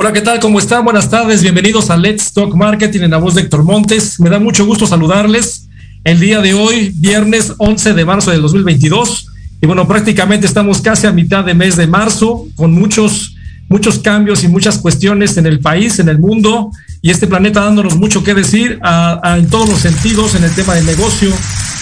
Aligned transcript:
Hola, 0.00 0.12
¿qué 0.12 0.20
tal? 0.20 0.38
¿Cómo 0.38 0.60
están? 0.60 0.84
Buenas 0.84 1.10
tardes, 1.10 1.42
bienvenidos 1.42 1.90
a 1.90 1.96
Let's 1.96 2.32
Talk 2.32 2.54
Marketing 2.54 3.00
en 3.00 3.10
la 3.10 3.16
voz 3.16 3.34
de 3.34 3.40
Héctor 3.40 3.64
Montes. 3.64 4.20
Me 4.20 4.30
da 4.30 4.38
mucho 4.38 4.64
gusto 4.64 4.86
saludarles 4.86 5.66
el 6.04 6.20
día 6.20 6.40
de 6.40 6.54
hoy, 6.54 6.92
viernes 6.94 7.54
11 7.58 7.94
de 7.94 8.04
marzo 8.04 8.30
del 8.30 8.40
2022. 8.42 9.26
Y 9.60 9.66
bueno, 9.66 9.88
prácticamente 9.88 10.46
estamos 10.46 10.80
casi 10.82 11.08
a 11.08 11.10
mitad 11.10 11.44
de 11.44 11.52
mes 11.54 11.74
de 11.74 11.88
marzo, 11.88 12.46
con 12.54 12.74
muchos, 12.74 13.34
muchos 13.68 13.98
cambios 13.98 14.44
y 14.44 14.48
muchas 14.48 14.78
cuestiones 14.78 15.36
en 15.36 15.46
el 15.46 15.58
país, 15.58 15.98
en 15.98 16.08
el 16.08 16.20
mundo, 16.20 16.70
y 17.02 17.10
este 17.10 17.26
planeta 17.26 17.64
dándonos 17.64 17.96
mucho 17.96 18.22
que 18.22 18.34
decir 18.34 18.78
a, 18.84 19.18
a, 19.20 19.36
en 19.36 19.50
todos 19.50 19.68
los 19.68 19.80
sentidos, 19.80 20.36
en 20.36 20.44
el 20.44 20.54
tema 20.54 20.76
de 20.76 20.82
negocio, 20.84 21.32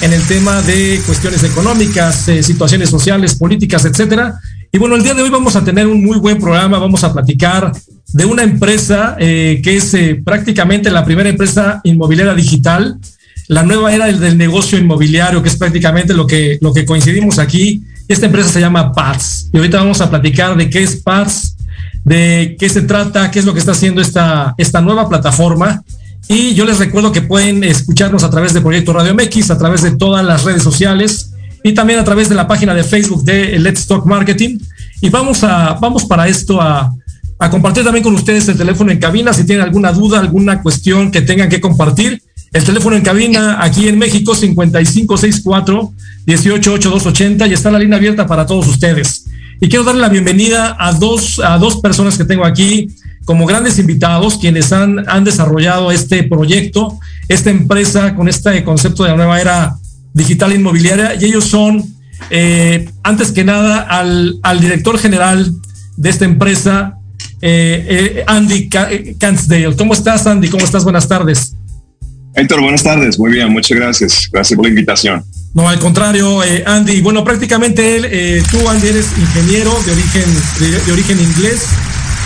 en 0.01 0.15
el 0.15 0.23
tema 0.23 0.63
de 0.63 1.03
cuestiones 1.05 1.45
económicas, 1.45 2.29
eh, 2.29 2.43
situaciones 2.43 2.89
sociales, 2.89 3.35
políticas, 3.35 3.85
etcétera. 3.85 4.41
Y 4.73 4.79
bueno, 4.79 4.97
el 4.97 5.03
día 5.03 5.15
de 5.15 5.23
hoy 5.23 5.31
vamos 5.31 5.57
a 5.57 5.65
tener 5.65 5.87
un 5.87 6.05
muy 6.05 6.19
buen 6.19 6.39
programa, 6.39 6.79
vamos 6.79 7.03
a 7.05 7.13
platicar 7.13 7.73
de 8.13 8.25
una 8.25 8.43
empresa 8.43 9.17
eh, 9.19 9.61
que 9.63 9.77
es 9.77 9.95
eh, 9.95 10.21
prácticamente 10.25 10.91
la 10.91 11.05
primera 11.05 11.29
empresa 11.29 11.81
inmobiliaria 11.85 12.35
digital, 12.35 12.99
la 13.49 13.63
nueva 13.63 13.95
era 13.95 14.07
del, 14.07 14.37
negocio 14.37 14.79
inmobiliario, 14.79 15.43
que 15.43 15.49
es 15.49 15.57
prácticamente 15.57 16.15
lo 16.15 16.27
que, 16.27 16.59
lo 16.61 16.73
que 16.73 16.85
coincidimos 16.85 17.39
aquí. 17.39 17.83
Esta 18.09 18.27
empresa 18.27 18.49
se 18.49 18.61
llama 18.61 18.93
PATS. 18.93 19.51
Y 19.53 19.57
ahorita 19.57 19.79
vamos 19.79 20.01
a 20.01 20.11
platicar 20.11 20.57
de 20.57 20.69
qué 20.69 20.83
es 20.83 20.97
PATS, 20.97 21.57
de 22.05 22.57
qué 22.59 22.69
se 22.69 22.83
trata, 22.83 23.31
qué 23.31 23.39
es 23.39 23.45
lo 23.45 23.53
que 23.53 23.61
está 23.61 23.73
haciendo 23.73 24.01
esta, 24.01 24.55
esta 24.59 24.81
nueva 24.81 25.09
plataforma. 25.09 25.83
Y 26.29 26.55
yo 26.55 26.65
les 26.65 26.79
recuerdo 26.79 27.13
que 27.13 27.23
pueden 27.23 27.63
escucharnos 27.63 28.25
a 28.25 28.31
través 28.31 28.53
de 28.53 28.61
Proyecto 28.61 28.93
Radio 28.93 29.15
MX, 29.15 29.53
a 29.53 29.59
través 29.59 29.83
de 29.83 29.97
todas 29.97 30.25
las 30.25 30.43
redes 30.43 30.65
sociales 30.65 31.26
y 31.67 31.75
también 31.75 31.99
a 31.99 32.05
través 32.05 32.29
de 32.29 32.37
la 32.37 32.47
página 32.47 32.75
de 32.75 32.85
Facebook 32.85 33.25
de 33.25 33.59
Let's 33.59 33.89
Talk 33.89 34.07
Marketing. 34.07 34.61
Y 35.01 35.11
vamos, 35.11 35.43
a, 35.43 35.73
vamos 35.81 36.05
para 36.05 36.29
esto 36.29 36.61
a, 36.61 36.95
a 37.41 37.51
compartir 37.51 37.83
también 37.83 38.05
con 38.05 38.15
ustedes 38.15 38.49
el 38.49 38.57
teléfono 38.57 38.93
en 38.93 39.01
cabina 39.01 39.33
si 39.33 39.45
tienen 39.45 39.65
alguna 39.65 39.91
duda, 39.91 40.21
alguna 40.21 40.63
cuestión 40.63 41.11
que 41.11 41.23
tengan 41.23 41.49
que 41.49 41.61
compartir. 41.61 42.23
El 42.53 42.63
teléfono 42.63 42.95
en 42.95 43.03
cabina 43.03 43.57
aquí 43.61 43.89
en 43.89 43.99
México 43.99 44.37
5564 44.37 45.93
188280 46.27 47.47
y 47.49 47.53
está 47.53 47.73
la 47.73 47.81
línea 47.81 47.99
abierta 47.99 48.29
para 48.29 48.47
todos 48.47 48.69
ustedes. 48.69 49.25
Y 49.61 49.69
quiero 49.69 49.83
darle 49.83 50.03
la 50.03 50.09
bienvenida 50.09 50.77
a 50.79 50.93
dos, 50.93 51.41
a 51.41 51.59
dos 51.59 51.81
personas 51.81 52.17
que 52.17 52.25
tengo 52.25 52.45
aquí 52.45 52.91
como 53.25 53.45
grandes 53.45 53.81
invitados, 53.81 54.39
quienes 54.39 54.73
han, 54.73 55.05
han 55.09 55.25
desarrollado 55.25 55.91
este 55.91 56.23
proyecto, 56.23 57.01
esta 57.27 57.51
empresa 57.51 58.15
con 58.15 58.29
este 58.29 58.63
concepto 58.63 59.03
de 59.03 59.11
la 59.11 59.17
nueva 59.17 59.41
era 59.41 59.77
digital 60.17 60.53
inmobiliaria. 60.53 61.15
Y 61.21 61.27
ellos 61.27 61.45
son, 61.45 61.85
eh, 62.31 62.89
antes 63.03 63.31
que 63.31 63.45
nada, 63.45 63.83
al, 63.83 64.39
al 64.43 64.61
director 64.61 64.99
general 64.99 65.53
de 65.97 66.11
esta 66.11 66.25
empresa, 66.25 66.99
eh, 67.43 67.87
eh, 67.89 68.25
Andy 68.27 68.69
Cansdale. 68.69 69.77
¿Cómo 69.77 69.93
estás, 69.93 70.27
Andy? 70.27 70.49
¿Cómo 70.49 70.65
estás? 70.65 70.85
Buenas 70.85 71.07
tardes. 71.07 71.55
Héctor, 72.35 72.63
buenas 72.63 72.83
tardes. 72.83 73.19
Muy 73.19 73.31
bien, 73.31 73.53
muchas 73.53 73.77
gracias. 73.79 74.29
Gracias 74.33 74.57
por 74.57 74.65
la 74.65 74.71
invitación. 74.71 75.23
No, 75.55 75.69
al 75.69 75.79
contrario, 75.79 76.43
eh, 76.43 76.65
Andy. 76.67 77.01
Bueno, 77.03 77.25
prácticamente 77.25 77.97
él, 77.97 78.07
eh, 78.11 78.43
tú, 78.51 78.69
Andy, 78.69 78.89
eres 78.89 79.07
ingeniero 79.19 79.71
de 79.85 79.93
origen, 79.93 80.25
de, 80.61 80.81
de, 80.81 80.93
origen 80.93 81.21
inglés, 81.21 81.63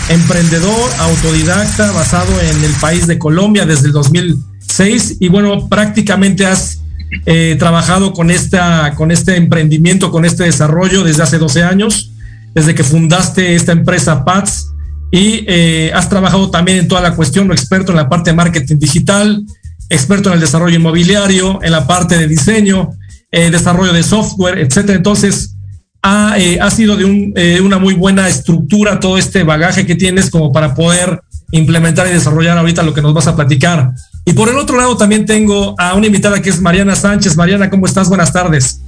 emprendedor, 0.09 0.89
autodidacta, 0.99 1.91
basado 1.91 2.31
en 2.41 2.63
el 2.63 2.71
país 2.81 3.07
de 3.07 3.17
Colombia 3.17 3.65
desde 3.65 3.87
el 3.87 3.93
2006. 3.93 5.17
Y 5.19 5.27
bueno, 5.29 5.67
prácticamente 5.69 6.45
has 6.45 6.80
eh, 7.25 7.55
trabajado 7.59 8.13
con, 8.13 8.31
esta, 8.31 8.93
con 8.95 9.11
este 9.11 9.35
emprendimiento, 9.35 10.11
con 10.11 10.25
este 10.25 10.43
desarrollo 10.43 11.03
desde 11.03 11.23
hace 11.23 11.37
12 11.37 11.63
años, 11.63 12.11
desde 12.53 12.75
que 12.75 12.83
fundaste 12.83 13.55
esta 13.55 13.71
empresa 13.71 14.23
PATS. 14.25 14.67
Y 15.11 15.43
eh, 15.47 15.91
has 15.93 16.07
trabajado 16.09 16.49
también 16.51 16.77
en 16.77 16.87
toda 16.87 17.01
la 17.01 17.15
cuestión, 17.15 17.51
experto 17.51 17.91
en 17.91 17.97
la 17.97 18.07
parte 18.07 18.29
de 18.29 18.35
marketing 18.35 18.77
digital, 18.77 19.43
experto 19.89 20.29
en 20.29 20.35
el 20.35 20.41
desarrollo 20.41 20.77
inmobiliario, 20.77 21.59
en 21.61 21.71
la 21.71 21.85
parte 21.85 22.17
de 22.17 22.27
diseño, 22.27 22.91
eh, 23.31 23.51
desarrollo 23.51 23.93
de 23.93 24.03
software, 24.03 24.59
etcétera. 24.59 24.95
Entonces, 24.95 25.55
ha, 26.01 26.35
eh, 26.37 26.59
ha 26.59 26.71
sido 26.71 26.97
de 26.97 27.05
un, 27.05 27.33
eh, 27.35 27.61
una 27.61 27.77
muy 27.77 27.93
buena 27.93 28.27
estructura 28.27 28.99
todo 28.99 29.17
este 29.17 29.43
bagaje 29.43 29.85
que 29.85 29.95
tienes 29.95 30.29
como 30.29 30.51
para 30.51 30.73
poder 30.73 31.21
implementar 31.51 32.07
y 32.07 32.11
desarrollar 32.11 32.57
ahorita 32.57 32.83
lo 32.83 32.93
que 32.93 33.01
nos 33.01 33.13
vas 33.13 33.27
a 33.27 33.35
platicar. 33.35 33.91
Y 34.25 34.33
por 34.33 34.49
el 34.49 34.57
otro 34.57 34.77
lado 34.77 34.95
también 34.97 35.25
tengo 35.25 35.75
a 35.79 35.95
una 35.95 36.07
invitada 36.07 36.41
que 36.41 36.49
es 36.49 36.61
Mariana 36.61 36.95
Sánchez. 36.95 37.35
Mariana, 37.35 37.69
¿cómo 37.69 37.85
estás? 37.85 38.07
Buenas 38.07 38.31
tardes. 38.31 38.81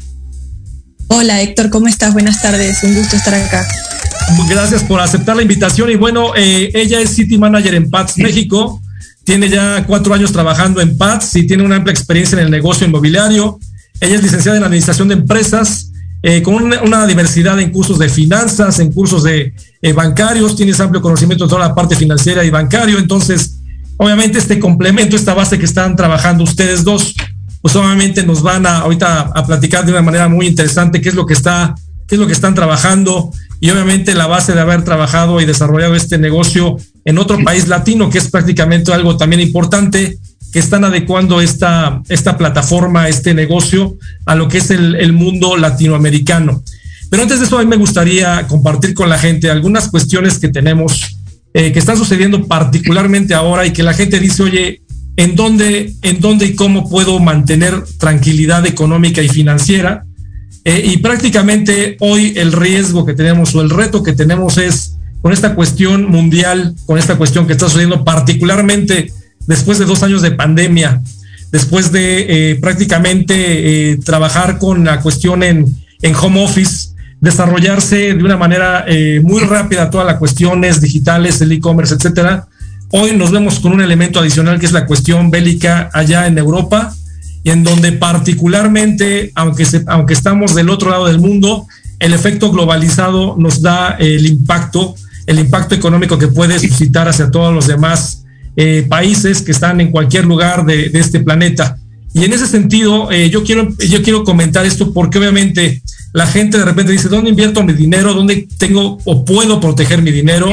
Hola 1.07 1.41
Héctor, 1.41 1.69
¿cómo 1.69 1.87
estás? 1.87 2.13
Buenas 2.13 2.41
tardes, 2.41 2.83
un 2.83 2.95
gusto 2.95 3.15
estar 3.15 3.33
acá. 3.33 3.67
Gracias 4.47 4.83
por 4.83 4.99
aceptar 4.99 5.35
la 5.35 5.41
invitación 5.41 5.91
y 5.91 5.95
bueno, 5.95 6.33
eh, 6.35 6.71
ella 6.73 7.01
es 7.01 7.11
City 7.11 7.37
Manager 7.37 7.75
en 7.75 7.89
PATS 7.89 8.17
México, 8.17 8.81
tiene 9.23 9.49
ya 9.49 9.85
cuatro 9.85 10.13
años 10.13 10.31
trabajando 10.31 10.81
en 10.81 10.97
PATS 10.97 11.35
y 11.35 11.45
tiene 11.45 11.63
una 11.63 11.75
amplia 11.75 11.93
experiencia 11.93 12.37
en 12.37 12.45
el 12.45 12.51
negocio 12.51 12.87
inmobiliario. 12.87 13.59
Ella 13.99 14.15
es 14.15 14.23
licenciada 14.23 14.57
en 14.57 14.63
Administración 14.63 15.07
de 15.07 15.15
Empresas, 15.15 15.91
eh, 16.23 16.41
con 16.41 16.55
una, 16.55 16.81
una, 16.81 17.05
diversidad 17.05 17.59
en 17.59 17.71
cursos 17.71 17.99
de 17.99 18.09
finanzas, 18.09 18.79
en 18.79 18.91
cursos 18.91 19.23
de 19.23 19.53
eh, 19.81 19.93
bancarios, 19.93 20.55
tienes 20.55 20.79
amplio 20.79 21.01
conocimiento 21.01 21.43
de 21.45 21.49
toda 21.49 21.67
la 21.67 21.75
parte 21.75 21.95
financiera 21.95 22.43
y 22.43 22.49
bancario, 22.49 22.97
entonces, 22.97 23.52
obviamente 23.97 24.39
este 24.39 24.59
complemento, 24.59 25.15
esta 25.15 25.33
base 25.33 25.59
que 25.59 25.65
están 25.65 25.95
trabajando 25.95 26.43
ustedes 26.43 26.83
dos, 26.83 27.13
pues 27.61 27.75
obviamente 27.75 28.23
nos 28.23 28.41
van 28.41 28.65
a 28.65 28.79
ahorita 28.79 29.31
a 29.33 29.45
platicar 29.45 29.85
de 29.85 29.91
una 29.91 30.01
manera 30.01 30.27
muy 30.27 30.47
interesante 30.47 31.01
qué 31.01 31.09
es 31.09 31.15
lo 31.15 31.25
que 31.25 31.33
está, 31.33 31.75
qué 32.07 32.15
es 32.15 32.19
lo 32.19 32.27
que 32.27 32.33
están 32.33 32.55
trabajando 32.55 33.31
y 33.61 33.69
obviamente 33.69 34.13
la 34.13 34.27
base 34.27 34.53
de 34.53 34.59
haber 34.59 34.83
trabajado 34.83 35.39
y 35.39 35.45
desarrollado 35.45 35.95
este 35.95 36.17
negocio 36.17 36.77
en 37.05 37.17
otro 37.17 37.41
país 37.43 37.69
latino, 37.69 38.09
que 38.09 38.17
es 38.17 38.29
prácticamente 38.29 38.91
algo 38.93 39.15
también 39.15 39.41
importante, 39.41 40.17
que 40.51 40.59
están 40.59 40.83
adecuando 40.83 41.39
esta, 41.39 42.01
esta 42.09 42.37
plataforma, 42.37 43.07
este 43.07 43.33
negocio, 43.33 43.95
a 44.25 44.35
lo 44.35 44.49
que 44.49 44.57
es 44.57 44.69
el, 44.69 44.95
el 44.95 45.13
mundo 45.13 45.55
latinoamericano. 45.55 46.61
Pero 47.09 47.23
antes 47.23 47.39
de 47.39 47.45
eso, 47.45 47.57
a 47.57 47.61
mí 47.61 47.67
me 47.67 47.77
gustaría 47.77 48.45
compartir 48.47 48.93
con 48.93 49.07
la 49.07 49.17
gente 49.17 49.49
algunas 49.49 49.87
cuestiones 49.87 50.39
que 50.39 50.49
tenemos, 50.49 51.17
eh, 51.55 51.71
que 51.71 51.77
están 51.77 51.97
sucediendo 51.97 52.47
particularmente 52.47 53.35
ahora 53.35 53.63
y 53.63 53.73
que 53.73 53.83
la 53.83 53.93
gente 53.93 54.19
dice, 54.19 54.41
oye, 54.41 54.81
¿en 55.17 55.35
dónde, 55.35 55.93
en 56.01 56.19
dónde 56.19 56.47
y 56.47 56.55
cómo 56.55 56.89
puedo 56.89 57.19
mantener 57.19 57.83
tranquilidad 57.99 58.65
económica 58.65 59.21
y 59.21 59.29
financiera? 59.29 60.03
Eh, 60.65 60.81
y 60.83 60.97
prácticamente 60.97 61.95
hoy 61.99 62.33
el 62.37 62.53
riesgo 62.53 63.05
que 63.05 63.13
tenemos 63.13 63.53
o 63.53 63.61
el 63.61 63.69
reto 63.69 64.01
que 64.01 64.13
tenemos 64.13 64.57
es 64.57 64.95
con 65.21 65.31
esta 65.31 65.53
cuestión 65.53 66.09
mundial, 66.09 66.73
con 66.87 66.97
esta 66.97 67.17
cuestión 67.17 67.45
que 67.45 67.53
está 67.53 67.67
sucediendo 67.67 68.03
particularmente 68.03 69.13
después 69.45 69.77
de 69.77 69.85
dos 69.85 70.01
años 70.01 70.23
de 70.23 70.31
pandemia, 70.31 71.03
después 71.51 71.91
de 71.91 72.51
eh, 72.51 72.55
prácticamente 72.55 73.99
trabajar 74.03 74.57
con 74.57 74.85
la 74.85 75.01
cuestión 75.01 75.43
en, 75.43 75.67
en, 76.01 76.15
home 76.15 76.43
office, 76.43 76.92
desarrollarse 77.23 78.13
de 78.15 78.21
una 78.21 78.35
manera 78.35 78.83
eh, 78.85 79.21
muy 79.23 79.39
rápida 79.43 79.89
todas 79.89 80.05
las 80.05 80.17
cuestiones 80.17 80.81
digitales, 80.81 81.39
el 81.39 81.53
e-commerce, 81.53 81.95
etcétera. 81.95 82.47
Hoy 82.91 83.15
nos 83.15 83.31
vemos 83.31 83.61
con 83.61 83.71
un 83.71 83.79
elemento 83.79 84.19
adicional 84.19 84.59
que 84.59 84.65
es 84.65 84.73
la 84.73 84.85
cuestión 84.85 85.31
bélica 85.31 85.89
allá 85.93 86.27
en 86.27 86.37
Europa 86.37 86.93
y 87.41 87.51
en 87.51 87.63
donde 87.63 87.93
particularmente, 87.93 89.31
aunque, 89.35 89.65
aunque 89.87 90.13
estamos 90.13 90.53
del 90.53 90.69
otro 90.69 90.89
lado 90.89 91.07
del 91.07 91.19
mundo, 91.19 91.65
el 91.99 92.13
efecto 92.13 92.51
globalizado 92.51 93.37
nos 93.39 93.61
da 93.61 93.95
el 93.99 94.25
impacto, 94.25 94.93
el 95.25 95.39
impacto 95.39 95.75
económico 95.75 96.17
que 96.17 96.27
puede 96.27 96.59
suscitar 96.59 97.07
hacia 97.07 97.31
todos 97.31 97.53
los 97.53 97.67
demás 97.67 98.25
eh, 98.57 98.85
países 98.89 99.41
que 99.41 99.53
están 99.53 99.79
en 99.79 99.91
cualquier 99.91 100.25
lugar 100.25 100.65
de, 100.65 100.91
este 100.93 101.21
planeta. 101.21 101.77
Y 102.13 102.23
en 102.23 102.33
ese 102.33 102.47
sentido, 102.47 103.11
eh, 103.11 103.29
yo, 103.29 103.43
quiero, 103.43 103.69
yo 103.79 104.01
quiero 104.03 104.23
comentar 104.23 104.65
esto 104.65 104.93
porque 104.93 105.17
obviamente 105.17 105.81
la 106.13 106.27
gente 106.27 106.59
de 106.59 106.65
repente 106.65 106.91
dice, 106.91 107.09
¿dónde 107.09 107.31
invierto 107.31 107.63
mi 107.63 107.73
dinero? 107.73 108.13
¿Dónde 108.13 108.47
tengo 108.57 108.99
o 109.03 109.25
puedo 109.25 109.59
proteger 109.59 110.01
mi 110.01 110.11
dinero? 110.11 110.51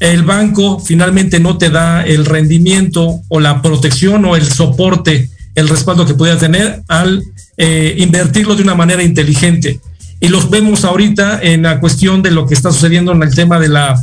El 0.00 0.22
banco 0.22 0.80
finalmente 0.80 1.38
no 1.38 1.58
te 1.58 1.70
da 1.70 2.02
el 2.02 2.24
rendimiento 2.24 3.20
o 3.28 3.40
la 3.40 3.62
protección 3.62 4.24
o 4.24 4.36
el 4.36 4.46
soporte 4.46 5.30
el 5.56 5.68
respaldo 5.68 6.06
que 6.06 6.14
pudiera 6.14 6.38
tener 6.38 6.82
al 6.86 7.24
eh, 7.56 7.96
invertirlo 7.98 8.54
de 8.54 8.62
una 8.62 8.74
manera 8.76 9.02
inteligente. 9.02 9.80
Y 10.20 10.28
los 10.28 10.48
vemos 10.48 10.84
ahorita 10.84 11.40
en 11.42 11.62
la 11.62 11.80
cuestión 11.80 12.22
de 12.22 12.30
lo 12.30 12.46
que 12.46 12.54
está 12.54 12.70
sucediendo 12.70 13.12
en 13.12 13.22
el 13.22 13.34
tema 13.34 13.58
de 13.58 13.68
la, 13.68 13.98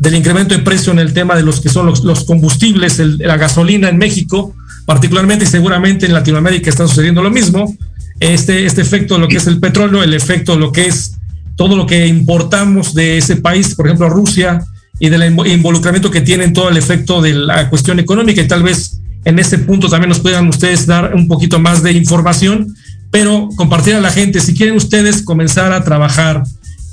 del 0.00 0.14
incremento 0.14 0.54
de 0.54 0.62
precio, 0.62 0.92
en 0.92 0.98
el 0.98 1.12
tema 1.12 1.36
de 1.36 1.42
los 1.42 1.60
que 1.60 1.68
son 1.68 1.86
los, 1.86 2.24
combustibles, 2.24 2.98
la 2.98 3.36
gasolina 3.36 3.88
en 3.88 3.98
México, 3.98 4.54
particularmente 4.86 5.44
y 5.44 5.48
seguramente 5.48 6.06
en 6.06 6.12
Latinoamérica 6.12 6.70
está 6.70 6.86
sucediendo 6.86 7.22
lo 7.22 7.30
mismo. 7.30 7.74
Este, 8.20 8.66
este 8.66 8.82
efecto 8.82 9.14
de 9.14 9.20
lo 9.20 9.28
que 9.28 9.36
es 9.36 9.46
el 9.46 9.60
petróleo, 9.60 10.02
el 10.02 10.14
efecto 10.14 10.52
de 10.52 10.58
lo 10.58 10.72
que 10.72 10.86
es 10.86 11.16
todo 11.56 11.76
lo 11.76 11.86
que 11.86 12.06
importamos 12.06 12.94
de 12.94 13.18
ese 13.18 13.36
país, 13.36 13.74
por 13.74 13.86
ejemplo 13.86 14.08
Rusia, 14.08 14.64
y 14.98 15.08
del 15.08 15.24
involucramiento 15.46 16.10
que 16.10 16.20
tiene 16.20 16.44
en 16.44 16.52
todo 16.52 16.68
el 16.68 16.76
efecto 16.76 17.20
de 17.20 17.34
la 17.34 17.68
cuestión 17.68 17.98
económica 17.98 18.40
y 18.40 18.48
tal 18.48 18.62
vez 18.62 19.00
en 19.24 19.38
ese 19.38 19.58
punto 19.58 19.88
también 19.88 20.08
nos 20.08 20.20
puedan 20.20 20.48
ustedes 20.48 20.86
dar 20.86 21.14
un 21.14 21.26
poquito 21.28 21.58
más 21.58 21.82
de 21.82 21.92
información, 21.92 22.74
pero 23.10 23.48
compartir 23.56 23.94
a 23.94 24.00
la 24.00 24.10
gente, 24.10 24.40
si 24.40 24.54
quieren 24.54 24.76
ustedes 24.76 25.22
comenzar 25.22 25.72
a 25.72 25.82
trabajar, 25.82 26.42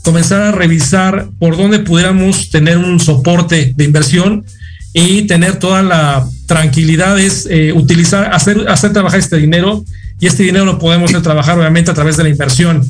comenzar 0.04 0.42
a 0.42 0.52
revisar 0.52 1.30
por 1.40 1.58
dónde 1.58 1.80
pudiéramos 1.80 2.50
tener 2.50 2.78
un 2.78 3.00
soporte 3.00 3.74
de 3.76 3.84
inversión 3.84 4.46
y 4.94 5.24
tener 5.24 5.58
toda 5.58 5.82
la 5.82 6.28
tranquilidad 6.48 7.20
es 7.20 7.48
eh, 7.50 7.72
utilizar, 7.74 8.34
hacer, 8.34 8.68
hacer 8.68 8.92
trabajar 8.92 9.20
este 9.20 9.38
dinero 9.38 9.86
y 10.20 10.28
este 10.28 10.44
dinero 10.44 10.66
lo 10.66 10.80
podemos 10.80 11.12
hacer 11.12 11.22
trabajar 11.22 11.58
obviamente 11.58 11.92
a 11.92 11.94
través 11.94 12.18
de 12.18 12.24
la 12.24 12.30
inversión. 12.30 12.86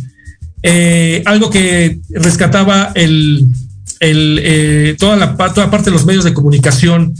Eh, 0.64 1.22
algo 1.26 1.50
que 1.50 2.00
rescataba 2.10 2.92
el, 2.96 3.48
el 4.00 4.40
eh, 4.44 4.96
toda, 5.00 5.16
la, 5.16 5.36
toda 5.36 5.72
parte 5.72 5.86
de 5.86 5.92
los 5.92 6.06
medios 6.06 6.24
de 6.24 6.34
comunicación 6.34 7.14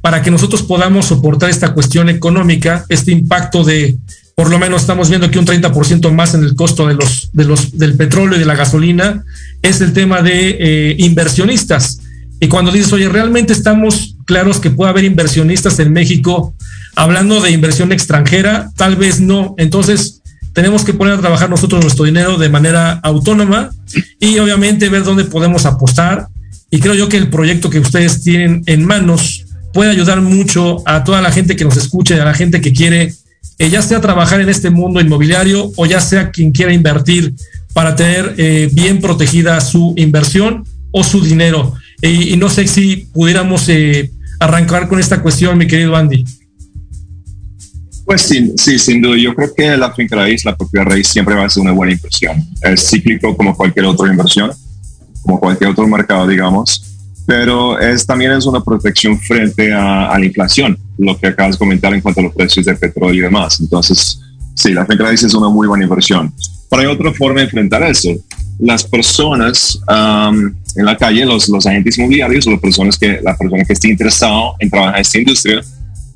para 0.00 0.22
que 0.22 0.30
nosotros 0.30 0.62
podamos 0.62 1.06
soportar 1.06 1.50
esta 1.50 1.74
cuestión 1.74 2.08
económica, 2.08 2.86
este 2.88 3.12
impacto 3.12 3.64
de, 3.64 3.98
por 4.34 4.48
lo 4.48 4.58
menos 4.58 4.80
estamos 4.80 5.10
viendo 5.10 5.30
que 5.30 5.38
un 5.38 5.44
30% 5.44 6.10
más 6.12 6.34
en 6.34 6.42
el 6.42 6.54
costo 6.54 6.86
de 6.88 6.94
los, 6.94 7.30
de 7.32 7.44
los, 7.44 7.76
del 7.76 7.96
petróleo 7.96 8.36
y 8.36 8.40
de 8.40 8.46
la 8.46 8.54
gasolina, 8.54 9.24
es 9.60 9.80
el 9.82 9.92
tema 9.92 10.22
de 10.22 10.56
eh, 10.58 10.96
inversionistas. 10.98 12.00
Y 12.40 12.48
cuando 12.48 12.72
dices, 12.72 12.92
oye, 12.92 13.08
realmente 13.08 13.52
estamos 13.52 14.16
claros 14.24 14.58
que 14.58 14.70
puede 14.70 14.90
haber 14.90 15.04
inversionistas 15.04 15.78
en 15.78 15.92
México, 15.92 16.54
hablando 16.96 17.40
de 17.40 17.50
inversión 17.50 17.92
extranjera, 17.92 18.70
tal 18.76 18.96
vez 18.96 19.20
no. 19.20 19.54
Entonces, 19.58 20.22
tenemos 20.54 20.84
que 20.84 20.94
poner 20.94 21.14
a 21.14 21.20
trabajar 21.20 21.50
nosotros 21.50 21.82
nuestro 21.82 22.06
dinero 22.06 22.38
de 22.38 22.48
manera 22.48 22.92
autónoma 23.02 23.70
y 24.18 24.38
obviamente 24.38 24.88
ver 24.88 25.04
dónde 25.04 25.24
podemos 25.24 25.66
apostar. 25.66 26.28
Y 26.70 26.80
creo 26.80 26.94
yo 26.94 27.08
que 27.08 27.18
el 27.18 27.28
proyecto 27.28 27.68
que 27.68 27.78
ustedes 27.78 28.22
tienen 28.22 28.62
en 28.66 28.84
manos 28.84 29.44
puede 29.72 29.90
ayudar 29.90 30.20
mucho 30.20 30.82
a 30.86 31.04
toda 31.04 31.20
la 31.20 31.32
gente 31.32 31.56
que 31.56 31.64
nos 31.64 31.76
escuche, 31.76 32.20
a 32.20 32.24
la 32.24 32.34
gente 32.34 32.60
que 32.60 32.72
quiere, 32.72 33.14
eh, 33.58 33.70
ya 33.70 33.82
sea 33.82 34.00
trabajar 34.00 34.40
en 34.40 34.48
este 34.48 34.70
mundo 34.70 35.00
inmobiliario 35.00 35.70
o 35.76 35.86
ya 35.86 36.00
sea 36.00 36.30
quien 36.30 36.52
quiera 36.52 36.72
invertir 36.72 37.34
para 37.72 37.94
tener 37.94 38.34
eh, 38.38 38.68
bien 38.72 39.00
protegida 39.00 39.60
su 39.60 39.94
inversión 39.96 40.64
o 40.90 41.04
su 41.04 41.20
dinero. 41.20 41.74
Y 42.02 42.36
no 42.36 42.48
sé 42.48 42.66
si 42.66 43.08
pudiéramos 43.12 43.68
eh, 43.68 44.10
arrancar 44.38 44.88
con 44.88 44.98
esta 44.98 45.20
cuestión, 45.20 45.58
mi 45.58 45.66
querido 45.66 45.96
Andy. 45.96 46.24
Pues 48.04 48.22
sí, 48.22 48.52
sí, 48.56 48.78
sin 48.78 49.00
duda. 49.00 49.16
Yo 49.16 49.34
creo 49.34 49.54
que 49.54 49.76
la 49.76 49.92
finca 49.92 50.16
raíz, 50.16 50.44
la 50.44 50.56
propiedad 50.56 50.86
raíz, 50.86 51.08
siempre 51.08 51.34
va 51.34 51.44
a 51.44 51.50
ser 51.50 51.62
una 51.62 51.72
buena 51.72 51.92
inversión. 51.92 52.44
Es 52.62 52.88
cíclico 52.90 53.36
como 53.36 53.56
cualquier 53.56 53.86
otra 53.86 54.08
inversión, 54.08 54.50
como 55.22 55.38
cualquier 55.38 55.70
otro 55.70 55.86
mercado, 55.86 56.26
digamos 56.26 56.90
pero 57.30 57.78
es, 57.78 58.04
también 58.04 58.32
es 58.32 58.44
una 58.44 58.60
protección 58.60 59.16
frente 59.16 59.72
a, 59.72 60.18
la 60.18 60.24
inflación, 60.24 60.76
lo 60.98 61.16
que 61.16 61.28
acabas 61.28 61.52
de 61.52 61.58
comentar 61.58 61.94
en 61.94 62.00
cuanto 62.00 62.18
a 62.18 62.24
los 62.24 62.34
precios 62.34 62.66
de 62.66 62.74
petróleo 62.74 63.14
y 63.14 63.20
demás. 63.20 63.60
Entonces, 63.60 64.20
sí, 64.56 64.72
la 64.72 64.84
finca 64.84 65.08
es 65.12 65.32
una 65.32 65.48
muy 65.48 65.68
buena 65.68 65.84
inversión. 65.84 66.34
Pero 66.68 66.82
hay 66.82 66.88
otra 66.88 67.12
forma 67.12 67.38
de 67.38 67.44
enfrentar 67.44 67.84
eso. 67.84 68.10
Las 68.58 68.82
personas 68.82 69.80
en 70.76 70.84
la 70.84 70.96
calle, 70.96 71.24
los, 71.24 71.48
los 71.48 71.66
agentes 71.66 71.98
inmobiliarios, 71.98 72.46
las 72.46 72.60
personas 72.60 72.98
que, 72.98 73.20
la 73.22 73.36
persona 73.36 73.64
que 73.64 73.72
esté 73.72 73.88
interesado 73.88 74.54
en 74.58 74.70
trabajar 74.70 74.96
en 74.96 75.00
esta 75.00 75.18
industria, 75.18 75.60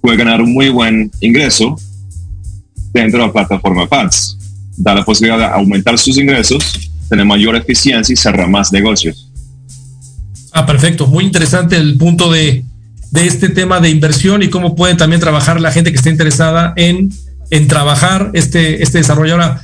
puede 0.00 0.16
ganar 0.16 0.40
un 0.42 0.52
muy 0.52 0.68
buen 0.68 1.11
ingreso 1.20 1.76
dentro 2.92 3.20
de 3.20 3.26
la 3.26 3.32
plataforma 3.32 3.87
PADS. 3.87 4.38
Da 4.76 4.94
la 4.94 5.04
posibilidad 5.04 5.38
de 5.38 5.44
aumentar 5.44 5.99
sus 5.99 6.18
ingresos, 6.18 6.90
tener 7.08 7.25
mayor 7.25 7.56
eficiencia 7.56 8.12
y 8.12 8.16
cerrar 8.16 8.49
más 8.49 8.73
negocios. 8.73 9.30
Ah, 10.52 10.66
perfecto. 10.66 11.06
Muy 11.06 11.25
interesante 11.25 11.76
el 11.76 11.96
punto 11.96 12.30
de, 12.30 12.64
este 13.14 13.49
tema 13.49 13.80
de 13.80 13.90
inversión 13.90 14.42
y 14.42 14.49
cómo 14.49 14.75
puede 14.75 14.94
también 14.94 15.20
trabajar 15.20 15.61
la 15.61 15.73
gente 15.73 15.90
que 15.90 15.96
esté 15.96 16.11
interesada 16.11 16.73
en, 16.76 17.11
en 17.50 17.68
trabajar 17.68 18.30
este, 18.34 18.82
este 18.82 18.99
desarrollo. 18.99 19.34
Ahora, 19.34 19.62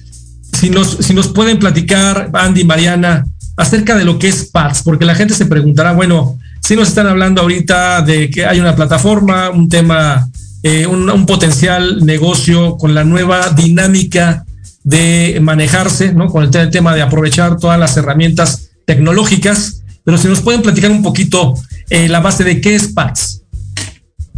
si 0.52 0.70
nos, 0.70 0.98
si 1.00 1.14
nos 1.14 1.28
pueden 1.28 1.58
platicar, 1.58 2.30
Andy, 2.32 2.64
Mariana, 2.64 3.24
acerca 3.60 3.96
de 3.96 4.04
lo 4.04 4.18
que 4.18 4.28
es 4.28 4.46
PATS, 4.46 4.82
porque 4.82 5.04
la 5.04 5.14
gente 5.14 5.34
se 5.34 5.46
preguntará, 5.46 5.92
bueno, 5.92 6.38
si 6.60 6.76
nos 6.76 6.88
están 6.88 7.06
hablando 7.06 7.42
ahorita 7.42 8.02
de 8.02 8.30
que 8.30 8.46
hay 8.46 8.60
una 8.60 8.76
plataforma, 8.76 9.50
un 9.50 9.68
tema, 9.68 10.28
eh, 10.62 10.86
un, 10.86 11.26
potencial 11.26 12.04
negocio 12.04 12.76
con 12.76 12.94
la 12.94 13.04
nueva 13.04 13.50
dinámica 13.50 14.44
de 14.82 15.38
manejarse, 15.42 16.12
¿no? 16.12 16.28
Con 16.28 16.44
el 16.44 16.70
tema 16.70 16.94
de 16.94 17.02
aprovechar 17.02 17.58
todas 17.58 17.78
las 17.78 17.96
herramientas 17.96 18.70
tecnológicas 18.86 19.80
pero 20.04 20.18
si 20.18 20.28
nos 20.28 20.40
pueden 20.40 20.62
platicar 20.62 20.90
un 20.90 21.02
poquito 21.02 21.54
eh, 21.88 22.08
la 22.08 22.20
base 22.20 22.44
de 22.44 22.60
qué 22.60 22.74
es 22.74 22.88
PAX. 22.88 23.42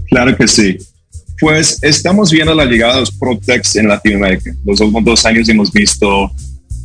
Claro 0.08 0.36
que 0.36 0.48
sí. 0.48 0.76
Pues 1.40 1.78
estamos 1.82 2.30
viendo 2.30 2.54
la 2.54 2.64
llegada 2.64 2.94
de 2.94 3.00
los 3.00 3.10
PropTechs 3.12 3.76
en 3.76 3.88
Latinoamérica. 3.88 4.54
Los 4.64 4.80
últimos 4.80 5.04
dos 5.04 5.26
años 5.26 5.48
hemos 5.48 5.72
visto 5.72 6.30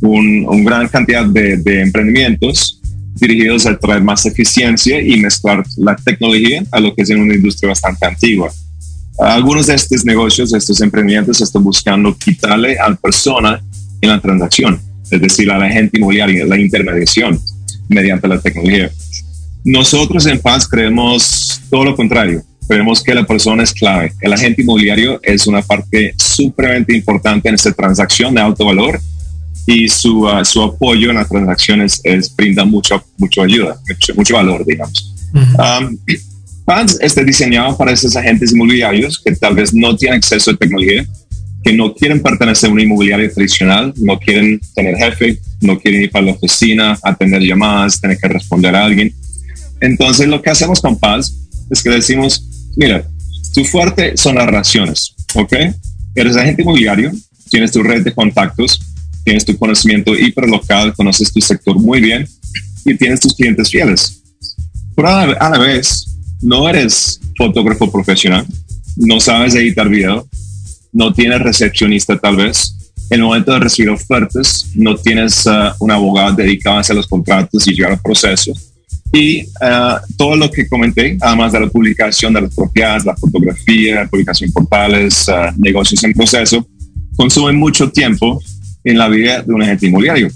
una 0.00 0.50
un 0.50 0.64
gran 0.64 0.88
cantidad 0.88 1.26
de, 1.26 1.56
de, 1.56 1.82
emprendimientos 1.82 2.80
dirigidos 3.14 3.66
a 3.66 3.76
traer 3.76 4.02
más 4.02 4.24
eficiencia 4.26 5.00
y 5.00 5.18
mezclar 5.18 5.64
la 5.76 5.96
tecnología 5.96 6.62
a 6.70 6.80
lo 6.80 6.94
que 6.94 7.02
es 7.02 7.10
en 7.10 7.20
una 7.20 7.34
industria 7.34 7.70
bastante 7.70 8.06
antigua. 8.06 8.50
Algunos 9.18 9.66
de 9.66 9.74
estos 9.74 10.04
negocios, 10.04 10.54
estos 10.54 10.80
emprendimientos, 10.80 11.40
están 11.40 11.64
buscando 11.64 12.16
quitarle 12.16 12.78
a 12.78 12.88
la 12.88 12.96
persona 12.96 13.60
en 14.00 14.10
la 14.10 14.20
transacción, 14.20 14.80
es 15.10 15.20
decir, 15.20 15.50
a 15.50 15.58
la 15.58 15.68
gente 15.68 15.98
inmobiliaria, 15.98 16.46
la 16.46 16.58
intermediación 16.58 17.40
mediante 17.88 18.28
la 18.28 18.40
tecnología. 18.40 18.90
Nosotros 19.64 20.24
en 20.26 20.40
Paz 20.40 20.68
creemos 20.68 21.60
todo 21.68 21.84
lo 21.84 21.96
contrario. 21.96 22.42
Creemos 22.68 23.02
que 23.02 23.14
la 23.14 23.26
persona 23.26 23.62
es 23.62 23.72
clave. 23.72 24.12
El 24.20 24.32
agente 24.32 24.62
inmobiliario 24.62 25.18
es 25.22 25.46
una 25.46 25.62
parte 25.62 26.14
supremamente 26.16 26.94
importante 26.94 27.48
en 27.48 27.54
esta 27.54 27.72
transacción 27.72 28.34
de 28.34 28.40
alto 28.40 28.66
valor 28.66 29.00
y 29.66 29.88
su, 29.88 30.26
uh, 30.26 30.44
su 30.44 30.62
apoyo 30.62 31.10
en 31.10 31.16
las 31.16 31.28
transacciones 31.28 32.00
es, 32.04 32.34
brinda 32.34 32.64
mucho, 32.64 33.02
mucho 33.18 33.42
ayuda, 33.42 33.78
mucho, 34.16 34.34
valor, 34.34 34.64
digamos. 34.64 35.14
Um, 35.34 35.96
Paz 36.64 36.98
está 37.00 37.22
diseñado 37.24 37.76
para 37.78 37.92
esos 37.92 38.14
agentes 38.14 38.52
inmobiliarios 38.52 39.22
que 39.24 39.32
tal 39.32 39.54
vez 39.54 39.72
no 39.72 39.96
tienen 39.96 40.18
acceso 40.18 40.50
a 40.50 40.56
tecnología, 40.56 41.06
que 41.64 41.72
no 41.72 41.94
quieren 41.94 42.20
pertenecer 42.22 42.68
a 42.68 42.72
una 42.72 42.82
inmobiliaria 42.82 43.30
tradicional, 43.32 43.92
no 43.96 44.18
quieren 44.18 44.60
tener 44.74 44.96
jefe, 44.96 45.38
no 45.60 45.78
quieren 45.78 46.02
ir 46.02 46.10
para 46.10 46.26
la 46.26 46.32
oficina, 46.32 46.98
atender 47.02 47.40
llamadas, 47.42 48.00
tener 48.00 48.18
que 48.18 48.28
responder 48.28 48.76
a 48.76 48.84
alguien. 48.84 49.14
Entonces 49.80 50.28
lo 50.28 50.42
que 50.42 50.50
hacemos 50.50 50.80
con 50.80 50.98
Paz 50.98 51.34
es 51.70 51.82
que 51.82 51.90
decimos, 51.90 52.70
mira, 52.76 53.02
tu 53.54 53.64
fuerte 53.64 54.16
son 54.16 54.36
las 54.36 54.46
relaciones, 54.46 55.14
¿ok? 55.34 55.54
Eres 56.14 56.36
agente 56.36 56.62
inmobiliario, 56.62 57.12
tienes 57.50 57.72
tu 57.72 57.82
red 57.82 58.02
de 58.02 58.12
contactos, 58.12 58.80
tienes 59.24 59.44
tu 59.44 59.56
conocimiento 59.56 60.14
hiperlocal, 60.14 60.94
conoces 60.94 61.32
tu 61.32 61.40
sector 61.40 61.78
muy 61.78 62.00
bien 62.00 62.26
y 62.84 62.94
tienes 62.96 63.20
tus 63.20 63.34
clientes 63.34 63.70
fieles. 63.70 64.22
Pero 64.94 65.08
a 65.08 65.50
la 65.50 65.58
vez, 65.58 66.16
no 66.42 66.68
eres 66.68 67.20
fotógrafo 67.36 67.90
profesional, 67.90 68.46
no 68.96 69.20
sabes 69.20 69.54
editar 69.54 69.88
video, 69.88 70.28
no 70.92 71.12
tienes 71.12 71.40
recepcionista 71.40 72.18
tal 72.18 72.36
vez, 72.36 72.74
en 73.10 73.20
el 73.20 73.26
momento 73.26 73.52
de 73.52 73.60
recibir 73.60 73.90
ofertas, 73.90 74.66
no 74.74 74.96
tienes 74.96 75.46
uh, 75.46 75.72
un 75.78 75.90
abogado 75.90 76.36
dedicado 76.36 76.82
a 76.86 76.94
los 76.94 77.06
contratos 77.06 77.66
y 77.66 77.74
llegar 77.74 77.92
al 77.92 78.00
proceso. 78.00 78.52
Y 79.12 79.44
uh, 79.44 79.96
todo 80.16 80.36
lo 80.36 80.50
que 80.50 80.68
comenté, 80.68 81.16
además 81.20 81.52
de 81.52 81.60
la 81.60 81.68
publicación 81.68 82.34
de 82.34 82.42
las 82.42 82.54
propiedades, 82.54 83.06
la 83.06 83.16
fotografía, 83.16 84.06
publicación 84.10 84.48
en 84.48 84.52
portales, 84.52 85.26
uh, 85.28 85.58
negocios 85.58 86.04
en 86.04 86.12
proceso, 86.12 86.66
consume 87.16 87.52
mucho 87.52 87.90
tiempo 87.90 88.42
en 88.84 88.98
la 88.98 89.08
vida 89.08 89.42
de 89.42 89.52
un 89.52 89.62
agente 89.62 89.86
inmobiliario. 89.86 90.28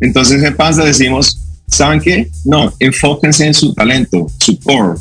Entonces, 0.00 0.42
en 0.42 0.56
PASA 0.56 0.84
decimos, 0.84 1.40
¿saben 1.66 2.00
qué? 2.00 2.30
No, 2.44 2.72
enfóquense 2.78 3.46
en 3.46 3.54
su 3.54 3.74
talento, 3.74 4.26
su 4.38 4.58
core. 4.60 4.98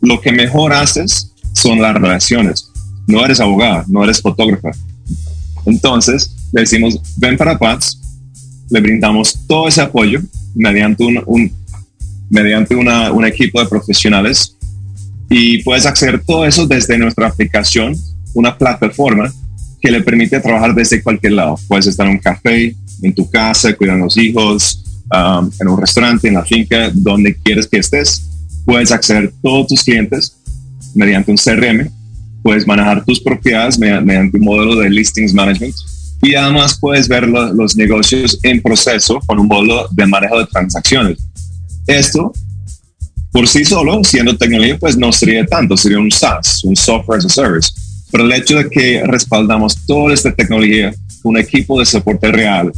Lo 0.00 0.20
que 0.20 0.32
mejor 0.32 0.72
haces 0.72 1.32
son 1.52 1.80
las 1.80 1.94
relaciones. 1.94 2.70
No 3.06 3.24
eres 3.24 3.40
abogada, 3.40 3.84
no 3.88 4.04
eres 4.04 4.20
fotógrafa. 4.20 4.70
Entonces, 5.66 6.34
le 6.52 6.62
decimos, 6.62 7.00
ven 7.16 7.36
para 7.36 7.58
Paz, 7.58 8.00
le 8.70 8.80
brindamos 8.80 9.38
todo 9.46 9.68
ese 9.68 9.80
apoyo 9.80 10.20
mediante 10.54 11.04
un, 11.04 11.52
mediante 12.28 12.74
una, 12.74 13.12
un 13.12 13.24
equipo 13.24 13.60
de 13.60 13.68
profesionales 13.68 14.56
y 15.28 15.62
puedes 15.62 15.86
acceder 15.86 16.22
todo 16.24 16.44
eso 16.44 16.66
desde 16.66 16.98
nuestra 16.98 17.28
aplicación, 17.28 17.94
una 18.34 18.56
plataforma 18.56 19.32
que 19.80 19.90
le 19.90 20.02
permite 20.02 20.40
trabajar 20.40 20.74
desde 20.74 21.02
cualquier 21.02 21.32
lado. 21.32 21.58
Puedes 21.68 21.86
estar 21.86 22.06
en 22.06 22.12
un 22.12 22.18
café, 22.18 22.74
en 23.02 23.14
tu 23.14 23.28
casa, 23.30 23.74
cuidando 23.74 24.04
a 24.04 24.06
los 24.06 24.16
hijos, 24.16 24.82
um, 25.14 25.50
en 25.58 25.68
un 25.68 25.80
restaurante, 25.80 26.28
en 26.28 26.34
la 26.34 26.44
finca, 26.44 26.90
donde 26.92 27.34
quieres 27.36 27.66
que 27.66 27.78
estés. 27.78 28.22
Puedes 28.64 28.92
acceder 28.92 29.24
a 29.24 29.42
todos 29.42 29.68
tus 29.68 29.82
clientes 29.82 30.36
mediante 30.94 31.30
un 31.30 31.36
CRM. 31.36 31.90
Puedes 32.42 32.66
manejar 32.66 33.04
tus 33.04 33.20
propiedades 33.20 33.78
mediante 33.78 34.36
un 34.38 34.44
modelo 34.44 34.76
de 34.76 34.90
listings 34.90 35.32
management 35.32 35.74
y 36.22 36.34
además 36.34 36.78
puedes 36.78 37.08
ver 37.08 37.26
los 37.28 37.76
negocios 37.76 38.38
en 38.42 38.60
proceso 38.60 39.20
con 39.26 39.38
un 39.38 39.46
módulo 39.46 39.88
de 39.90 40.06
manejo 40.06 40.38
de 40.38 40.46
transacciones. 40.46 41.18
Esto, 41.86 42.32
por 43.32 43.48
sí 43.48 43.64
solo, 43.64 44.02
siendo 44.04 44.36
tecnología, 44.36 44.78
pues 44.78 44.96
no 44.96 45.12
sería 45.12 45.46
tanto, 45.46 45.76
sería 45.76 45.98
un 45.98 46.10
SaaS, 46.10 46.62
un 46.64 46.76
Software 46.76 47.18
as 47.18 47.24
a 47.24 47.28
Service. 47.28 47.70
Pero 48.10 48.24
el 48.24 48.32
hecho 48.32 48.56
de 48.56 48.68
que 48.68 49.02
respaldamos 49.04 49.86
toda 49.86 50.14
esta 50.14 50.32
tecnología 50.32 50.92
con 51.22 51.30
un 51.30 51.38
equipo 51.38 51.78
de 51.78 51.86
soporte 51.86 52.30
real 52.30 52.72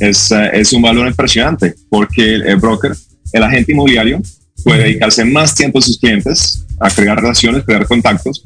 es, 0.00 0.30
eh, 0.30 0.50
es 0.52 0.72
un 0.72 0.82
valor 0.82 1.06
impresionante 1.06 1.74
porque 1.88 2.34
el, 2.34 2.56
broker, 2.56 2.94
el 3.32 3.42
agente 3.42 3.72
inmobiliario, 3.72 4.20
puede 4.64 4.84
dedicarse 4.84 5.24
más 5.24 5.54
tiempo 5.54 5.78
a 5.78 5.82
sus 5.82 5.98
clientes, 5.98 6.64
a 6.80 6.90
crear 6.90 7.20
relaciones, 7.20 7.64
crear 7.64 7.86
contactos, 7.86 8.44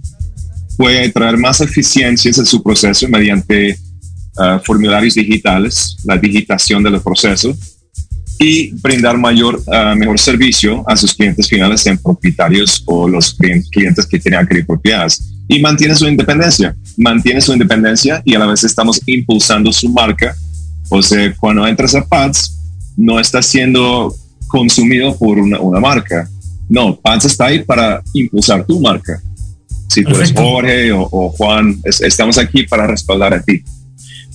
puede 0.77 1.09
traer 1.11 1.37
más 1.37 1.61
eficiencias 1.61 2.39
en 2.39 2.47
su 2.47 2.63
proceso 2.63 3.09
mediante 3.09 3.79
uh, 4.37 4.59
formularios 4.65 5.15
digitales, 5.15 5.97
la 6.05 6.17
digitación 6.17 6.83
de 6.83 6.91
los 6.91 7.03
procesos 7.03 7.57
y 8.39 8.71
brindar 8.81 9.19
mayor, 9.19 9.63
uh, 9.67 9.97
mejor 9.97 10.19
servicio 10.19 10.83
a 10.89 10.97
sus 10.97 11.15
clientes 11.15 11.49
finales, 11.49 11.87
en 11.87 11.99
propietarios 11.99 12.83
o 12.87 13.09
los 13.09 13.35
clientes 13.35 14.07
que 14.07 14.19
tienen 14.19 14.41
adquirir 14.41 14.67
propiedades. 14.67 15.23
Y 15.53 15.61
mantiene 15.61 15.97
su 15.97 16.07
independencia, 16.07 16.77
mantiene 16.97 17.41
su 17.41 17.53
independencia 17.53 18.23
y 18.25 18.35
a 18.35 18.39
la 18.39 18.47
vez 18.47 18.63
estamos 18.63 19.01
impulsando 19.07 19.73
su 19.73 19.89
marca. 19.89 20.37
O 20.89 21.03
sea, 21.03 21.35
cuando 21.39 21.67
entras 21.67 21.95
a 21.97 22.05
PADS, 22.07 22.57
no 22.97 23.19
está 23.19 23.43
siendo 23.43 24.15
consumido 24.47 25.17
por 25.17 25.39
una, 25.39 25.59
una 25.59 25.81
marca. 25.81 26.29
No, 26.69 26.95
PADS 26.97 27.25
está 27.25 27.47
ahí 27.47 27.65
para 27.65 28.01
impulsar 28.15 28.65
tu 28.65 28.81
marca. 28.81 29.21
Si 29.89 30.05
tú 30.05 30.15
eres 30.15 30.33
Jorge 30.33 30.93
o, 30.93 31.09
o 31.11 31.31
Juan, 31.31 31.81
es, 31.83 32.01
estamos 32.01 32.39
aquí 32.39 32.63
para 32.63 32.87
respaldar 32.87 33.35
a 33.35 33.43
ti 33.43 33.65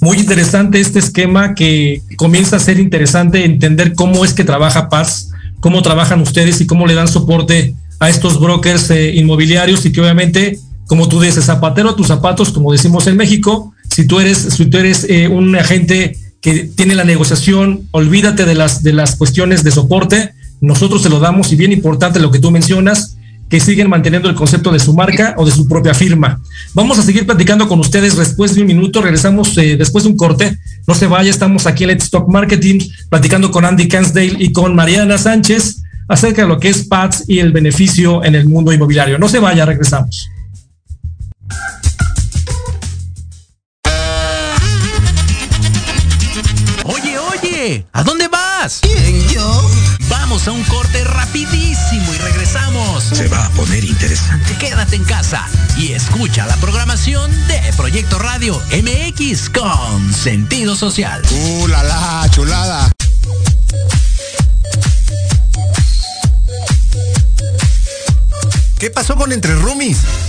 muy 0.01 0.17
interesante 0.17 0.79
este 0.79 0.99
esquema 0.99 1.55
que 1.55 2.01
comienza 2.17 2.57
a 2.57 2.59
ser 2.59 2.79
interesante 2.79 3.45
entender 3.45 3.93
cómo 3.93 4.25
es 4.25 4.33
que 4.33 4.43
trabaja 4.43 4.89
Paz, 4.89 5.31
cómo 5.59 5.81
trabajan 5.81 6.21
ustedes 6.21 6.61
y 6.61 6.67
cómo 6.67 6.85
le 6.85 6.93
dan 6.93 7.07
soporte 7.07 7.75
a 7.99 8.09
estos 8.09 8.39
brokers 8.39 8.89
eh, 8.91 9.15
inmobiliarios 9.15 9.85
y 9.85 9.91
que 9.91 10.01
obviamente, 10.01 10.59
como 10.87 11.07
tú 11.09 11.19
dices, 11.19 11.45
zapatero 11.45 11.89
a 11.89 11.95
tus 11.95 12.07
zapatos, 12.07 12.51
como 12.51 12.71
decimos 12.71 13.07
en 13.07 13.17
México, 13.17 13.73
si 13.89 14.05
tú 14.05 14.19
eres, 14.19 14.37
si 14.37 14.65
tú 14.65 14.77
eres 14.77 15.05
eh, 15.09 15.27
un 15.27 15.55
agente 15.55 16.17
que 16.41 16.65
tiene 16.75 16.95
la 16.95 17.03
negociación, 17.03 17.87
olvídate 17.91 18.45
de 18.45 18.53
las, 18.53 18.83
de 18.83 18.93
las 18.93 19.15
cuestiones 19.15 19.63
de 19.63 19.71
soporte, 19.71 20.33
nosotros 20.61 21.01
te 21.01 21.09
lo 21.09 21.19
damos 21.19 21.51
y 21.51 21.55
bien 21.55 21.71
importante 21.71 22.19
lo 22.19 22.31
que 22.31 22.39
tú 22.39 22.51
mencionas, 22.51 23.17
que 23.49 23.59
siguen 23.59 23.89
manteniendo 23.89 24.29
el 24.29 24.35
concepto 24.35 24.71
de 24.71 24.79
su 24.79 24.93
marca 24.93 25.35
o 25.37 25.45
de 25.45 25.51
su 25.51 25.67
propia 25.67 25.93
firma. 25.93 26.41
Vamos 26.73 26.97
a 26.97 27.03
seguir 27.03 27.25
platicando 27.25 27.67
con 27.67 27.79
ustedes 27.79 28.15
después 28.15 28.55
de 28.55 28.61
un 28.61 28.67
minuto. 28.67 29.01
Regresamos 29.01 29.55
eh, 29.57 29.75
después 29.77 30.03
de 30.03 30.11
un 30.11 30.17
corte. 30.17 30.57
No 30.87 30.95
se 30.95 31.07
vaya, 31.07 31.29
estamos 31.29 31.67
aquí 31.67 31.83
en 31.83 31.91
Let's 31.91 32.05
Stock 32.05 32.27
Marketing 32.27 32.79
platicando 33.09 33.51
con 33.51 33.65
Andy 33.65 33.87
Cansdale 33.87 34.35
y 34.39 34.51
con 34.51 34.75
Mariana 34.75 35.17
Sánchez 35.17 35.83
acerca 36.07 36.43
de 36.43 36.47
lo 36.47 36.59
que 36.59 36.69
es 36.69 36.85
PATS 36.85 37.25
y 37.27 37.39
el 37.39 37.51
beneficio 37.51 38.23
en 38.23 38.35
el 38.35 38.47
mundo 38.47 38.73
inmobiliario. 38.73 39.17
No 39.17 39.29
se 39.29 39.39
vaya, 39.39 39.65
regresamos. 39.65 40.29
Oye, 46.83 47.17
oye, 47.17 47.85
¿a 47.93 48.03
dónde 48.03 48.27
vas? 48.27 48.79
¿Quién, 48.81 49.27
yo? 49.29 49.69
Vamos 50.09 50.47
a 50.47 50.51
un 50.51 50.63
corte 50.63 51.03
rapidísimo 51.03 52.13
y 52.13 52.17
regresamos. 52.17 53.03
Se 53.03 53.27
va 53.27 53.45
a 53.45 53.49
poner 53.51 53.83
interesante. 53.83 54.55
Quédate 54.57 54.95
en 54.95 55.03
casa 55.03 55.47
y 55.77 55.93
escucha 55.93 56.45
la 56.45 56.55
programación 56.57 57.31
de 57.47 57.61
Proyecto 57.77 58.19
Radio 58.19 58.61
MX 58.71 59.49
con 59.49 60.13
sentido 60.13 60.75
social. 60.75 61.21
¡Uh, 61.31 61.67
la, 61.67 61.83
la 61.83 62.27
chulada! 62.31 62.91
¿Qué 68.79 68.89
pasó 68.91 69.15
con 69.15 69.31
Entre 69.31 69.55
Rumis? 69.55 69.99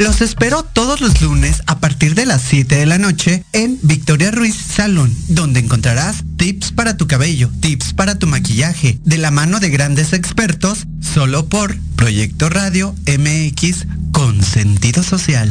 Los 0.00 0.22
espero 0.22 0.62
todos 0.62 1.02
los 1.02 1.20
lunes 1.20 1.62
a 1.66 1.78
partir 1.78 2.14
de 2.14 2.24
las 2.24 2.40
7 2.40 2.74
de 2.74 2.86
la 2.86 2.96
noche 2.96 3.44
en 3.52 3.78
Victoria 3.82 4.30
Ruiz 4.30 4.56
Salón, 4.56 5.14
donde 5.28 5.60
encontrarás 5.60 6.24
tips 6.38 6.72
para 6.72 6.96
tu 6.96 7.06
cabello, 7.06 7.50
tips 7.60 7.92
para 7.92 8.18
tu 8.18 8.26
maquillaje, 8.26 8.98
de 9.04 9.18
la 9.18 9.30
mano 9.30 9.60
de 9.60 9.68
grandes 9.68 10.14
expertos, 10.14 10.86
solo 11.02 11.50
por 11.50 11.76
Proyecto 11.96 12.48
Radio 12.48 12.94
MX 13.06 13.84
con 14.10 14.42
sentido 14.42 15.02
social. 15.02 15.50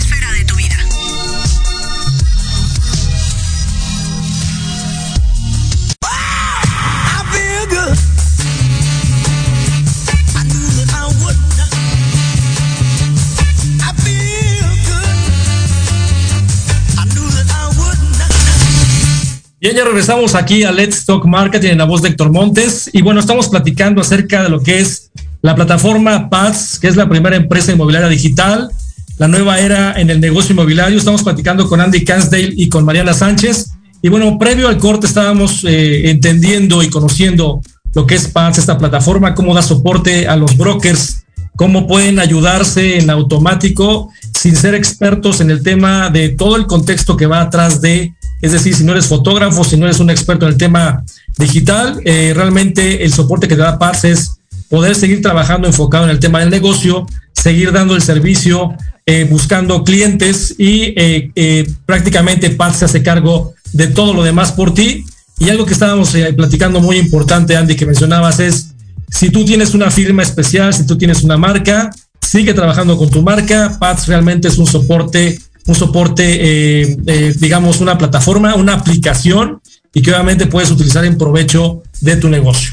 Bien, 19.61 19.75
ya 19.75 19.85
regresamos 19.85 20.33
aquí 20.33 20.63
a 20.63 20.71
Let's 20.71 21.05
Talk 21.05 21.23
Marketing 21.27 21.69
en 21.69 21.77
la 21.77 21.83
voz 21.83 22.01
de 22.01 22.09
Héctor 22.09 22.31
Montes. 22.31 22.89
Y 22.93 23.03
bueno, 23.03 23.19
estamos 23.19 23.47
platicando 23.47 24.01
acerca 24.01 24.41
de 24.41 24.49
lo 24.49 24.63
que 24.63 24.79
es 24.79 25.11
la 25.43 25.53
plataforma 25.53 26.31
PATS, 26.31 26.79
que 26.79 26.87
es 26.87 26.95
la 26.95 27.07
primera 27.07 27.35
empresa 27.35 27.71
inmobiliaria 27.71 28.09
digital, 28.09 28.71
la 29.19 29.27
nueva 29.27 29.59
era 29.59 29.93
en 30.01 30.09
el 30.09 30.19
negocio 30.19 30.53
inmobiliario. 30.53 30.97
Estamos 30.97 31.21
platicando 31.21 31.69
con 31.69 31.79
Andy 31.79 32.03
Cansdale 32.03 32.51
y 32.57 32.69
con 32.69 32.85
Mariana 32.85 33.13
Sánchez. 33.13 33.73
Y 34.01 34.09
bueno, 34.09 34.39
previo 34.39 34.67
al 34.67 34.79
corte 34.79 35.05
estábamos 35.05 35.63
eh, 35.63 36.09
entendiendo 36.09 36.81
y 36.81 36.89
conociendo 36.89 37.61
lo 37.93 38.07
que 38.07 38.15
es 38.15 38.29
PATS, 38.29 38.57
esta 38.57 38.79
plataforma, 38.79 39.35
cómo 39.35 39.53
da 39.53 39.61
soporte 39.61 40.27
a 40.27 40.37
los 40.37 40.57
brokers, 40.57 41.23
cómo 41.55 41.85
pueden 41.85 42.17
ayudarse 42.17 42.97
en 42.97 43.11
automático 43.11 44.09
sin 44.33 44.55
ser 44.55 44.73
expertos 44.73 45.39
en 45.39 45.51
el 45.51 45.61
tema 45.61 46.09
de 46.09 46.29
todo 46.29 46.55
el 46.55 46.65
contexto 46.65 47.15
que 47.15 47.27
va 47.27 47.41
atrás 47.41 47.79
de 47.79 48.15
es 48.41 48.51
decir, 48.51 48.75
si 48.75 48.83
no 48.83 48.91
eres 48.93 49.07
fotógrafo, 49.07 49.63
si 49.63 49.77
no 49.77 49.85
eres 49.85 49.99
un 49.99 50.09
experto 50.09 50.45
en 50.45 50.53
el 50.53 50.57
tema 50.57 51.03
digital, 51.37 52.01
eh, 52.05 52.33
realmente 52.35 53.03
el 53.03 53.13
soporte 53.13 53.47
que 53.47 53.55
te 53.55 53.61
da 53.61 53.77
Pars 53.77 54.03
es 54.03 54.31
poder 54.69 54.95
seguir 54.95 55.21
trabajando 55.21 55.67
enfocado 55.67 56.05
en 56.05 56.09
el 56.09 56.19
tema 56.19 56.39
del 56.39 56.49
negocio, 56.49 57.05
seguir 57.33 57.71
dando 57.71 57.95
el 57.95 58.01
servicio, 58.01 58.73
eh, 59.05 59.27
buscando 59.29 59.83
clientes 59.83 60.55
y 60.57 60.93
eh, 60.95 61.71
prácticamente 61.85 62.49
Pars 62.49 62.77
se 62.77 62.85
hace 62.85 63.03
cargo 63.03 63.53
de 63.73 63.87
todo 63.87 64.13
lo 64.13 64.23
demás 64.23 64.51
por 64.51 64.73
ti. 64.73 65.05
Y 65.39 65.49
algo 65.49 65.65
que 65.65 65.73
estábamos 65.73 66.15
platicando 66.35 66.79
muy 66.81 66.97
importante, 66.97 67.57
Andy, 67.57 67.75
que 67.75 67.87
mencionabas 67.87 68.39
es, 68.39 68.73
si 69.09 69.29
tú 69.31 69.43
tienes 69.43 69.73
una 69.73 69.89
firma 69.89 70.21
especial, 70.21 70.73
si 70.73 70.85
tú 70.85 70.97
tienes 70.97 71.23
una 71.23 71.35
marca, 71.35 71.89
sigue 72.21 72.53
trabajando 72.53 72.95
con 72.97 73.09
tu 73.09 73.21
marca. 73.21 73.77
Pats 73.79 74.07
realmente 74.07 74.47
es 74.47 74.57
un 74.57 74.67
soporte 74.67 75.39
un 75.67 75.75
soporte, 75.75 76.23
eh, 76.25 76.97
eh, 77.05 77.35
digamos, 77.37 77.81
una 77.81 77.97
plataforma, 77.97 78.55
una 78.55 78.73
aplicación 78.73 79.61
y 79.93 80.01
que 80.01 80.11
obviamente 80.11 80.47
puedes 80.47 80.71
utilizar 80.71 81.05
en 81.05 81.17
provecho 81.17 81.83
de 82.01 82.15
tu 82.15 82.29
negocio. 82.29 82.71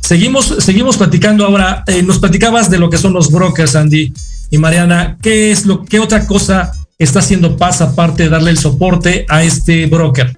Seguimos, 0.00 0.56
seguimos 0.58 0.96
platicando 0.96 1.44
ahora. 1.44 1.84
Eh, 1.86 2.02
nos 2.02 2.18
platicabas 2.18 2.70
de 2.70 2.78
lo 2.78 2.88
que 2.90 2.98
son 2.98 3.12
los 3.12 3.30
brokers, 3.30 3.76
Andy 3.76 4.12
y 4.50 4.58
Mariana. 4.58 5.18
¿Qué 5.22 5.52
es 5.52 5.66
lo, 5.66 5.84
qué 5.84 6.00
otra 6.00 6.26
cosa 6.26 6.72
está 6.98 7.20
haciendo 7.20 7.56
Paz 7.56 7.80
aparte 7.80 8.24
de 8.24 8.28
darle 8.30 8.50
el 8.50 8.58
soporte 8.58 9.26
a 9.28 9.42
este 9.42 9.86
broker? 9.86 10.36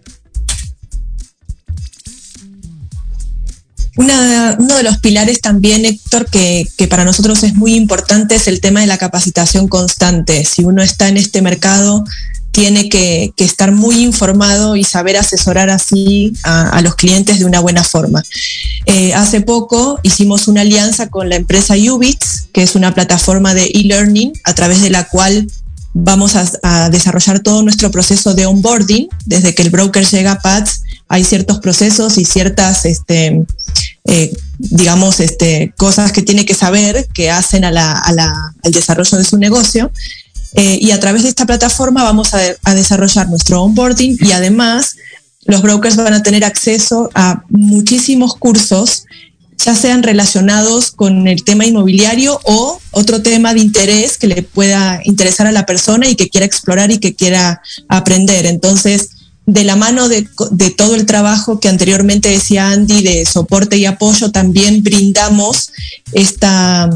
Uno 3.97 4.77
de 4.77 4.83
los 4.83 4.99
pilares 4.99 5.41
también, 5.41 5.85
Héctor, 5.85 6.27
que, 6.27 6.67
para 6.89 7.05
nosotros 7.05 7.43
es 7.43 7.55
muy 7.55 7.75
importante 7.75 8.35
es 8.35 8.49
el 8.49 8.61
tema 8.61 8.81
de 8.81 8.87
la 8.87 8.99
capacitación 8.99 9.69
constante. 9.69 10.45
Si 10.45 10.65
uno 10.65 10.83
está 10.83 11.09
en 11.09 11.17
este 11.17 11.43
mercado, 11.43 12.05
tiene 12.53 12.89
que, 12.89 13.33
estar 13.37 13.73
muy 13.73 14.03
informado 14.03 14.77
y 14.77 14.85
saber 14.85 15.17
asesorar 15.17 15.71
así 15.71 16.33
a, 16.43 16.81
los 16.83 16.95
clientes 16.95 17.39
de 17.39 17.45
una 17.45 17.61
buena 17.61 17.85
forma. 17.85 18.23
Eh, 18.87 19.15
hace 19.15 19.41
poco 19.41 19.99
hicimos 20.03 20.49
una 20.49 20.63
alianza 20.63 21.09
con 21.09 21.29
la 21.29 21.37
empresa 21.37 21.75
Ubits, 21.75 22.49
que 22.53 22.63
es 22.63 22.75
una 22.75 22.95
plataforma 22.95 23.55
de 23.55 23.65
e-learning 23.67 24.33
a 24.45 24.55
través 24.55 24.81
de 24.83 24.91
la 24.91 25.05
cual 25.05 25.47
vamos 25.95 26.35
a, 26.37 26.91
desarrollar 26.91 27.41
todo 27.41 27.63
nuestro 27.63 27.91
proceso 27.91 28.35
de 28.35 28.47
onboarding. 28.47 29.09
Desde 29.27 29.55
que 29.55 29.63
el 29.63 29.71
broker 29.71 30.07
llega 30.07 30.33
a 30.33 30.41
PADS, 30.41 30.83
hay 31.09 31.25
ciertos 31.25 31.59
procesos 31.61 32.19
y 32.19 32.25
ciertas, 32.25 32.87
este, 32.87 33.45
eh, 34.05 34.33
digamos, 34.59 35.21
este, 35.21 35.73
cosas 35.77 36.13
que 36.13 36.23
tiene 36.23 36.45
que 36.45 36.55
saber 36.55 37.09
que 37.15 37.31
hacen 37.31 37.65
al 37.65 37.77
desarrollo 38.65 39.19
de 39.19 39.25
su 39.25 39.39
negocio. 39.39 39.91
Eh, 40.55 40.79
y 40.81 40.91
a 40.91 41.01
través 41.01 41.23
de 41.23 41.31
esta 41.31 41.47
plataforma 41.47 42.03
vamos 42.03 42.35
a, 42.35 42.41
a 42.65 42.75
desarrollar 42.75 43.29
nuestro 43.31 43.63
onboarding 43.63 44.19
y 44.21 44.33
además 44.33 44.97
los 45.47 45.63
brokers 45.63 45.97
van 45.97 46.13
a 46.13 46.23
tener 46.23 46.45
acceso 46.45 47.09
a 47.15 47.43
muchísimos 47.49 48.35
cursos 48.37 49.07
ya 49.65 49.75
sean 49.75 50.03
relacionados 50.03 50.91
con 50.91 51.29
el 51.29 51.45
tema 51.45 51.65
inmobiliario 51.65 52.41
o 52.45 52.81
otro 52.91 53.23
tema 53.23 53.55
de 53.55 53.61
interés 53.61 54.19
que 54.19 54.27
le 54.27 54.43
pueda 54.43 55.01
interesar 55.05 55.47
a 55.47 55.53
la 55.53 55.67
persona 55.67 56.09
y 56.09 56.17
que 56.17 56.29
quiera 56.29 56.47
explorar 56.47 56.91
y 56.91 56.99
que 56.99 57.15
quiera 57.15 57.63
aprender. 57.89 58.47
Entonces, 58.47 59.11
de 59.47 59.65
la 59.65 59.77
mano 59.77 60.09
de, 60.09 60.27
todo 60.77 60.95
el 60.95 61.07
trabajo 61.07 61.59
que 61.59 61.69
anteriormente 61.69 62.29
decía 62.29 62.71
Andy 62.71 63.03
de 63.03 63.27
soporte 63.27 63.77
y 63.77 63.87
apoyo, 63.87 64.31
también 64.31 64.83
brindamos 64.83 65.73
esta, 66.13 66.89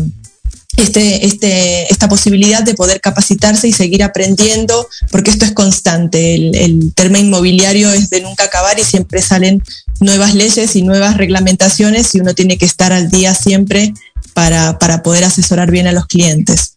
este, 0.76 1.26
este, 1.26 1.92
esta 1.92 2.08
posibilidad 2.08 2.62
de 2.62 2.74
poder 2.74 3.00
capacitarse 3.00 3.66
y 3.66 3.72
seguir 3.72 4.04
aprendiendo, 4.04 4.86
porque 5.10 5.30
esto 5.30 5.44
es 5.44 5.52
constante. 5.52 6.34
El, 6.34 6.54
el 6.54 6.94
tema 6.94 7.18
inmobiliario 7.18 7.92
es 7.92 8.10
de 8.10 8.20
nunca 8.20 8.44
acabar 8.44 8.78
y 8.78 8.84
siempre 8.84 9.20
salen 9.22 9.62
nuevas 10.00 10.34
leyes 10.34 10.76
y 10.76 10.82
nuevas 10.82 11.16
reglamentaciones 11.16 12.14
y 12.14 12.20
uno 12.20 12.34
tiene 12.34 12.58
que 12.58 12.66
estar 12.66 12.92
al 12.92 13.10
día 13.10 13.34
siempre 13.34 13.92
para, 14.34 14.78
para 14.78 15.02
poder 15.02 15.24
asesorar 15.24 15.70
bien 15.70 15.86
a 15.86 15.92
los 15.92 16.06
clientes. 16.06 16.76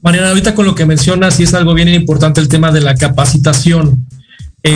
Mariana, 0.00 0.28
ahorita 0.28 0.54
con 0.54 0.66
lo 0.66 0.74
que 0.74 0.86
mencionas, 0.86 1.40
y 1.40 1.44
es 1.44 1.54
algo 1.54 1.74
bien 1.74 1.88
importante 1.88 2.40
el 2.40 2.48
tema 2.48 2.70
de 2.70 2.80
la 2.80 2.94
capacitación, 2.94 4.06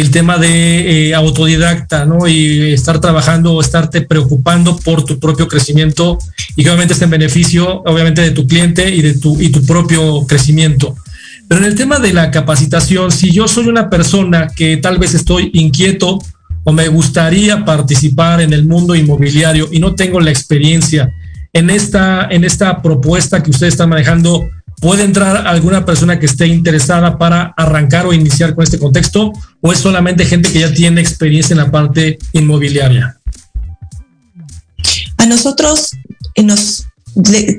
el 0.00 0.10
tema 0.10 0.38
de 0.38 1.08
eh, 1.08 1.14
autodidacta, 1.14 2.04
¿no? 2.04 2.26
Y 2.26 2.72
estar 2.72 3.00
trabajando 3.00 3.54
o 3.54 3.60
estarte 3.60 4.02
preocupando 4.02 4.76
por 4.78 5.04
tu 5.04 5.18
propio 5.18 5.48
crecimiento 5.48 6.18
y 6.56 6.62
que 6.62 6.70
obviamente 6.70 6.94
esté 6.94 7.04
en 7.04 7.10
beneficio, 7.10 7.82
obviamente, 7.86 8.22
de 8.22 8.30
tu 8.30 8.46
cliente 8.46 8.94
y 8.94 9.02
de 9.02 9.14
tu, 9.14 9.40
y 9.40 9.50
tu 9.50 9.64
propio 9.64 10.26
crecimiento. 10.26 10.96
Pero 11.48 11.60
en 11.60 11.66
el 11.66 11.74
tema 11.74 11.98
de 11.98 12.12
la 12.12 12.30
capacitación, 12.30 13.10
si 13.10 13.30
yo 13.32 13.48
soy 13.48 13.68
una 13.68 13.90
persona 13.90 14.48
que 14.54 14.78
tal 14.78 14.98
vez 14.98 15.14
estoy 15.14 15.50
inquieto 15.52 16.18
o 16.64 16.72
me 16.72 16.88
gustaría 16.88 17.64
participar 17.64 18.40
en 18.40 18.52
el 18.52 18.66
mundo 18.66 18.94
inmobiliario 18.94 19.68
y 19.70 19.78
no 19.78 19.94
tengo 19.94 20.20
la 20.20 20.30
experiencia 20.30 21.12
en 21.52 21.70
esta, 21.70 22.28
en 22.30 22.44
esta 22.44 22.80
propuesta 22.80 23.42
que 23.42 23.50
usted 23.50 23.66
está 23.66 23.86
manejando, 23.86 24.48
¿puede 24.82 25.04
entrar 25.04 25.46
alguna 25.46 25.86
persona 25.86 26.18
que 26.18 26.26
esté 26.26 26.48
interesada 26.48 27.16
para 27.16 27.54
arrancar 27.56 28.04
o 28.04 28.12
iniciar 28.12 28.54
con 28.54 28.64
este 28.64 28.80
contexto? 28.80 29.32
¿O 29.60 29.72
es 29.72 29.78
solamente 29.78 30.26
gente 30.26 30.50
que 30.50 30.58
ya 30.58 30.74
tiene 30.74 31.00
experiencia 31.00 31.54
en 31.54 31.58
la 31.58 31.70
parte 31.70 32.18
inmobiliaria? 32.32 33.16
A 35.16 35.26
nosotros 35.26 35.92
eh, 36.34 36.42
nos 36.42 36.86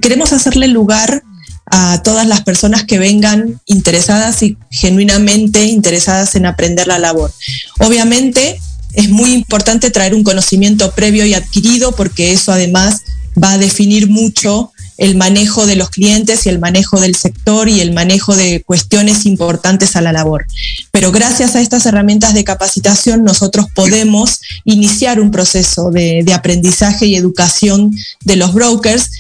queremos 0.02 0.34
hacerle 0.34 0.68
lugar 0.68 1.24
a 1.68 2.04
todas 2.04 2.28
las 2.28 2.42
personas 2.42 2.84
que 2.84 3.00
vengan 3.00 3.62
interesadas 3.66 4.44
y 4.44 4.58
genuinamente 4.70 5.64
interesadas 5.64 6.36
en 6.36 6.46
aprender 6.46 6.88
la 6.88 7.00
labor. 7.00 7.32
Obviamente, 7.80 8.60
es 8.92 9.10
muy 9.10 9.32
importante 9.32 9.92
traer 9.92 10.14
un 10.14 10.24
conocimiento 10.24 10.92
previo 10.92 11.26
y 11.26 11.34
adquirido 11.34 11.94
porque 11.94 12.34
eso 12.34 12.52
además 12.52 13.02
va 13.42 13.54
a 13.54 13.58
definir 13.58 14.10
mucho 14.10 14.73
el 15.04 15.18
manejo 15.18 15.66
de 15.66 15.76
los 15.76 15.89
clientes 15.89 16.46
y 16.46 16.50
el 16.50 16.60
manejo 16.60 17.02
del 17.02 17.16
sector 17.16 17.68
y 17.68 17.82
el 17.82 17.92
manejo 17.92 18.38
de 18.38 18.63
cuestiones 18.63 19.26
importantes 19.26 19.98
a 19.98 20.02
la 20.02 20.13
labor. 20.13 20.46
Pero 20.92 21.12
gracias 21.12 21.58
a 21.58 21.62
estas 21.62 21.86
herramientas 21.86 22.34
de 22.34 22.46
capacitación 22.46 23.26
nosotros 23.26 23.66
podemos 23.76 24.39
iniciar 24.63 25.20
un 25.20 25.30
proceso 25.30 25.92
de, 25.92 26.24
aprendizaje 26.34 27.06
y 27.06 27.18
educación 27.18 27.94
de 28.24 28.38
los 28.38 28.54
brokers 28.54 29.12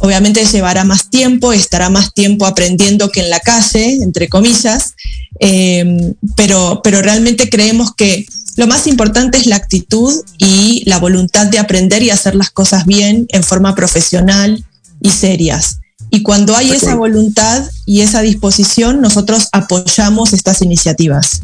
obviamente 0.00 0.44
llevará 0.44 0.84
más 0.84 1.08
tiempo, 1.08 1.52
estará 1.52 1.88
más 1.88 2.12
tiempo 2.14 2.44
aprendiendo 2.44 3.10
que 3.10 3.20
en 3.20 3.30
la 3.30 3.40
calle, 3.40 3.94
entre 4.02 4.28
comillas, 4.28 4.94
eh, 5.40 6.14
pero, 6.36 6.80
pero 6.84 7.00
realmente 7.00 7.48
creemos 7.48 7.94
que 7.94 8.26
lo 8.56 8.66
más 8.66 8.88
importante 8.88 9.38
es 9.38 9.46
la 9.46 9.56
actitud 9.56 10.12
y 10.38 10.82
la 10.84 10.98
voluntad 10.98 11.46
de 11.46 11.60
aprender 11.60 12.02
y 12.02 12.10
hacer 12.10 12.34
las 12.34 12.50
cosas 12.50 12.86
bien 12.86 13.26
en 13.30 13.44
forma 13.44 13.76
profesional 13.76 14.64
y 15.00 15.10
serias. 15.10 15.80
Y 16.10 16.22
cuando 16.22 16.56
hay 16.56 16.70
esa 16.70 16.94
voluntad 16.94 17.68
y 17.84 18.00
esa 18.00 18.22
disposición, 18.22 19.00
nosotros 19.00 19.48
apoyamos 19.52 20.32
estas 20.32 20.62
iniciativas. 20.62 21.42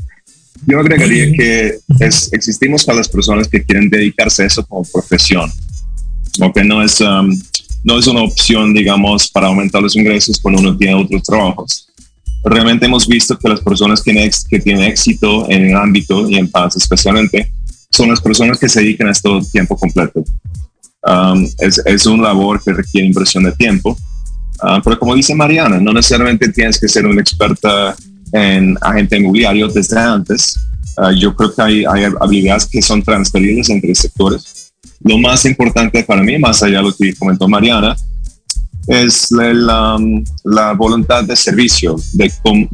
Yo 0.66 0.80
agregaría 0.80 1.30
que 1.32 1.78
existimos 2.30 2.84
para 2.84 2.98
las 2.98 3.08
personas 3.08 3.48
que 3.48 3.62
quieren 3.62 3.90
dedicarse 3.90 4.42
a 4.42 4.46
eso 4.46 4.64
como 4.64 4.84
profesión, 4.84 5.52
que 6.54 6.64
no 6.64 6.82
es, 6.82 7.00
um, 7.00 7.38
no 7.82 7.98
es 7.98 8.06
una 8.06 8.22
opción, 8.22 8.72
digamos, 8.72 9.28
para 9.28 9.48
aumentar 9.48 9.82
los 9.82 9.94
ingresos 9.96 10.40
cuando 10.40 10.60
uno 10.60 10.76
tiene 10.76 10.94
otros 10.94 11.22
trabajos 11.22 11.88
realmente 12.44 12.86
hemos 12.86 13.08
visto 13.08 13.38
que 13.38 13.48
las 13.48 13.60
personas 13.60 14.02
que, 14.02 14.30
que 14.48 14.60
tienen 14.60 14.84
éxito 14.84 15.50
en 15.50 15.70
el 15.70 15.76
ámbito 15.76 16.28
y 16.28 16.36
en 16.36 16.50
paz 16.50 16.76
especialmente 16.76 17.50
son 17.90 18.10
las 18.10 18.20
personas 18.20 18.58
que 18.58 18.68
se 18.68 18.80
dedican 18.80 19.08
a 19.08 19.12
esto 19.12 19.40
tiempo 19.50 19.76
completo. 19.76 20.24
Um, 21.06 21.46
es, 21.58 21.82
es 21.84 22.06
un 22.06 22.22
labor 22.22 22.62
que 22.62 22.72
requiere 22.72 23.06
inversión 23.06 23.44
de 23.44 23.52
tiempo, 23.52 23.90
uh, 24.62 24.80
pero 24.82 24.98
como 24.98 25.14
dice 25.14 25.34
Mariana, 25.34 25.78
no 25.78 25.92
necesariamente 25.92 26.48
tienes 26.50 26.80
que 26.80 26.88
ser 26.88 27.06
una 27.06 27.20
experta 27.20 27.94
en 28.32 28.76
agente 28.80 29.18
inmobiliario 29.18 29.68
desde 29.68 29.98
antes. 29.98 30.58
Uh, 30.96 31.10
yo 31.10 31.34
creo 31.34 31.54
que 31.54 31.62
hay, 31.62 31.84
hay 31.84 32.04
habilidades 32.20 32.66
que 32.66 32.80
son 32.80 33.02
transferibles 33.02 33.68
entre 33.68 33.94
sectores. 33.94 34.72
Lo 35.00 35.18
más 35.18 35.44
importante 35.44 36.02
para 36.04 36.22
mí, 36.22 36.38
más 36.38 36.62
allá 36.62 36.78
de 36.78 36.84
lo 36.84 36.96
que 36.96 37.14
comentó 37.14 37.46
Mariana, 37.48 37.94
es 38.86 39.30
la, 39.30 39.98
la, 40.44 40.72
voluntad 40.72 41.24
de 41.24 41.36
servicio, 41.36 41.96
de 42.12 42.32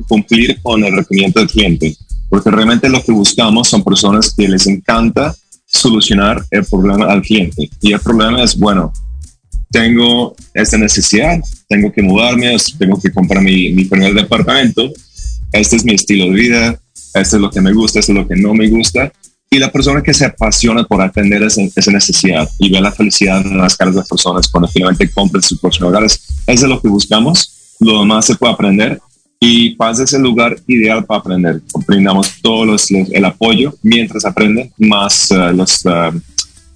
cumplir 0.09 0.61
con 0.63 0.85
el 0.85 0.95
requerimiento 0.95 1.41
del 1.41 1.49
cliente, 1.49 1.97
porque 2.29 2.51
realmente 2.51 2.89
lo 2.89 3.03
que 3.03 3.13
buscamos 3.13 3.69
son 3.69 3.83
personas 3.83 4.33
que 4.37 4.49
les 4.49 4.67
encanta 4.67 5.35
solucionar 5.71 6.45
el 6.51 6.65
problema 6.65 7.07
al 7.07 7.23
cliente. 7.23 7.71
Y 7.81 7.93
el 7.93 8.01
problema 8.01 8.43
es, 8.43 8.59
bueno, 8.59 8.93
tengo 9.71 10.35
esta 10.53 10.77
necesidad, 10.77 11.41
tengo 11.69 11.93
que 11.93 12.03
mudarme, 12.03 12.57
tengo 12.79 13.01
que 13.01 13.13
comprar 13.13 13.43
mi, 13.43 13.73
mi 13.73 13.85
primer 13.85 14.15
departamento, 14.15 14.91
este 15.53 15.77
es 15.77 15.85
mi 15.85 15.95
estilo 15.95 16.25
de 16.27 16.31
vida, 16.31 16.81
esto 17.15 17.37
es 17.37 17.43
lo 17.43 17.51
que 17.51 17.61
me 17.61 17.73
gusta, 17.73 18.01
esto 18.01 18.13
es 18.13 18.19
lo 18.19 18.27
que 18.27 18.37
no 18.37 18.53
me 18.55 18.69
gusta, 18.69 19.13
y 19.49 19.59
la 19.59 19.71
persona 19.71 20.03
que 20.03 20.15
se 20.15 20.25
apasiona 20.25 20.85
por 20.85 21.03
atender 21.03 21.43
esa, 21.43 21.63
esa 21.75 21.91
necesidad 21.91 22.49
y 22.59 22.71
ve 22.71 22.81
la 22.81 22.93
felicidad 22.93 23.45
en 23.45 23.59
las 23.59 23.77
caras 23.77 23.95
de 23.95 24.01
las 24.01 24.09
personas 24.09 24.49
cuando 24.49 24.69
finalmente 24.69 25.11
compran 25.11 25.43
sus 25.43 25.59
próximos 25.59 25.91
hogares, 25.91 26.21
eso 26.47 26.65
es 26.67 26.71
lo 26.71 26.81
que 26.81 26.89
buscamos. 26.89 27.77
Lo 27.81 28.01
demás 28.01 28.27
se 28.27 28.35
puede 28.35 28.53
aprender 28.53 29.01
y 29.41 29.75
Paz 29.75 29.99
es 30.01 30.13
el 30.13 30.23
lugar 30.23 30.61
ideal 30.67 31.05
para 31.05 31.21
aprender. 31.21 31.63
Brindamos 31.87 32.31
todo 32.43 32.67
los, 32.67 32.91
el 32.91 33.25
apoyo 33.25 33.75
mientras 33.83 34.25
aprenden, 34.27 34.71
más 34.77 35.31
uh, 35.31 35.57
los, 35.57 35.85
uh, 35.87 36.21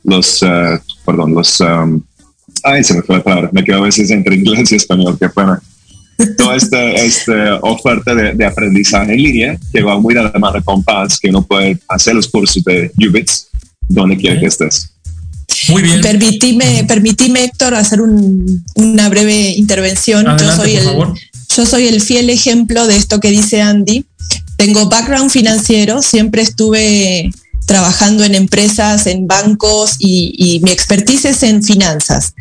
los 0.02 0.42
uh, 0.42 0.78
perdón, 1.04 1.34
los, 1.34 1.60
um, 1.60 2.00
ay, 2.62 2.82
se 2.82 2.94
me 2.94 3.02
fue 3.02 3.18
la 3.18 3.22
palabra, 3.22 3.50
me 3.52 3.62
quedo 3.62 3.78
a 3.78 3.82
veces 3.82 4.10
entre 4.10 4.36
inglés 4.36 4.72
y 4.72 4.76
español, 4.76 5.18
qué 5.20 5.28
pena 5.28 5.60
toda 6.38 6.56
esta, 6.56 6.92
esta 6.92 7.58
oferta 7.62 8.14
de, 8.14 8.32
de, 8.32 8.46
aprendizaje 8.46 9.12
en 9.12 9.22
línea 9.22 9.58
que 9.72 9.82
va 9.82 9.98
muy 9.98 10.14
de 10.14 10.22
la 10.22 10.32
mano 10.38 10.62
con 10.64 10.82
Paz, 10.82 11.18
que 11.18 11.28
uno 11.28 11.42
puede 11.42 11.78
hacer 11.88 12.14
los 12.14 12.28
cursos 12.28 12.62
de 12.64 12.90
Ubits 12.96 13.48
donde 13.88 14.16
quiera 14.16 14.38
que 14.40 14.46
estés. 14.46 14.90
Muy 15.68 15.82
bien. 15.82 16.00
Permitime, 16.00 16.84
permitime, 16.86 17.44
Héctor, 17.44 17.74
hacer 17.74 18.00
un, 18.00 18.64
una 18.74 19.08
breve 19.08 19.50
intervención. 19.50 20.26
Adelante, 20.26 20.44
yo, 20.44 20.62
soy 20.62 20.76
el, 20.76 20.86
yo 21.56 21.66
soy 21.66 21.86
el 21.86 22.00
fiel 22.00 22.30
ejemplo 22.30 22.86
de 22.86 22.96
esto 22.96 23.20
que 23.20 23.30
dice 23.30 23.62
Andy. 23.62 24.04
Tengo 24.56 24.88
background 24.88 25.30
financiero, 25.30 26.02
siempre 26.02 26.42
estuve 26.42 27.30
trabajando 27.66 28.24
en 28.24 28.34
empresas, 28.34 29.06
en 29.06 29.26
bancos 29.26 29.96
y, 29.98 30.60
mi 30.62 30.70
expertise 30.70 31.26
es 31.26 31.42
en 31.42 31.62
finanzas 31.62 32.34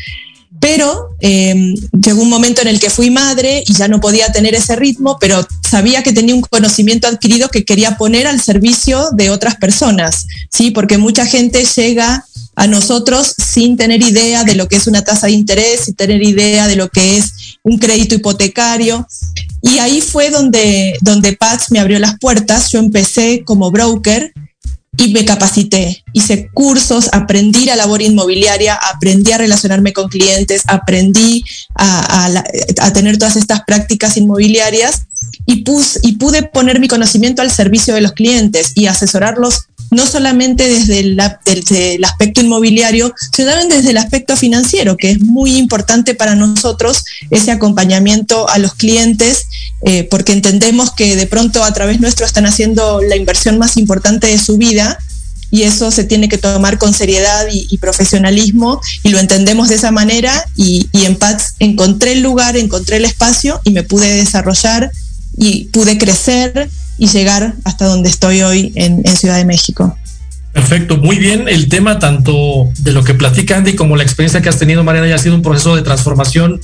pero 0.60 1.18
eh, 1.20 1.76
llegó 1.92 2.22
un 2.22 2.30
momento 2.30 2.62
en 2.62 2.70
el 2.70 2.80
que 2.80 2.90
fui 2.90 3.12
madre 3.12 3.66
y 3.68 3.74
ya 3.74 3.90
no 3.90 4.00
podía 4.00 4.32
tener 4.32 4.56
ese 4.56 4.78
ritmo, 4.78 5.18
pero 5.20 5.46
sabía 5.70 6.04
que 6.04 6.14
tenía 6.14 6.34
un 6.34 6.40
conocimiento 6.40 7.06
adquirido 7.06 7.50
que 7.50 7.66
quería 7.66 7.98
poner 7.98 8.28
al 8.28 8.40
servicio 8.40 9.10
de 9.12 9.30
otras 9.30 9.58
personas, 9.58 10.26
¿sí? 10.50 10.72
Porque 10.72 10.98
mucha 10.98 11.26
gente 11.26 11.66
llega 11.66 12.26
a 12.56 12.68
nosotros 12.68 13.34
sin 13.38 13.78
tener 13.78 14.02
idea 14.02 14.44
de 14.44 14.56
lo 14.56 14.68
que 14.68 14.76
es 14.76 14.88
una 14.88 15.04
tasa 15.04 15.28
de 15.28 15.34
interés, 15.34 15.86
sin 15.86 15.96
tener 15.96 16.22
idea 16.24 16.68
de 16.68 16.76
lo 16.76 16.90
que 16.90 17.18
es 17.18 17.58
un 17.64 17.78
crédito 17.78 18.16
hipotecario. 18.16 19.08
Y 19.62 19.80
ahí 19.80 20.02
fue 20.02 20.30
donde, 20.30 20.96
donde 21.02 21.34
Paz 21.34 21.72
me 21.72 21.80
abrió 21.80 22.00
las 22.00 22.18
puertas. 22.20 22.72
Yo 22.72 22.80
empecé 22.80 23.44
como 23.44 23.72
broker 23.72 24.34
y 24.98 25.12
me 25.12 25.26
capacité, 25.26 26.04
hice 26.14 26.50
cursos, 26.54 27.10
aprendí 27.14 27.66
la 27.66 27.76
labor 27.76 28.04
inmobiliaria, 28.04 28.76
aprendí 28.76 29.32
a 29.32 29.40
relacionarme 29.40 29.92
con 29.92 30.08
clientes, 30.08 30.62
aprendí 30.68 31.44
a 31.76 32.94
tener 32.94 33.18
todas 33.18 33.36
estas 33.36 33.64
prácticas 33.66 34.18
inmobiliarias 34.18 35.08
y, 35.46 35.64
pus, 35.64 36.00
y 36.04 36.14
pude 36.14 36.44
poner 36.44 36.80
mi 36.80 36.88
conocimiento 36.88 37.42
al 37.42 37.52
servicio 37.52 37.96
de 37.96 38.02
los 38.02 38.14
clientes 38.14 38.74
y 38.76 38.86
asesorarlos 38.86 39.68
no 39.94 40.06
solamente 40.06 40.68
desde 40.68 41.00
el, 41.00 41.22
desde 41.46 41.96
el, 41.96 42.04
aspecto 42.04 42.42
inmobiliario, 42.42 43.14
sino 43.36 43.50
también 43.50 43.70
desde 43.70 43.92
el 43.92 43.98
aspecto 43.98 44.36
financiero, 44.36 44.98
que 44.98 45.12
es 45.12 45.22
muy 45.22 45.58
importante 45.58 46.16
para 46.16 46.36
nosotros 46.36 47.04
ese 47.30 47.52
acompañamiento 47.52 48.50
a 48.50 48.58
los 48.58 48.74
clientes, 48.74 49.48
eh, 49.86 50.08
porque 50.10 50.34
entendemos 50.34 50.92
que 50.92 51.16
de 51.16 51.28
pronto 51.28 51.64
a 51.64 51.74
través 51.74 52.00
nuestro 52.00 52.26
están 52.26 52.46
haciendo 52.46 53.02
la 53.02 53.16
inversión 53.16 53.58
más 53.58 53.78
importante 53.78 54.28
de 54.28 54.40
su 54.40 54.58
vida 54.58 54.98
y 55.54 55.64
eso 55.64 55.92
se 55.92 56.04
tiene 56.04 56.30
que 56.30 56.40
tomar 56.40 56.80
con 56.80 56.96
seriedad 56.96 57.46
y, 57.52 57.68
y 57.70 57.78
profesionalismo 57.78 58.82
y 59.04 59.10
lo 59.10 59.20
entendemos 59.20 59.70
de 59.70 59.76
esa 59.76 59.92
manera 59.92 60.44
y, 60.56 60.90
en 60.94 61.16
Paz 61.16 61.54
encontré 61.60 62.14
el 62.14 62.24
lugar, 62.24 62.58
encontré 62.58 62.98
el 62.98 63.06
espacio 63.06 63.62
y 63.64 63.70
me 63.70 63.84
pude 63.84 64.16
desarrollar 64.16 64.92
y 65.38 65.66
pude 65.66 66.00
crecer 66.00 66.72
y 66.98 67.08
llegar 67.08 67.56
hasta 67.64 67.86
donde 67.86 68.10
estoy 68.10 68.42
hoy 68.42 68.72
en, 68.76 69.02
en, 69.04 69.16
Ciudad 69.16 69.38
de 69.38 69.46
México. 69.46 69.98
Perfecto, 70.52 70.98
muy 70.98 71.18
bien. 71.18 71.48
El 71.48 71.68
tema 71.68 72.00
tanto 72.00 72.70
de 72.80 72.92
lo 72.92 73.04
que 73.04 73.16
platica 73.16 73.58
Andy 73.58 73.74
como 73.74 73.96
la 73.96 74.04
experiencia 74.04 74.42
que 74.42 74.50
has 74.50 74.60
tenido, 74.60 74.84
Mariana, 74.84 75.08
ya 75.08 75.16
ha 75.16 75.20
sido 75.20 75.36
un 75.36 75.42
proceso 75.42 75.76
de 75.76 75.82
transformación. 75.82 76.62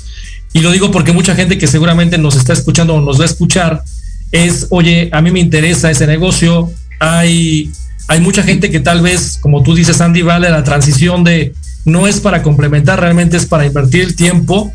Y 0.53 0.59
lo 0.59 0.71
digo 0.71 0.91
porque 0.91 1.11
mucha 1.11 1.35
gente 1.35 1.57
que 1.57 1.67
seguramente 1.67 2.17
nos 2.17 2.35
está 2.35 2.53
escuchando 2.53 2.95
o 2.95 3.01
nos 3.01 3.19
va 3.19 3.23
a 3.23 3.27
escuchar 3.27 3.83
es, 4.31 4.67
oye, 4.69 5.09
a 5.11 5.21
mí 5.21 5.31
me 5.31 5.39
interesa 5.39 5.89
ese 5.89 6.05
negocio. 6.05 6.71
Hay, 6.99 7.71
hay 8.07 8.19
mucha 8.19 8.43
gente 8.43 8.69
que 8.69 8.79
tal 8.79 9.01
vez, 9.01 9.37
como 9.41 9.63
tú 9.63 9.75
dices, 9.75 10.01
Andy, 10.01 10.21
vale 10.21 10.49
la 10.49 10.63
transición 10.63 11.23
de 11.23 11.53
no 11.85 12.07
es 12.07 12.19
para 12.19 12.43
complementar, 12.43 12.99
realmente 12.99 13.37
es 13.37 13.45
para 13.45 13.65
invertir 13.65 14.03
el 14.03 14.15
tiempo 14.15 14.71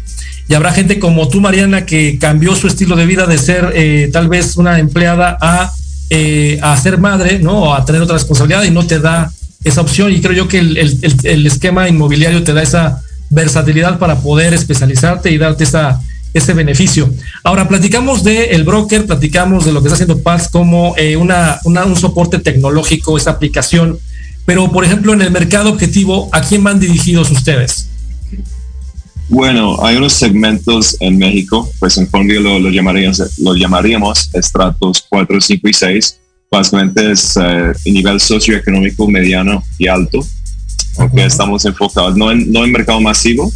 y 0.48 0.54
habrá 0.54 0.72
gente 0.72 0.98
como 0.98 1.28
tú, 1.28 1.40
Mariana, 1.40 1.87
que 1.87 2.18
cambió 2.18 2.54
su 2.54 2.66
estilo 2.66 2.96
de 2.96 3.07
vida 3.07 3.26
de 3.26 3.38
ser 3.38 3.72
eh, 3.74 4.11
tal 4.12 4.28
vez 4.28 4.57
una 4.57 4.78
empleada 4.78 5.38
a, 5.40 5.72
eh, 6.11 6.59
a 6.62 6.76
ser 6.76 6.98
madre, 6.98 7.38
¿no? 7.38 7.62
O 7.62 7.74
a 7.74 7.85
tener 7.85 8.02
otra 8.02 8.14
responsabilidad 8.14 8.64
y 8.64 8.70
no 8.70 8.87
te 8.87 9.00
da 9.00 9.33
esa 9.64 9.80
opción. 9.80 10.12
Y 10.12 10.20
creo 10.20 10.33
yo 10.33 10.48
que 10.48 10.59
el, 10.59 10.76
el, 10.76 11.16
el 11.22 11.46
esquema 11.46 11.88
inmobiliario 11.88 12.42
te 12.42 12.52
da 12.52 12.62
esa 12.62 13.02
versatilidad 13.30 13.98
para 13.98 14.20
poder 14.20 14.52
especializarte 14.52 15.30
y 15.30 15.38
darte 15.38 15.64
esa, 15.64 16.00
ese 16.35 16.52
beneficio. 16.52 17.11
Ahora, 17.42 17.66
platicamos 17.66 18.22
del 18.22 18.50
el 18.50 18.64
broker, 18.64 19.07
platicamos 19.07 19.64
de 19.64 19.72
lo 19.72 19.80
que 19.80 19.88
está 19.88 19.94
haciendo 19.94 20.22
Paz 20.22 20.48
como 20.48 20.94
eh, 20.98 21.16
una, 21.16 21.59
una, 21.64 21.85
un 21.87 21.96
soporte 21.96 22.38
tecnológico, 22.38 23.16
esa 23.16 23.30
aplicación. 23.30 23.98
Pero, 24.44 24.70
por 24.70 24.85
ejemplo, 24.85 25.14
en 25.14 25.22
el 25.22 25.30
mercado 25.30 25.70
objetivo, 25.70 26.28
¿a 26.33 26.42
quién 26.42 26.62
van 26.62 26.80
dirigidos 26.80 27.30
ustedes? 27.30 27.88
Bueno, 29.28 29.82
hay 29.82 29.96
unos 29.96 30.12
segmentos 30.12 30.96
en 31.00 31.16
México, 31.16 31.70
pues 31.78 31.96
en 31.96 32.06
Colombia 32.06 32.40
lo, 32.40 32.58
lo, 32.58 32.70
llamaríamos, 32.70 33.22
lo 33.38 33.54
llamaríamos 33.54 34.30
estratos 34.34 35.04
4, 35.08 35.40
5 35.40 35.68
y 35.68 35.72
6. 35.72 36.20
Básicamente 36.50 37.10
es 37.10 37.37
eh, 37.37 37.72
nivel 37.87 38.20
socioeconómico 38.20 39.08
mediano 39.08 39.64
y 39.78 39.88
alto. 39.88 40.24
Aunque 40.98 41.24
estamos 41.24 41.64
enfocados, 41.64 42.16
no 42.16 42.30
en, 42.30 42.52
no 42.52 42.64
en 42.64 42.70
mercado 42.70 43.00
masivo, 43.00 43.50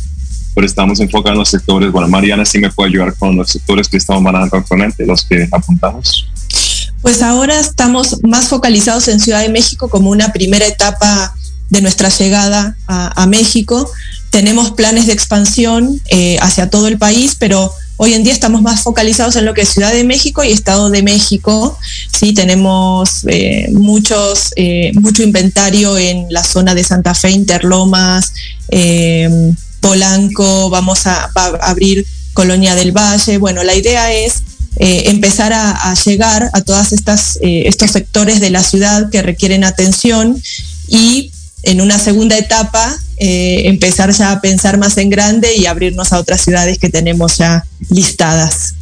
pero 0.54 0.66
estamos 0.66 0.98
enfocados 1.00 1.34
en 1.34 1.38
los 1.38 1.50
sectores. 1.50 1.92
Bueno, 1.92 2.08
Mariana 2.08 2.44
sí 2.44 2.58
me 2.58 2.70
puede 2.70 2.88
ayudar 2.88 3.14
con 3.16 3.36
los 3.36 3.50
sectores 3.50 3.88
que 3.88 3.98
estamos 3.98 4.22
manejando 4.22 4.56
actualmente, 4.56 5.06
los 5.06 5.24
que 5.24 5.46
apuntamos. 5.52 6.28
Pues 7.02 7.22
ahora 7.22 7.60
estamos 7.60 8.20
más 8.24 8.48
focalizados 8.48 9.06
en 9.06 9.20
Ciudad 9.20 9.42
de 9.42 9.50
México 9.50 9.88
como 9.88 10.10
una 10.10 10.32
primera 10.32 10.66
etapa 10.66 11.32
de 11.68 11.82
nuestra 11.82 12.08
llegada 12.08 12.76
a, 12.88 13.22
a 13.22 13.26
México. 13.26 13.88
Tenemos 14.30 14.72
planes 14.72 15.06
de 15.06 15.12
expansión 15.12 16.00
eh, 16.10 16.38
hacia 16.40 16.70
todo 16.70 16.88
el 16.88 16.98
país, 16.98 17.36
pero 17.38 17.72
hoy 17.96 18.14
en 18.14 18.24
día 18.24 18.32
estamos 18.32 18.62
más 18.62 18.82
focalizados 18.82 19.36
en 19.36 19.44
lo 19.44 19.54
que 19.54 19.62
es 19.62 19.70
Ciudad 19.70 19.92
de 19.92 20.04
México 20.04 20.44
y 20.44 20.52
Estado 20.52 20.90
de 20.90 21.02
México. 21.02 21.78
Sí, 22.16 22.34
tenemos 22.34 23.24
eh, 23.26 23.68
muchos, 23.72 24.52
eh, 24.56 24.92
mucho 24.94 25.22
inventario 25.22 25.96
en 25.96 26.26
la 26.30 26.44
zona 26.44 26.74
de 26.74 26.84
Santa 26.84 27.14
Fe, 27.14 27.30
Interlomas, 27.30 28.32
Polanco, 29.80 30.70
vamos 30.70 31.06
a, 31.06 31.30
abrir 31.62 32.06
Colonia 32.34 32.74
del 32.74 32.92
Valle. 32.92 33.38
Bueno, 33.38 33.64
la 33.64 33.74
idea 33.74 34.12
es 34.12 34.42
empezar 34.76 35.52
a, 35.52 35.90
a, 35.90 35.94
llegar 35.94 36.50
a 36.52 36.60
todas 36.60 36.92
estas 36.92 37.36
eh, 37.42 37.64
estos 37.66 37.90
sectores 37.90 38.40
de 38.40 38.50
la 38.50 38.62
ciudad 38.62 39.10
que 39.10 39.22
requieren 39.22 39.64
atención 39.64 40.40
y 40.86 41.32
en 41.62 41.80
una 41.80 41.98
segunda 41.98 42.38
etapa 42.38 42.96
eh, 43.18 43.62
empezar 43.66 44.12
ya 44.12 44.32
a 44.32 44.40
pensar 44.40 44.78
más 44.78 44.96
en 44.96 45.10
grande 45.10 45.56
y 45.56 45.66
abrirnos 45.66 46.12
a 46.12 46.18
otras 46.18 46.40
ciudades 46.40 46.78
que 46.78 46.88
tenemos 46.88 47.38
ya 47.38 47.64
listadas. 47.90 48.74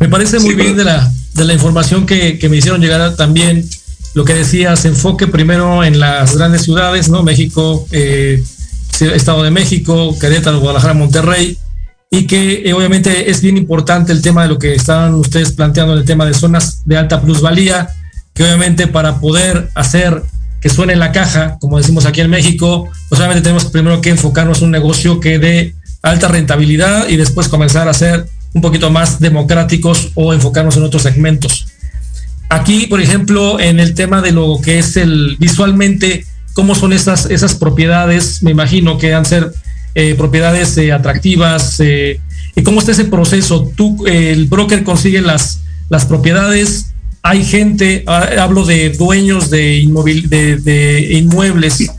Me 0.00 0.08
parece 0.08 0.38
muy 0.38 0.50
sí, 0.50 0.56
bien 0.56 0.76
de 0.76 0.84
la, 0.84 1.12
de 1.34 1.44
la 1.44 1.52
información 1.52 2.06
que, 2.06 2.38
que, 2.38 2.48
me 2.48 2.56
hicieron 2.56 2.80
llegar 2.80 3.14
también 3.16 3.68
lo 4.14 4.24
que 4.24 4.34
decías, 4.34 4.84
enfoque 4.84 5.26
primero 5.26 5.84
en 5.84 6.00
las 6.00 6.36
grandes 6.36 6.62
ciudades, 6.62 7.08
¿no? 7.08 7.22
México, 7.22 7.86
eh, 7.90 8.42
Estado 9.00 9.42
de 9.42 9.50
México, 9.50 10.16
Querétaro, 10.18 10.60
Guadalajara, 10.60 10.94
Monterrey, 10.94 11.58
y 12.10 12.26
que 12.26 12.62
eh, 12.64 12.72
obviamente 12.72 13.30
es 13.30 13.40
bien 13.40 13.56
importante 13.56 14.12
el 14.12 14.22
tema 14.22 14.42
de 14.42 14.48
lo 14.48 14.58
que 14.58 14.74
estaban 14.74 15.14
ustedes 15.14 15.52
planteando 15.52 15.94
en 15.94 15.98
el 15.98 16.04
tema 16.04 16.24
de 16.24 16.34
zonas 16.34 16.82
de 16.84 16.96
alta 16.96 17.20
plusvalía, 17.20 17.88
que 18.32 18.44
obviamente 18.44 18.86
para 18.86 19.20
poder 19.20 19.70
hacer 19.74 20.22
que 20.64 20.70
suene 20.70 20.94
en 20.94 20.98
la 20.98 21.12
caja, 21.12 21.58
como 21.60 21.76
decimos 21.76 22.06
aquí 22.06 22.22
en 22.22 22.30
México, 22.30 22.88
pues 23.10 23.20
obviamente 23.20 23.42
tenemos 23.42 23.66
primero 23.66 24.00
que 24.00 24.08
enfocarnos 24.08 24.60
en 24.60 24.64
un 24.64 24.70
negocio 24.70 25.20
que 25.20 25.38
dé 25.38 25.74
alta 26.00 26.26
rentabilidad 26.28 27.06
y 27.10 27.18
después 27.18 27.48
comenzar 27.48 27.86
a 27.86 27.92
ser 27.92 28.24
un 28.54 28.62
poquito 28.62 28.88
más 28.88 29.20
democráticos 29.20 30.12
o 30.14 30.32
enfocarnos 30.32 30.78
en 30.78 30.84
otros 30.84 31.02
segmentos. 31.02 31.66
Aquí, 32.48 32.86
por 32.86 33.02
ejemplo, 33.02 33.60
en 33.60 33.78
el 33.78 33.92
tema 33.92 34.22
de 34.22 34.32
lo 34.32 34.58
que 34.64 34.78
es 34.78 34.96
el 34.96 35.36
visualmente, 35.38 36.24
cómo 36.54 36.74
son 36.74 36.94
esas, 36.94 37.26
esas 37.26 37.56
propiedades, 37.56 38.42
me 38.42 38.50
imagino 38.50 38.96
que 38.96 39.12
han 39.12 39.26
ser 39.26 39.52
eh, 39.94 40.14
propiedades 40.14 40.78
eh, 40.78 40.92
atractivas, 40.92 41.78
eh, 41.80 42.20
y 42.56 42.62
cómo 42.62 42.80
está 42.80 42.92
ese 42.92 43.04
proceso. 43.04 43.70
Tú, 43.76 44.06
el 44.06 44.46
broker 44.46 44.82
consigue 44.82 45.20
las, 45.20 45.60
las 45.90 46.06
propiedades, 46.06 46.93
hay 47.26 47.42
gente, 47.42 48.04
ah, 48.06 48.28
hablo 48.38 48.66
de 48.66 48.90
dueños 48.90 49.48
de, 49.48 49.82
de, 50.28 50.56
de 50.58 51.12
inmuebles 51.14 51.90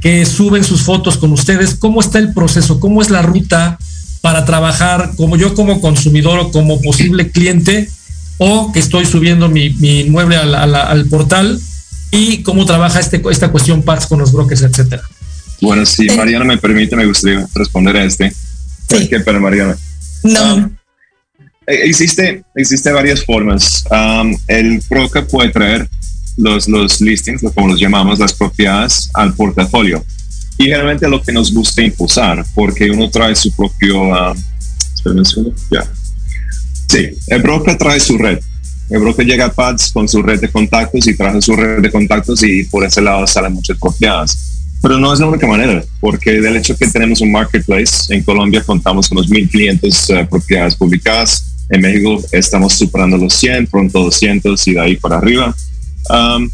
que 0.00 0.26
suben 0.26 0.64
sus 0.64 0.82
fotos 0.82 1.18
con 1.18 1.32
ustedes. 1.32 1.76
¿Cómo 1.76 2.00
está 2.00 2.18
el 2.18 2.34
proceso? 2.34 2.80
¿Cómo 2.80 3.00
es 3.00 3.08
la 3.08 3.22
ruta 3.22 3.78
para 4.22 4.44
trabajar 4.44 5.12
como 5.16 5.36
yo 5.36 5.54
como 5.54 5.80
consumidor 5.80 6.40
o 6.40 6.50
como 6.50 6.82
posible 6.82 7.30
cliente 7.30 7.88
o 8.38 8.72
que 8.72 8.80
estoy 8.80 9.06
subiendo 9.06 9.48
mi, 9.48 9.70
mi 9.70 10.00
inmueble 10.00 10.36
al, 10.36 11.06
portal 11.06 11.60
y 12.10 12.42
cómo 12.42 12.66
trabaja 12.66 12.98
este, 12.98 13.22
esta 13.30 13.52
cuestión 13.52 13.82
PATS 13.82 14.06
con 14.06 14.18
los 14.18 14.32
brokers, 14.32 14.62
etcétera. 14.62 15.02
Bueno, 15.60 15.86
si 15.86 16.06
Mariana 16.08 16.44
me 16.44 16.58
permite, 16.58 16.96
me 16.96 17.06
gustaría 17.06 17.46
responder 17.54 17.96
a 17.98 18.04
este. 18.04 18.32
Sí. 18.88 19.06
¿Qué, 19.08 19.20
pero 19.20 19.40
Mariana? 19.40 19.76
No. 20.24 20.54
Um, 20.56 20.75
existe, 21.66 22.44
existe 22.54 22.92
varias 22.92 23.24
formas. 23.24 23.84
Um, 23.90 24.36
el 24.46 24.80
broker 24.88 25.26
puede 25.26 25.50
traer 25.50 25.88
los, 26.36 26.68
los 26.68 27.00
listings, 27.00 27.42
como 27.54 27.68
los 27.68 27.80
llamamos, 27.80 28.18
las 28.18 28.32
propiedades 28.32 29.10
al 29.14 29.34
portafolio. 29.34 30.04
Y 30.58 30.64
generalmente 30.64 31.08
lo 31.08 31.22
que 31.22 31.32
nos 31.32 31.52
gusta 31.52 31.82
impulsar, 31.82 32.44
porque 32.54 32.90
uno 32.90 33.10
trae 33.10 33.34
su 33.34 33.54
propio... 33.54 34.02
Um, 34.02 34.36
ya. 35.70 35.84
Sí, 36.88 37.10
el 37.28 37.42
broker 37.42 37.76
trae 37.78 38.00
su 38.00 38.18
red. 38.18 38.40
El 38.88 39.00
broker 39.00 39.26
llega 39.26 39.46
a 39.46 39.52
Pads 39.52 39.92
con 39.92 40.08
su 40.08 40.22
red 40.22 40.40
de 40.40 40.48
contactos 40.48 41.06
y 41.06 41.16
trae 41.16 41.40
su 41.42 41.54
red 41.54 41.80
de 41.80 41.90
contactos 41.90 42.42
y 42.42 42.64
por 42.64 42.84
ese 42.84 43.00
lado 43.00 43.26
salen 43.26 43.52
muchas 43.52 43.78
propiedades. 43.78 44.56
Pero 44.82 44.98
no 44.98 45.12
es 45.12 45.20
la 45.20 45.26
única 45.26 45.46
manera, 45.46 45.82
porque 46.00 46.40
del 46.40 46.56
hecho 46.56 46.76
que 46.76 46.86
tenemos 46.86 47.20
un 47.20 47.32
marketplace, 47.32 48.14
en 48.14 48.22
Colombia 48.22 48.62
contamos 48.62 49.08
con 49.08 49.18
los 49.18 49.28
1.500 49.28 50.22
uh, 50.24 50.28
propiedades 50.28 50.76
publicadas, 50.76 51.55
en 51.68 51.80
México 51.80 52.22
estamos 52.32 52.74
superando 52.74 53.16
los 53.16 53.34
100, 53.34 53.66
pronto 53.66 54.04
200 54.04 54.68
y 54.68 54.74
de 54.74 54.80
ahí 54.80 54.96
para 54.96 55.18
arriba. 55.18 55.54
Um, 56.08 56.48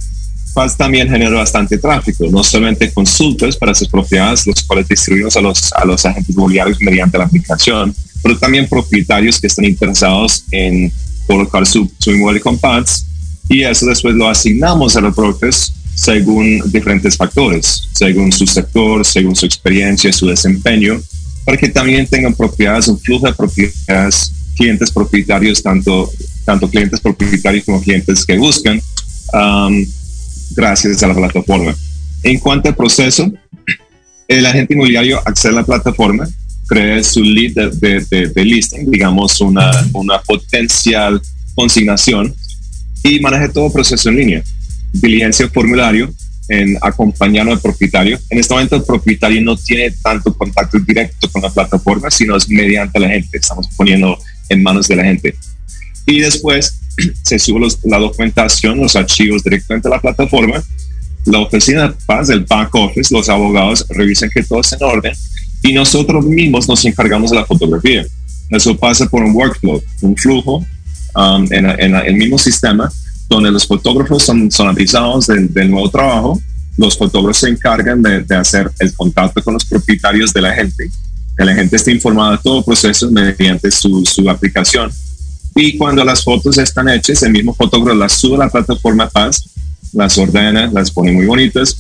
Paz 0.55 0.77
también 0.77 1.09
genera 1.09 1.37
bastante 1.37 1.79
tráfico, 1.79 2.27
no 2.31 2.44
solamente 2.44 2.92
consultas 2.92 3.57
para 3.57 3.72
esas 3.72 3.88
propiedades, 3.88 4.46
los 4.46 4.62
cuales 4.62 4.87
distribuimos 4.87 5.37
a 5.37 5.40
los, 5.40 5.72
a 5.72 5.85
los 5.85 6.05
agentes 6.05 6.35
inmobiliarios 6.35 6.79
mediante 6.81 7.16
la 7.16 7.25
aplicación, 7.25 7.94
pero 8.22 8.38
también 8.38 8.68
propietarios 8.68 9.40
que 9.40 9.46
están 9.46 9.64
interesados 9.64 10.44
en 10.51 10.92
colocar 11.27 11.66
su, 11.66 11.90
su 11.98 12.11
inmueble 12.11 12.40
con 12.40 12.59
PADS 12.59 13.07
y 13.48 13.62
eso 13.62 13.87
después 13.87 14.14
lo 14.14 14.29
asignamos 14.29 14.96
a 14.96 15.01
los 15.01 15.14
brokers 15.14 15.72
según 15.94 16.62
diferentes 16.66 17.16
factores, 17.16 17.88
según 17.92 18.33
su 18.33 18.46
sector, 18.46 19.05
según 19.05 19.37
su 19.37 19.46
experiencia, 19.46 20.12
su 20.12 20.27
desempeño, 20.27 21.01
para 21.44 21.57
que 21.57 21.68
también 21.68 22.07
tengan 22.07 22.35
propiedades, 22.35 22.88
un 22.88 22.98
flujo 22.98 23.27
de 23.27 23.35
propiedades, 23.35 24.33
clientes 24.56 24.90
propietarios, 24.90 25.62
tanto, 25.62 26.10
tanto 26.44 26.68
clientes 26.68 27.00
propietarios 27.00 27.64
como 27.64 27.80
clientes 27.80 28.24
que 28.24 28.36
buscan, 28.36 28.80
um, 29.32 29.84
gracias 30.54 31.02
a 31.02 31.08
la 31.08 31.14
plataforma. 31.14 31.74
En 32.22 32.38
cuanto 32.38 32.68
al 32.68 32.76
proceso, 32.76 33.32
el 34.28 34.46
agente 34.46 34.74
inmobiliario 34.74 35.20
accede 35.26 35.52
a 35.52 35.56
la 35.56 35.64
plataforma, 35.64 36.28
crea 36.66 37.02
su 37.02 37.22
lead 37.22 37.72
de, 37.72 38.44
listing, 38.44 38.90
digamos 38.90 39.40
una, 39.40 39.70
una 39.92 40.20
potencial 40.20 41.20
consignación 41.54 42.34
y 43.02 43.20
maneja 43.20 43.52
todo 43.52 43.66
el 43.66 43.72
proceso 43.72 44.08
en 44.08 44.16
línea. 44.16 44.42
Diligencia 44.92 45.48
formulario 45.48 46.12
en 46.48 46.76
acompañar 46.80 47.48
al 47.48 47.60
propietario. 47.60 48.18
En 48.30 48.38
este 48.38 48.52
momento 48.52 48.76
el 48.76 48.84
propietario 48.84 49.40
no 49.42 49.56
tiene 49.56 49.90
tanto 50.02 50.34
contacto 50.34 50.78
directo 50.78 51.30
con 51.30 51.42
la 51.42 51.50
plataforma, 51.50 52.10
sino 52.10 52.36
es 52.36 52.48
mediante 52.48 52.98
la 53.00 53.08
gente. 53.08 53.38
Estamos 53.38 53.68
poniendo 53.76 54.18
en 54.52 54.62
manos 54.62 54.88
de 54.88 54.96
la 54.96 55.04
gente. 55.04 55.34
Y 56.06 56.20
después 56.20 56.78
se 57.22 57.38
sube 57.38 57.66
la 57.84 57.98
documentación, 57.98 58.78
los 58.78 58.96
archivos 58.96 59.42
directamente 59.42 59.88
a 59.88 59.92
la 59.92 60.00
plataforma. 60.00 60.62
La 61.24 61.38
oficina 61.38 61.88
de 61.88 61.94
paz, 62.04 62.30
el 62.30 62.44
back 62.44 62.74
office, 62.74 63.14
los 63.14 63.28
abogados 63.28 63.86
revisan 63.90 64.28
que 64.30 64.42
todo 64.42 64.60
está 64.60 64.76
en 64.76 64.82
orden 64.82 65.12
y 65.62 65.72
nosotros 65.72 66.24
mismos 66.24 66.68
nos 66.68 66.84
encargamos 66.84 67.30
de 67.30 67.36
la 67.36 67.46
fotografía. 67.46 68.04
Eso 68.50 68.76
pasa 68.76 69.06
por 69.06 69.22
un 69.22 69.34
workflow, 69.34 69.82
un 70.02 70.16
flujo 70.16 70.64
um, 71.14 71.46
en, 71.50 71.94
el 71.94 72.14
mismo 72.14 72.38
sistema 72.38 72.90
donde 73.28 73.50
los 73.50 73.66
fotógrafos 73.66 74.24
son, 74.24 74.50
son 74.50 74.68
avisados 74.68 75.26
del, 75.26 75.70
nuevo 75.70 75.88
trabajo, 75.88 76.40
los 76.76 76.98
fotógrafos 76.98 77.38
se 77.38 77.48
encargan 77.48 78.02
de, 78.02 78.36
hacer 78.36 78.70
el 78.78 78.92
contacto 78.94 79.42
con 79.42 79.54
los 79.54 79.64
propietarios 79.64 80.32
de 80.32 80.42
la 80.42 80.54
gente, 80.54 80.90
que 81.37 81.45
la 81.45 81.55
gente 81.55 81.77
esté 81.77 81.92
informada 81.92 82.33
de 82.33 82.38
todo 82.42 82.59
el 82.59 82.64
proceso 82.64 83.11
mediante 83.11 83.71
su, 83.71 84.05
su 84.05 84.29
aplicación. 84.29 84.90
Y 85.55 85.77
cuando 85.77 86.05
las 86.05 86.25
fotos 86.25 86.59
están 86.59 86.88
hechas, 86.88 87.23
el 87.23 87.33
mismo 87.33 87.55
fotógrafo 87.55 87.99
las 87.99 88.12
sube 88.12 88.37
a 88.37 88.40
la 88.40 88.49
plataforma 88.49 89.09
Paz, 89.09 89.45
las 89.92 90.16
ordena, 90.16 90.71
las 90.73 90.90
pone 90.90 91.12
muy 91.12 91.27
bonitas 91.27 91.77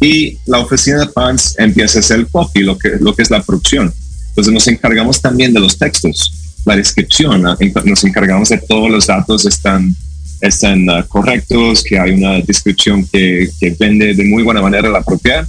y 0.00 0.38
la 0.46 0.58
oficina 0.58 0.98
de 0.98 1.06
Paz 1.06 1.54
empieza 1.58 1.98
a 1.98 2.00
hacer 2.00 2.18
el 2.18 2.28
copy, 2.28 2.60
lo 2.60 2.76
que, 2.76 2.90
lo 3.00 3.14
que 3.14 3.22
es 3.22 3.30
la 3.30 3.42
producción. 3.42 3.92
Entonces 4.30 4.52
nos 4.52 4.66
encargamos 4.66 5.20
también 5.20 5.52
de 5.52 5.60
los 5.60 5.78
textos, 5.78 6.32
la 6.64 6.74
descripción, 6.74 7.42
nos 7.42 8.04
encargamos 8.04 8.48
de 8.48 8.58
todos 8.58 8.90
los 8.90 9.06
datos 9.06 9.46
están 9.46 9.94
están 10.42 10.88
uh, 10.88 11.06
correctos, 11.06 11.84
que 11.84 11.98
hay 11.98 12.10
una 12.10 12.40
descripción 12.40 13.06
que, 13.06 13.48
que, 13.60 13.76
vende 13.78 14.12
de 14.12 14.24
muy 14.24 14.42
buena 14.42 14.60
manera 14.60 14.90
la 14.90 15.02
propiedad. 15.02 15.46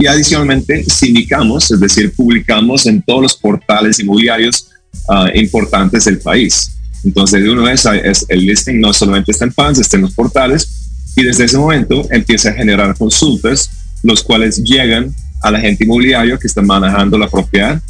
Y 0.00 0.06
adicionalmente, 0.06 0.82
sindicamos, 0.84 1.70
es 1.70 1.78
decir, 1.78 2.12
publicamos 2.14 2.86
en 2.86 3.02
todos 3.02 3.22
los 3.22 3.36
portales 3.36 4.00
inmobiliarios 4.00 4.68
uh, 5.08 5.26
importantes 5.34 6.06
del 6.06 6.18
país. 6.18 6.72
Entonces, 7.04 7.42
de 7.42 7.50
una 7.50 7.70
vez, 7.70 7.84
es, 8.02 8.24
el 8.28 8.46
listing 8.46 8.80
no 8.80 8.92
solamente 8.94 9.30
está 9.30 9.44
en 9.44 9.52
fans, 9.52 9.78
está 9.78 9.96
en 9.96 10.02
los 10.02 10.14
portales. 10.14 10.68
Y 11.16 11.22
desde 11.22 11.44
ese 11.44 11.58
momento 11.58 12.06
empieza 12.10 12.48
a 12.48 12.52
generar 12.54 12.96
consultas, 12.96 13.70
los 14.02 14.22
cuales 14.22 14.62
llegan 14.64 15.14
a 15.42 15.50
la 15.50 15.60
gente 15.60 15.84
inmobiliario 15.84 16.38
que 16.38 16.46
está 16.46 16.62
manejando 16.62 17.18
la 17.18 17.28
propiedad, 17.28 17.80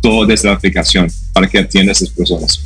todo 0.00 0.24
desde 0.24 0.48
la 0.48 0.54
aplicación, 0.54 1.08
para 1.34 1.46
que 1.46 1.58
atienda 1.58 1.90
a 1.90 1.92
esas 1.92 2.08
personas 2.08 2.60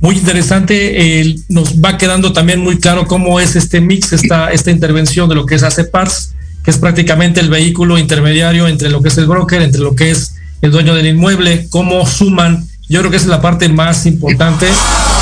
muy 0.00 0.16
interesante. 0.16 1.34
nos 1.48 1.80
va 1.80 1.98
quedando 1.98 2.32
también 2.32 2.60
muy 2.60 2.78
claro 2.78 3.06
cómo 3.06 3.40
es 3.40 3.56
este 3.56 3.80
mix, 3.80 4.12
esta, 4.12 4.52
esta 4.52 4.70
intervención 4.70 5.28
de 5.28 5.34
lo 5.34 5.44
que 5.44 5.56
es 5.56 5.62
ACEPARS, 5.62 6.34
es 6.70 6.78
prácticamente 6.78 7.40
el 7.40 7.50
vehículo 7.50 7.98
intermediario 7.98 8.68
entre 8.68 8.90
lo 8.90 9.02
que 9.02 9.08
es 9.08 9.18
el 9.18 9.26
broker, 9.26 9.62
entre 9.62 9.80
lo 9.80 9.94
que 9.94 10.10
es 10.10 10.34
el 10.60 10.70
dueño 10.70 10.94
del 10.94 11.06
inmueble, 11.06 11.66
cómo 11.70 12.06
suman. 12.06 12.66
Yo 12.88 13.00
creo 13.00 13.10
que 13.10 13.16
esa 13.16 13.26
es 13.26 13.30
la 13.30 13.40
parte 13.40 13.68
más 13.68 14.06
importante, 14.06 14.66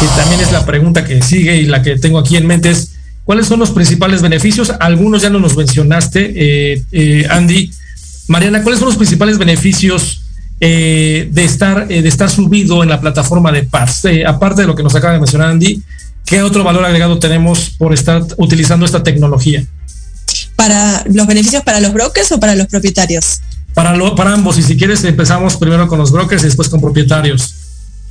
que 0.01 0.07
también 0.17 0.41
es 0.41 0.53
la 0.53 0.65
pregunta 0.65 1.05
que 1.05 1.23
sigue 1.23 1.57
y 1.57 1.67
la 1.67 1.83
que 1.83 1.99
tengo 1.99 2.19
aquí 2.19 2.37
en 2.37 2.47
mente 2.47 2.71
es, 2.71 2.93
¿cuáles 3.25 3.47
son 3.47 3.59
los 3.59 3.71
principales 3.71 4.23
beneficios? 4.23 4.73
Algunos 4.81 5.23
ya 5.23 5.31
no 5.31 5.41
nos 5.41 5.57
mencionaste, 5.57 6.33
eh, 6.35 6.83
eh, 6.93 7.27
Andy. 7.29 7.71
Mariana, 8.29 8.63
¿cuáles 8.63 8.81
son 8.81 8.89
los 8.89 8.97
principales 8.97 9.39
beneficios 9.39 10.23
eh, 10.59 11.29
de, 11.31 11.45
estar, 11.45 11.87
de 11.87 12.09
estar 12.09 12.31
subido 12.31 12.83
en 12.83 12.89
la 12.89 12.99
plataforma 12.99 13.53
de. 13.53 13.69
Eh, 14.05 14.25
aparte 14.27 14.63
de 14.63 14.67
lo 14.67 14.75
que 14.75 14.83
nos 14.83 14.95
acaba 14.95 15.13
de 15.13 15.19
mencionar 15.19 15.51
Andy, 15.51 15.83
¿qué 16.25 16.43
otro 16.43 16.65
valor 16.65 16.85
agregado 16.85 17.19
tenemos 17.19 17.71
por 17.77 17.93
estar 17.93 18.23
utilizando 18.39 18.87
esta 18.87 19.03
tecnología? 19.03 19.67
¿Para 20.57 21.05
los 21.07 21.27
beneficios 21.27 21.63
para 21.63 21.81
los 21.81 21.93
brokers 21.93 22.33
o 22.33 22.41
para 22.41 22.55
los 22.55 22.67
propietarios? 22.67 23.41
Para, 23.75 23.95
lo, 23.95 24.15
para 24.15 24.33
ambos, 24.33 24.59
y 24.59 24.63
si 24.63 24.77
quieres 24.77 25.05
empezamos 25.05 25.57
primero 25.57 25.87
con 25.87 25.99
los 25.99 26.11
brokers 26.11 26.43
y 26.43 26.47
después 26.47 26.69
con 26.69 26.81
propietarios. 26.81 27.55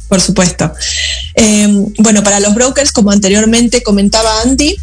Por 0.08 0.22
supuesto. 0.22 0.72
bueno, 1.98 2.24
para 2.24 2.40
los 2.40 2.54
brokers, 2.54 2.92
como 2.92 3.12
anteriormente 3.12 3.82
comentaba 3.82 4.42
Andy, 4.44 4.76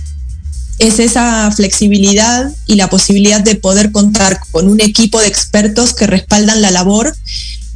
es 0.78 0.98
esa 0.98 1.50
flexibilidad 1.52 2.50
y 2.66 2.74
la 2.74 2.90
posibilidad 2.90 3.40
de 3.40 3.54
poder 3.54 3.92
contar 3.92 4.40
con 4.50 4.68
un 4.68 4.80
equipo 4.80 5.20
de 5.20 5.28
expertos 5.28 5.94
que 5.94 6.08
respaldan 6.08 6.60
la 6.60 6.72
labor 6.72 7.14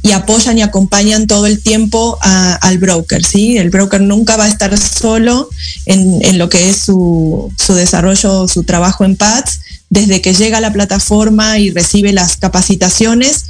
y 0.01 0.11
apoyan 0.11 0.57
y 0.57 0.61
acompañan 0.61 1.27
todo 1.27 1.45
el 1.45 1.61
tiempo 1.61 2.17
al 2.21 2.77
broker. 2.77 3.25
¿sí? 3.25 3.57
El 3.57 3.69
broker 3.69 4.01
nunca 4.01 4.37
va 4.37 4.45
a 4.45 4.49
estar 4.49 4.77
solo 4.77 5.49
en, 5.85 6.37
lo 6.37 6.49
que 6.49 6.69
es 6.69 6.77
su, 6.77 7.51
desarrollo, 7.69 8.47
su 8.47 8.63
trabajo 8.63 9.05
en 9.05 9.15
PADS. 9.15 9.59
Desde 9.89 10.21
que 10.21 10.33
llega 10.33 10.57
a 10.57 10.61
la 10.61 10.73
plataforma 10.73 11.59
y 11.59 11.71
recibe 11.71 12.13
las 12.13 12.37
capacitaciones, 12.37 13.45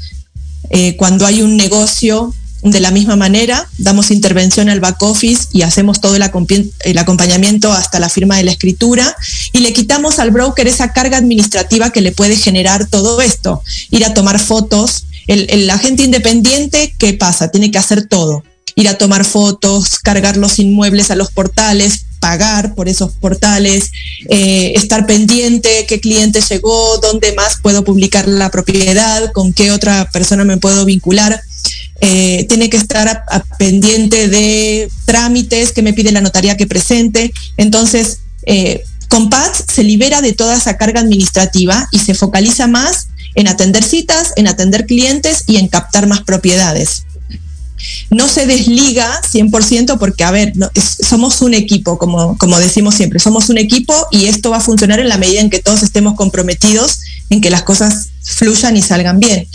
eh, 0.69 0.95
cuando 0.97 1.25
hay 1.25 1.41
un 1.41 1.57
negocio 1.57 2.33
de 2.63 2.79
la 2.79 2.91
misma 2.91 3.15
manera, 3.15 3.69
damos 3.77 4.11
intervención 4.11 4.69
al 4.69 4.79
back 4.79 5.01
office 5.03 5.47
y 5.53 5.61
hacemos 5.61 6.01
todo 6.01 6.15
el, 6.15 6.23
acompañamiento 6.97 7.71
hasta 7.71 7.99
la 7.99 8.09
firma 8.09 8.37
de 8.37 8.43
la 8.43 8.51
escritura 8.51 9.15
y 9.53 9.59
le 9.59 9.73
quitamos 9.73 10.19
al 10.19 10.31
broker 10.31 10.67
esa 10.67 10.91
carga 10.91 11.17
administrativa 11.17 11.91
que 11.91 12.01
le 12.01 12.11
puede 12.11 12.35
generar 12.35 12.87
todo 12.87 13.21
esto, 13.21 13.61
ir 13.91 14.05
a 14.05 14.13
tomar 14.13 14.39
fotos. 14.39 15.05
El, 15.27 15.69
agente 15.69 16.03
independiente, 16.03 16.95
¿qué 16.97 17.13
pasa? 17.13 17.51
Tiene 17.51 17.69
que 17.69 17.77
hacer 17.77 18.07
todo, 18.07 18.43
ir 18.75 18.87
a 18.87 18.97
tomar 18.97 19.25
fotos, 19.25 19.99
cargar 19.99 20.37
los 20.37 20.59
inmuebles 20.59 21.11
a 21.11 21.15
los 21.15 21.31
portales, 21.31 22.05
pagar 22.19 22.75
por 22.75 22.89
esos 22.89 23.11
portales, 23.13 23.91
eh, 24.29 24.73
estar 24.75 25.05
pendiente, 25.05 25.85
qué 25.87 25.99
cliente 25.99 26.41
llegó, 26.41 26.97
dónde 26.97 27.33
más 27.33 27.59
puedo 27.61 27.83
publicar 27.83 28.27
la 28.27 28.49
propiedad, 28.49 29.31
con 29.31 29.53
qué 29.53 29.71
otra 29.71 30.09
persona 30.11 30.43
me 30.43 30.57
puedo 30.57 30.85
vincular. 30.85 31.41
Eh, 32.01 32.45
tiene 32.47 32.69
que 32.69 32.77
estar 32.77 33.23
pendiente 33.57 34.27
de 34.27 34.89
trámites 35.05 35.71
que 35.71 35.81
me 35.81 35.93
pide 35.93 36.11
la 36.11 36.21
notaría 36.21 36.57
que 36.57 36.67
presente. 36.67 37.33
Entonces, 37.57 38.19
eh, 38.45 38.83
se 39.73 39.83
libera 39.83 40.21
de 40.21 40.33
toda 40.33 40.57
esa 40.57 40.77
carga 40.77 41.01
administrativa 41.01 41.87
y 41.91 41.99
se 41.99 42.13
focaliza 42.13 42.67
más 42.67 43.07
en 43.35 43.47
atender 43.47 43.83
citas, 43.83 44.33
en 44.35 44.47
atender 44.47 44.85
clientes 44.85 45.43
y 45.47 45.57
en 45.57 45.67
captar 45.67 46.07
más 46.07 46.21
propiedades 46.21 47.03
no 48.09 48.27
se 48.27 48.45
desliga 48.45 49.21
100% 49.21 49.97
porque, 49.97 50.23
a 50.23 50.31
ver, 50.31 50.53
somos 50.75 51.41
un 51.41 51.53
equipo, 51.53 51.97
como, 51.97 52.37
como 52.37 52.59
decimos 52.59 52.95
siempre, 52.95 53.19
somos 53.19 53.49
un 53.49 53.57
equipo 53.57 53.93
y 54.11 54.25
esto 54.25 54.51
va 54.51 54.57
a 54.57 54.61
funcionar 54.61 54.99
en 54.99 55.09
la 55.09 55.17
medida 55.17 55.41
en 55.41 55.49
que 55.49 55.59
todos 55.59 55.83
estemos 55.83 56.15
comprometidos 56.15 56.99
en 57.29 57.41
que 57.41 57.49
las 57.49 57.63
cosas 57.63 58.09
fluyan 58.23 58.75
y 58.77 58.81
salgan 58.81 59.19
bien. 59.19 59.47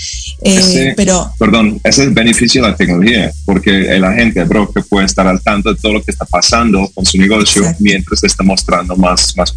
Eh, 0.43 0.95
pero 0.97 1.33
Perdón, 1.39 1.81
ese 1.85 2.03
es 2.03 2.09
el 2.09 2.15
beneficio 2.15 2.63
de 2.63 2.71
la 2.71 2.77
tecnología, 2.77 3.33
porque 3.45 3.71
el 3.71 4.05
agente, 4.05 4.41
el 4.41 4.49
broker, 4.49 4.85
puede 4.89 5.07
estar 5.07 5.27
al 5.27 5.41
tanto 5.41 5.73
de 5.73 5.81
todo 5.81 5.95
lo 5.95 6.03
que 6.03 6.11
está 6.11 6.25
pasando 6.25 6.91
con 6.95 7.05
su 7.05 7.19
negocio 7.19 7.63
mientras 7.79 8.21
se 8.21 8.27
está 8.27 8.43
mostrando 8.43 8.97
más, 8.97 9.37
más. 9.37 9.53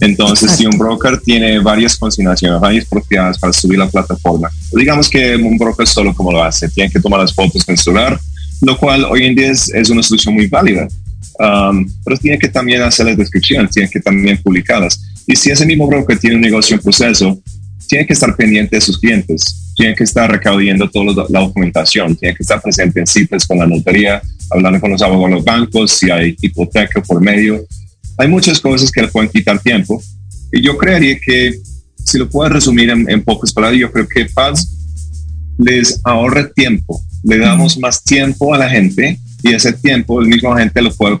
Entonces, 0.00 0.52
si 0.52 0.66
un 0.66 0.76
broker 0.76 1.18
tiene 1.20 1.58
varias 1.58 1.96
consignaciones, 1.96 2.60
varias 2.60 2.84
propiedades 2.84 3.38
para 3.38 3.52
subir 3.52 3.78
la 3.78 3.88
plataforma, 3.88 4.50
digamos 4.72 5.08
que 5.08 5.36
un 5.36 5.56
broker 5.56 5.86
solo 5.86 6.14
como 6.14 6.32
lo 6.32 6.42
hace, 6.42 6.68
tiene 6.68 6.90
que 6.90 7.00
tomar 7.00 7.20
las 7.20 7.34
fotos 7.34 7.64
el 7.66 7.78
celular, 7.78 8.18
lo 8.60 8.76
cual 8.76 9.04
hoy 9.04 9.24
en 9.24 9.34
día 9.34 9.50
es, 9.50 9.90
una 9.90 10.02
solución 10.02 10.34
muy 10.34 10.46
válida. 10.48 10.86
Um, 11.38 11.86
pero 12.04 12.16
tiene 12.16 12.38
que 12.38 12.48
también 12.48 12.82
hacer 12.82 13.06
las 13.06 13.16
descripciones, 13.16 13.70
tiene 13.70 13.90
que 13.90 14.00
también 14.00 14.38
publicarlas. 14.42 15.00
Y 15.26 15.36
si 15.36 15.50
ese 15.50 15.66
mismo 15.66 15.86
broker 15.86 16.18
tiene 16.18 16.36
un 16.36 16.42
negocio 16.42 16.76
en 16.76 16.82
proceso, 16.82 17.38
tiene 17.88 18.06
que 18.06 18.14
estar 18.14 18.34
pendiente 18.36 18.76
de 18.76 18.80
sus 18.80 18.98
clientes, 18.98 19.72
tiene 19.76 19.94
que 19.94 20.04
estar 20.04 20.30
recaudando 20.30 20.88
toda 20.90 21.26
la 21.28 21.40
documentación, 21.40 22.16
tiene 22.16 22.34
que 22.34 22.42
estar 22.42 22.60
presente 22.60 23.00
en 23.00 23.06
citas 23.06 23.46
con 23.46 23.58
la 23.58 23.66
notaría, 23.66 24.22
hablando 24.50 24.80
con 24.80 24.90
los 24.90 25.02
abogados 25.02 25.30
de 25.30 25.34
los 25.36 25.44
bancos, 25.44 25.90
si 25.92 26.10
hay 26.10 26.36
hipoteca 26.40 27.02
por 27.02 27.20
medio 27.20 27.66
hay 28.18 28.28
muchas 28.28 28.60
cosas 28.60 28.90
que 28.90 29.02
le 29.02 29.08
pueden 29.08 29.30
quitar 29.30 29.60
tiempo. 29.60 30.02
Y 30.52 30.62
yo 30.62 30.76
creería 30.76 31.18
que, 31.18 31.60
si 32.04 32.18
lo 32.18 32.28
puedo 32.28 32.48
resumir 32.48 32.90
en, 32.90 33.22
pocas 33.24 33.52
palabras, 33.52 33.80
yo 33.80 33.90
creo 33.90 34.06
que 34.08 34.26
Paz 34.26 34.72
les 35.58 36.00
ahorra 36.04 36.50
tiempo. 36.52 37.02
Le 37.24 37.38
damos 37.38 37.78
más 37.78 38.02
tiempo 38.02 38.54
a 38.54 38.58
la 38.58 38.68
gente 38.68 39.18
y 39.42 39.52
ese 39.52 39.72
tiempo 39.72 40.20
el 40.20 40.28
mismo 40.28 40.54
gente 40.54 40.80
lo 40.82 40.94
puede 40.94 41.20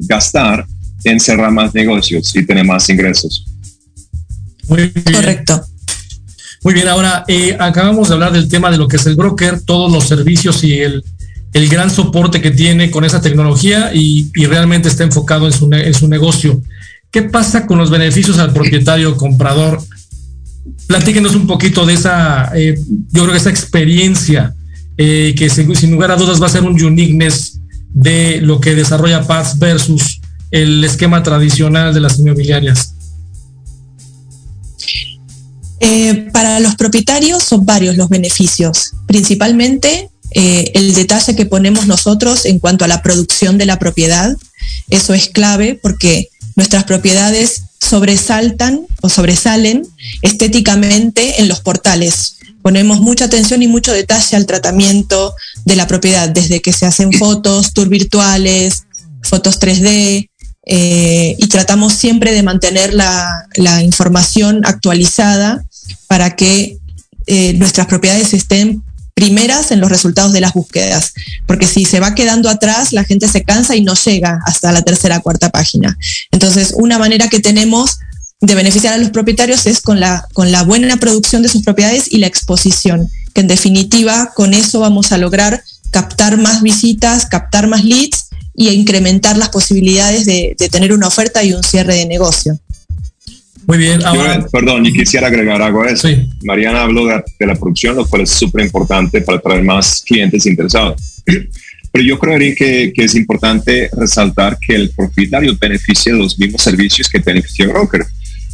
gastar 0.00 0.66
en 1.04 1.20
cerrar 1.20 1.52
más 1.52 1.74
negocios 1.74 2.34
y 2.34 2.44
tener 2.44 2.64
más 2.64 2.88
ingresos. 2.88 3.44
Muy 4.68 4.88
bien. 4.88 5.14
Correcto. 5.14 5.64
Muy 6.64 6.74
bien, 6.74 6.88
ahora 6.88 7.24
eh, 7.28 7.56
acabamos 7.58 8.08
de 8.08 8.14
hablar 8.14 8.32
del 8.32 8.48
tema 8.48 8.70
de 8.70 8.78
lo 8.78 8.88
que 8.88 8.96
es 8.96 9.06
el 9.06 9.14
broker, 9.14 9.60
todos 9.60 9.92
los 9.92 10.08
servicios 10.08 10.64
y 10.64 10.80
el, 10.80 11.04
el 11.52 11.68
gran 11.68 11.90
soporte 11.90 12.40
que 12.40 12.50
tiene 12.50 12.90
con 12.90 13.04
esa 13.04 13.20
tecnología 13.20 13.90
y, 13.94 14.30
realmente 14.46 14.88
está 14.88 15.04
enfocado 15.04 15.46
en 15.46 15.52
su, 15.94 16.08
negocio. 16.08 16.60
¿Qué 17.10 17.22
pasa 17.22 17.66
con 17.66 17.78
los 17.78 17.90
beneficios 17.90 18.38
al 18.38 18.52
propietario 18.52 19.16
comprador? 19.16 19.82
Platíquenos 20.86 21.34
un 21.34 21.46
poquito 21.46 21.86
de 21.86 21.94
esa, 21.94 22.52
eh, 22.54 22.78
yo 23.10 23.22
creo 23.22 23.32
que 23.32 23.38
esa 23.38 23.50
experiencia 23.50 24.54
eh, 24.96 25.34
que 25.36 25.48
sin, 25.48 25.92
lugar 25.92 26.10
a 26.10 26.16
dudas 26.16 26.42
va 26.42 26.46
a 26.46 26.50
ser 26.50 26.64
un 26.64 26.80
uniqueness 26.80 27.60
de 27.90 28.40
lo 28.40 28.60
que 28.60 28.74
desarrolla 28.74 29.26
Paz 29.26 29.58
versus 29.58 30.20
el 30.50 30.82
esquema 30.84 31.22
tradicional 31.22 31.94
de 31.94 32.00
las 32.00 32.18
inmobiliarias. 32.18 32.94
Eh, 35.80 36.28
para 36.32 36.58
los 36.58 36.74
propietarios 36.74 37.44
son 37.44 37.64
varios 37.64 37.96
los 37.96 38.08
beneficios, 38.08 38.92
principalmente 39.06 40.10
eh, 40.32 40.70
el 40.74 40.94
detalle 40.94 41.34
que 41.34 41.46
ponemos 41.46 41.86
nosotros 41.86 42.44
en 42.44 42.58
cuanto 42.58 42.84
a 42.84 42.88
la 42.88 43.02
producción 43.02 43.58
de 43.58 43.66
la 43.66 43.78
propiedad. 43.78 44.36
Eso 44.90 45.14
es 45.14 45.28
clave 45.28 45.78
porque 45.80 46.28
nuestras 46.56 46.84
propiedades 46.84 47.62
sobresaltan 47.80 48.86
o 49.00 49.08
sobresalen 49.08 49.86
estéticamente 50.22 51.40
en 51.40 51.48
los 51.48 51.60
portales. 51.60 52.36
Ponemos 52.62 53.00
mucha 53.00 53.26
atención 53.26 53.62
y 53.62 53.68
mucho 53.68 53.92
detalle 53.92 54.36
al 54.36 54.46
tratamiento 54.46 55.34
de 55.64 55.76
la 55.76 55.86
propiedad, 55.86 56.28
desde 56.28 56.60
que 56.60 56.72
se 56.72 56.86
hacen 56.86 57.12
fotos, 57.12 57.72
tour 57.72 57.88
virtuales, 57.88 58.84
fotos 59.22 59.60
3D, 59.60 60.28
eh, 60.70 61.34
y 61.38 61.46
tratamos 61.46 61.94
siempre 61.94 62.32
de 62.32 62.42
mantener 62.42 62.92
la, 62.92 63.46
información 63.82 64.60
actualizada 64.64 65.64
para 66.08 66.36
que 66.36 66.78
eh, 67.26 67.54
nuestras 67.54 67.86
propiedades 67.86 68.34
estén 68.34 68.82
primeras 69.18 69.72
en 69.72 69.80
los 69.80 69.90
resultados 69.90 70.32
de 70.32 70.40
las 70.40 70.54
búsquedas, 70.54 71.12
porque 71.44 71.66
si 71.66 71.84
se 71.84 71.98
va 71.98 72.14
quedando 72.14 72.48
atrás, 72.48 72.92
la 72.92 73.02
gente 73.02 73.26
se 73.26 73.42
cansa 73.42 73.74
y 73.74 73.80
no 73.82 73.94
llega 73.94 74.38
hasta 74.46 74.70
la 74.70 74.82
tercera, 74.82 75.18
cuarta 75.18 75.50
página. 75.50 75.98
Entonces, 76.30 76.72
una 76.76 77.00
manera 77.00 77.26
que 77.26 77.40
tenemos 77.40 77.98
de 78.40 78.54
beneficiar 78.54 78.94
a 78.94 78.98
los 78.98 79.10
propietarios 79.10 79.66
es 79.66 79.80
con 79.80 79.98
la, 79.98 80.24
con 80.34 80.52
la 80.52 80.62
buena 80.62 80.98
producción 80.98 81.42
de 81.42 81.48
sus 81.48 81.64
propiedades 81.64 82.12
y 82.12 82.18
la 82.18 82.28
exposición, 82.28 83.10
que 83.34 83.40
en 83.40 83.48
definitiva 83.48 84.30
con 84.36 84.54
eso 84.54 84.78
vamos 84.78 85.10
a 85.10 85.18
lograr 85.18 85.64
captar 85.90 86.38
más 86.38 86.62
visitas, 86.62 87.26
captar 87.26 87.66
más 87.66 87.84
leads 87.84 88.28
y 88.54 88.68
incrementar 88.68 89.36
las 89.36 89.48
posibilidades 89.48 90.26
de, 90.26 90.54
de 90.56 90.68
tener 90.68 90.92
una 90.92 91.08
oferta 91.08 91.42
y 91.42 91.54
un 91.54 91.64
cierre 91.64 91.96
de 91.96 92.06
negocio. 92.06 92.56
Muy 93.68 93.76
bien. 93.76 94.00
perdón, 94.50 94.86
y 94.86 94.92
quisiera 94.94 95.26
agregar 95.26 95.60
algo 95.60 95.82
a 95.82 95.90
eso. 95.90 96.08
Mariana 96.42 96.84
habló 96.84 97.04
de, 97.04 97.46
la 97.46 97.54
producción, 97.54 97.96
lo 97.96 98.06
cual 98.08 98.22
es 98.22 98.30
súper 98.30 98.64
importante 98.64 99.20
para 99.20 99.38
traer 99.38 99.62
más 99.62 100.02
clientes 100.06 100.46
interesados. 100.46 101.22
Pero 101.92 102.04
yo 102.04 102.18
creería 102.18 102.54
que, 102.54 102.92
que, 102.94 103.04
es 103.04 103.14
importante 103.14 103.90
resaltar 103.92 104.56
que 104.58 104.74
el 104.74 104.88
propietario 104.88 105.54
beneficia 105.60 106.14
de 106.14 106.18
los 106.18 106.38
mismos 106.38 106.62
servicios 106.62 107.10
que 107.10 107.18
beneficia 107.18 107.66
el 107.66 107.72
broker. 107.72 108.06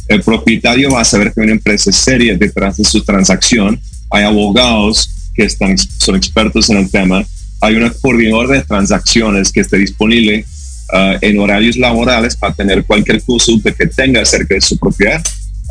El 0.09 0.21
propietario 0.21 0.91
va 0.91 0.99
a 0.99 1.05
saber 1.05 1.31
que 1.33 1.39
una 1.39 1.53
empresa 1.53 1.93
seria 1.93 2.35
detrás 2.35 2.75
de 2.75 2.83
su 2.83 3.01
transacción. 3.01 3.79
Hay 4.09 4.25
abogados 4.25 5.31
que 5.33 5.43
están, 5.43 5.77
son 5.77 6.17
expertos 6.17 6.69
en 6.69 6.77
el 6.77 6.91
tema. 6.91 7.25
Hay 7.61 7.75
una 7.75 7.89
coordinador 7.89 8.49
de 8.49 8.63
transacciones 8.63 9.49
que 9.53 9.61
esté 9.61 9.77
disponible 9.77 10.45
Uh, 10.93 11.17
en 11.19 11.39
horarios 11.39 11.77
laborales 11.77 12.35
para 12.35 12.53
tener 12.53 12.85
cualquier 12.85 13.19
consulta 13.23 13.71
que 13.71 13.87
tenga 13.87 14.21
acerca 14.21 14.53
de 14.53 14.61
su 14.61 14.77
propiedad. 14.77 15.19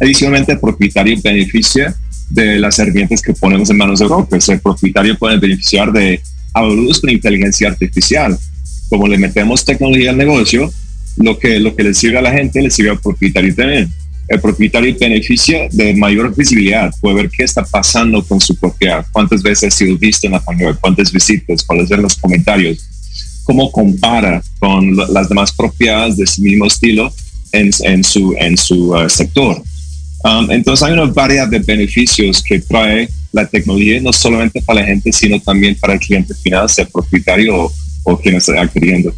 Adicionalmente, 0.03 0.51
el 0.51 0.59
propietario 0.59 1.17
beneficia 1.23 1.95
de 2.31 2.59
las 2.59 2.81
herramientas 2.81 3.23
que 3.23 3.33
ponemos 3.33 3.71
en 3.71 3.77
manos 3.77 4.01
de 4.01 4.07
brokers. 4.07 4.49
El 4.49 4.59
propietario 4.59 5.17
puede 5.17 5.39
beneficiar 5.39 5.93
de 5.93 6.21
algoritmos 6.53 7.01
con 7.01 7.11
inteligencia 7.11 7.69
artificial. 7.69 8.37
Como 8.89 9.07
le 9.07 9.17
metemos 9.17 9.65
tecnología 9.65 10.11
al 10.11 10.17
negocio, 10.17 10.73
lo 11.19 11.39
que, 11.39 11.61
lo 11.61 11.77
que 11.77 11.85
le 11.85 11.95
sirve 11.95 12.19
a 12.19 12.23
la 12.23 12.33
gente 12.33 12.61
le 12.61 12.71
sirve 12.71 12.91
al 12.91 12.99
propietario 12.99 13.55
también. 13.55 13.89
El 14.27 14.41
propietario 14.41 14.97
beneficia 14.99 15.69
de 15.71 15.95
mayor 15.95 16.35
visibilidad, 16.35 16.93
puede 17.01 17.15
ver 17.15 17.31
qué 17.31 17.45
está 17.45 17.63
pasando 17.63 18.21
con 18.25 18.41
su 18.41 18.57
propiedad, 18.57 19.07
cuántas 19.13 19.45
veces 19.45 19.73
ha 19.73 19.77
sido 19.77 19.97
visto 19.97 20.27
en 20.27 20.33
la 20.33 20.41
página, 20.41 20.75
cuántas 20.75 21.13
visitas, 21.13 21.63
cuáles 21.63 21.89
son 21.89 22.03
los 22.03 22.17
comentarios, 22.17 22.85
cómo 23.45 23.71
compara 23.71 24.43
con 24.59 24.97
las 24.97 25.29
demás 25.29 25.53
propiedades 25.53 26.17
de 26.17 26.25
ese 26.25 26.43
mismo 26.43 26.67
estilo 26.67 27.13
en, 27.53 27.71
en 27.83 28.03
su, 28.03 28.35
en 28.39 28.57
su 28.57 28.93
uh, 28.93 29.09
sector. 29.09 29.63
Um, 30.25 30.51
entonces 30.51 30.83
hay 30.87 30.95
una 30.95 31.05
variedad 31.05 31.47
de 31.47 31.59
beneficios 31.59 32.43
que 32.43 32.59
trae 32.59 33.09
la 33.33 33.47
tecnología, 33.47 34.01
no 34.01 34.13
solamente 34.13 34.63
para 34.63 34.81
la 34.81 34.87
gente, 34.87 35.13
sino 35.13 35.39
también 35.41 35.75
para 35.75 35.95
el 35.95 36.01
cliente 36.01 36.35
final, 36.35 36.69
sea 36.69 36.87
propietario 36.87 37.71
o, 38.05 38.19
quien 38.19 38.37
está 38.37 38.61
adquiriendo. 38.61 39.15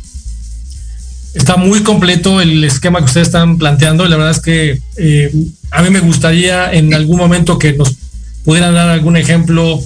Está 1.35 1.57
muy 1.57 1.83
completo 1.83 2.41
el 2.41 2.65
esquema 2.65 2.99
que 3.01 3.05
ustedes 3.05 3.29
están 3.29 3.59
planteando. 3.59 4.07
La 4.09 4.17
verdad 4.17 4.33
es 4.33 4.41
que 4.41 4.81
eh, 4.97 5.33
a 5.71 5.83
mí 5.83 5.91
me 5.91 6.01
gustaría 6.01 6.73
en 6.73 6.95
algún 6.95 7.19
momento 7.19 7.59
que 7.59 7.75
nos 7.75 7.95
pudieran 8.45 8.75
dar 8.75 8.89
algún 8.89 9.17
ejemplo 9.17 9.81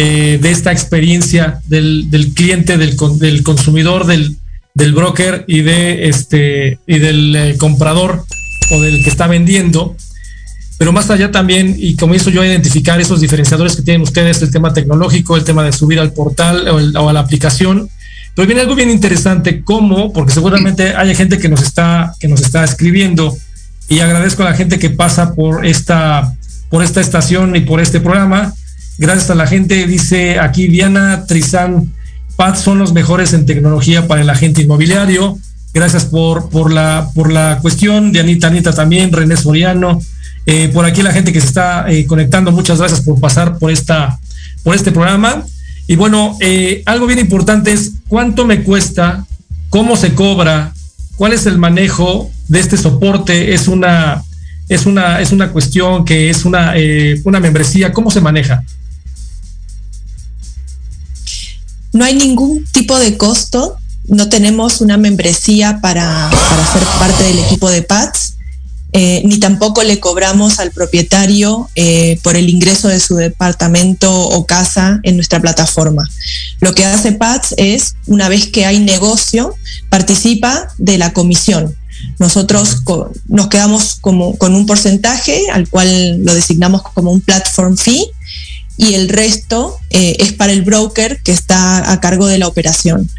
eh, 0.00 0.38
de 0.40 0.52
esta 0.52 0.70
experiencia 0.70 1.60
del, 1.66 2.06
cliente, 2.32 2.78
del, 2.78 2.96
del 3.18 3.42
consumidor, 3.42 4.06
del, 4.06 4.36
broker 4.94 5.44
y 5.48 5.62
de 5.62 6.08
este 6.08 6.78
y 6.86 7.00
del 7.00 7.34
eh, 7.34 7.56
comprador 7.58 8.24
o 8.70 8.80
del 8.80 9.02
que 9.02 9.10
está 9.10 9.26
vendiendo. 9.26 9.96
pero 10.78 10.92
más 10.92 11.10
allá 11.10 11.32
también, 11.32 11.74
y 11.76 11.96
comienzo 11.96 12.30
yo 12.30 12.42
a 12.42 12.46
identificar 12.46 13.00
esos 13.00 13.20
diferenciadores 13.20 13.74
que 13.74 13.82
tienen 13.82 14.02
ustedes, 14.02 14.40
el 14.40 14.52
tema 14.52 14.72
tecnológico, 14.72 15.36
el 15.36 15.42
tema 15.42 15.64
de 15.64 15.72
subir 15.72 15.98
al 15.98 16.12
portal 16.12 16.68
o, 16.68 17.08
a 17.08 17.12
la 17.12 17.18
aplicación, 17.18 17.90
pero 18.36 18.46
viene 18.46 18.60
algo 18.60 18.76
bien 18.76 18.90
interesante, 18.90 19.64
¿cómo? 19.64 20.12
Porque 20.12 20.32
seguramente 20.32 20.94
hay 20.94 21.12
gente 21.16 21.38
que 21.38 21.48
nos 21.48 21.60
está, 21.60 22.14
que 22.20 22.28
nos 22.28 22.40
está 22.40 22.62
escribiendo 22.62 23.36
y 23.88 23.98
agradezco 23.98 24.44
a 24.44 24.50
la 24.50 24.54
gente 24.54 24.78
que 24.78 24.90
pasa 24.90 25.34
por 25.34 25.66
esta, 25.66 26.36
por 26.70 26.84
esta 26.84 27.00
estación 27.00 27.56
y 27.56 27.62
por 27.62 27.80
este 27.80 27.98
programa. 27.98 28.54
Gracias 28.98 29.30
a 29.30 29.36
la 29.36 29.46
gente, 29.46 29.86
dice 29.86 30.40
aquí 30.40 30.66
Diana 30.66 31.24
Trizán, 31.24 31.92
PAD 32.34 32.56
son 32.56 32.80
los 32.80 32.92
mejores 32.92 33.32
en 33.32 33.46
tecnología 33.46 34.08
para 34.08 34.22
el 34.22 34.28
agente 34.28 34.62
inmobiliario. 34.62 35.38
Gracias 35.72 36.04
por, 36.04 36.48
por, 36.48 36.72
la, 36.72 37.08
por 37.14 37.32
la 37.32 37.60
cuestión. 37.62 38.10
Dianita 38.10 38.48
Anita 38.48 38.72
también, 38.72 39.12
René 39.12 39.36
Soriano. 39.36 40.00
Eh, 40.46 40.68
por 40.74 40.84
aquí 40.84 41.02
la 41.02 41.12
gente 41.12 41.32
que 41.32 41.40
se 41.40 41.46
está 41.46 41.88
eh, 41.88 42.06
conectando, 42.06 42.50
muchas 42.50 42.78
gracias 42.78 43.02
por 43.02 43.20
pasar 43.20 43.58
por, 43.58 43.70
esta, 43.70 44.18
por 44.64 44.74
este 44.74 44.90
programa. 44.90 45.44
Y 45.86 45.94
bueno, 45.94 46.36
eh, 46.40 46.82
algo 46.84 47.06
bien 47.06 47.20
importante 47.20 47.70
es 47.70 47.92
cuánto 48.08 48.46
me 48.46 48.64
cuesta, 48.64 49.24
cómo 49.68 49.96
se 49.96 50.14
cobra, 50.14 50.72
cuál 51.14 51.34
es 51.34 51.46
el 51.46 51.58
manejo 51.58 52.32
de 52.48 52.58
este 52.58 52.76
soporte. 52.76 53.54
Es 53.54 53.68
una, 53.68 54.24
es 54.68 54.86
una, 54.86 55.20
es 55.20 55.30
una 55.30 55.50
cuestión 55.52 56.04
que 56.04 56.30
es 56.30 56.44
una, 56.44 56.74
una 57.24 57.38
membresía, 57.38 57.92
¿cómo 57.92 58.10
se 58.10 58.20
maneja? 58.20 58.64
No 61.92 62.04
hay 62.04 62.14
ningún 62.14 62.64
tipo 62.72 62.98
de 62.98 63.16
costo, 63.16 63.76
no 64.08 64.28
tenemos 64.28 64.80
una 64.80 64.96
membresía 64.96 65.80
para, 65.80 66.30
para 66.30 66.72
ser 66.72 66.82
parte 66.98 67.24
del 67.24 67.38
equipo 67.38 67.70
de 67.70 67.82
PATS. 67.82 68.34
Eh, 68.94 69.20
ni 69.26 69.38
tampoco 69.38 69.82
le 69.82 70.00
cobramos 70.00 70.60
al 70.60 70.70
propietario 70.70 71.68
eh, 71.74 72.18
por 72.22 72.36
el 72.36 72.48
ingreso 72.48 72.88
de 72.88 73.00
su 73.00 73.16
departamento 73.16 74.10
o 74.10 74.46
casa 74.46 75.00
en 75.02 75.16
nuestra 75.16 75.40
plataforma. 75.40 76.08
Lo 76.60 76.74
que 76.74 76.86
hace 76.86 77.12
PATS 77.12 77.54
es, 77.58 77.96
una 78.06 78.30
vez 78.30 78.46
que 78.46 78.64
hay 78.64 78.80
negocio, 78.80 79.54
participa 79.90 80.68
de 80.78 80.96
la 80.96 81.12
comisión. 81.12 81.76
Nosotros 82.18 82.82
nos 83.26 83.48
quedamos 83.48 83.96
como, 84.00 84.38
con 84.38 84.54
un 84.54 84.64
porcentaje 84.64 85.50
al 85.52 85.68
cual 85.68 86.24
lo 86.24 86.34
designamos 86.34 86.82
como 86.94 87.12
un 87.12 87.20
platform 87.20 87.76
fee 87.76 88.06
y 88.78 88.94
el 88.94 89.08
resto 89.08 89.76
eh, 89.90 90.16
es 90.20 90.32
para 90.32 90.52
el 90.52 90.62
broker 90.62 91.20
que 91.22 91.32
está 91.32 91.92
a 91.92 92.00
cargo 92.00 92.26
de 92.26 92.38
la 92.38 92.46
operación. 92.46 93.10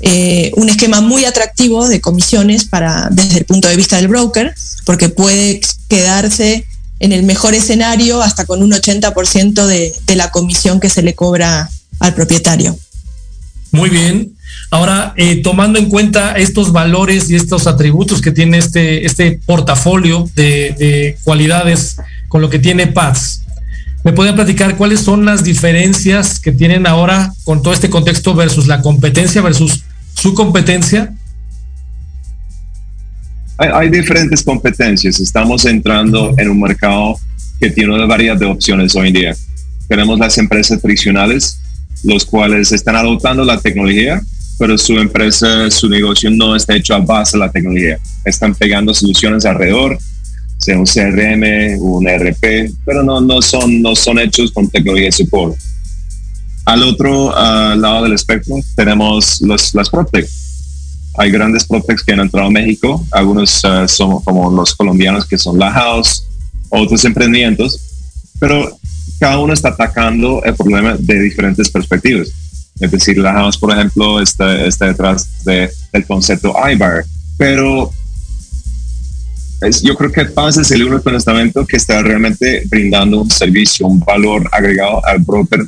Eh, 0.00 0.50
un 0.56 0.68
esquema 0.68 1.00
muy 1.00 1.24
atractivo 1.24 1.88
de 1.88 2.00
comisiones 2.00 2.64
para, 2.66 3.08
desde 3.10 3.38
el 3.38 3.44
punto 3.46 3.68
de 3.68 3.76
vista 3.76 3.96
del 3.96 4.08
broker, 4.08 4.54
porque 4.84 5.08
puede 5.08 5.60
quedarse 5.88 6.66
en 6.98 7.12
el 7.12 7.22
mejor 7.22 7.54
escenario 7.54 8.20
hasta 8.20 8.44
con 8.44 8.62
un 8.62 8.72
80% 8.72 9.66
de, 9.66 9.94
de 10.04 10.16
la 10.16 10.30
comisión 10.30 10.80
que 10.80 10.90
se 10.90 11.02
le 11.02 11.14
cobra 11.14 11.70
al 12.00 12.14
propietario. 12.14 12.76
Muy 13.70 13.90
bien. 13.90 14.34
Ahora, 14.70 15.14
eh, 15.16 15.42
tomando 15.42 15.78
en 15.78 15.88
cuenta 15.88 16.32
estos 16.32 16.72
valores 16.72 17.30
y 17.30 17.36
estos 17.36 17.68
atributos 17.68 18.20
que 18.20 18.32
tiene 18.32 18.58
este, 18.58 19.06
este 19.06 19.40
portafolio 19.46 20.28
de, 20.34 20.74
de 20.78 21.18
cualidades 21.22 21.96
con 22.28 22.40
lo 22.40 22.50
que 22.50 22.58
tiene 22.58 22.88
Paz, 22.88 23.43
¿Me 24.04 24.12
pueden 24.12 24.34
platicar 24.34 24.76
cuáles 24.76 25.00
son 25.00 25.24
las 25.24 25.42
diferencias 25.42 26.38
que 26.38 26.52
tienen 26.52 26.86
ahora 26.86 27.32
con 27.42 27.62
todo 27.62 27.72
este 27.72 27.88
contexto 27.88 28.34
versus 28.34 28.66
la 28.66 28.82
competencia 28.82 29.40
versus 29.40 29.82
su 30.14 30.34
competencia? 30.34 31.14
Hay, 33.56 33.88
diferentes 33.88 34.42
competencias. 34.42 35.20
Estamos 35.20 35.64
entrando 35.64 36.34
en 36.36 36.50
un 36.50 36.60
mercado 36.60 37.18
que 37.58 37.70
tiene 37.70 37.94
una 37.94 38.04
variedad 38.04 38.36
de 38.36 38.44
opciones 38.44 38.94
hoy 38.94 39.08
en 39.08 39.14
día. 39.14 39.36
Tenemos 39.88 40.18
las 40.18 40.36
empresas 40.36 40.82
tradicionales, 40.82 41.60
los 42.02 42.26
cuales 42.26 42.72
están 42.72 42.96
adoptando 42.96 43.42
la 43.42 43.58
tecnología, 43.58 44.20
pero 44.58 44.76
su 44.76 44.98
empresa, 44.98 45.70
su 45.70 45.88
negocio 45.88 46.30
no 46.30 46.54
está 46.54 46.74
hecho 46.74 46.94
a 46.94 46.98
base 46.98 47.38
de 47.38 47.46
la 47.46 47.50
tecnología. 47.50 47.98
Están 48.26 48.54
pegando 48.54 48.92
soluciones 48.92 49.46
alrededor 49.46 49.96
sea 50.64 50.78
un 50.78 50.86
CRM, 50.86 51.78
un 51.78 52.08
ERP, 52.08 52.72
pero 52.86 53.02
no, 53.02 53.20
no, 53.20 53.42
son, 53.42 53.82
no 53.82 53.94
son 53.94 54.18
hechos 54.18 54.50
con 54.50 54.68
tecnología 54.70 55.06
de 55.06 55.12
support. 55.12 55.54
Al 56.64 56.82
otro 56.82 57.30
lado 57.76 58.04
del 58.04 58.14
espectro 58.14 58.56
tenemos 58.74 59.42
los, 59.42 59.74
las 59.74 59.90
PropTech. 59.90 60.26
Hay 61.18 61.30
grandes 61.30 61.66
PropTechs 61.66 62.02
que 62.02 62.14
han 62.14 62.20
entrado 62.20 62.46
a 62.46 62.50
México, 62.50 63.06
algunos 63.12 63.62
uh, 63.64 63.86
son 63.86 64.20
como 64.22 64.50
los 64.50 64.74
colombianos 64.74 65.26
que 65.26 65.36
son 65.36 65.58
La 65.58 65.70
House, 65.70 66.24
otros 66.70 67.04
emprendimientos, 67.04 67.78
pero 68.40 68.76
cada 69.20 69.38
uno 69.38 69.52
está 69.52 69.68
atacando 69.68 70.42
el 70.44 70.54
problema 70.54 70.96
de 70.98 71.20
diferentes 71.20 71.70
perspectivas. 71.70 72.28
Es 72.80 72.90
decir, 72.90 73.18
La 73.18 73.34
House, 73.34 73.58
por 73.58 73.70
ejemplo, 73.70 74.20
está, 74.20 74.64
está 74.64 74.86
detrás 74.86 75.44
de, 75.44 75.70
del 75.92 76.06
concepto 76.06 76.54
iBar, 76.72 77.04
pero 77.36 77.92
yo 79.82 79.94
creo 79.94 80.12
que 80.12 80.24
Paz 80.26 80.56
es 80.58 80.70
el 80.70 80.84
único 80.84 81.10
estamento 81.10 81.66
que 81.66 81.76
está 81.76 82.02
realmente 82.02 82.62
brindando 82.66 83.22
un 83.22 83.30
servicio, 83.30 83.86
un 83.86 84.00
valor 84.00 84.48
agregado 84.52 85.04
al 85.06 85.18
broker 85.18 85.60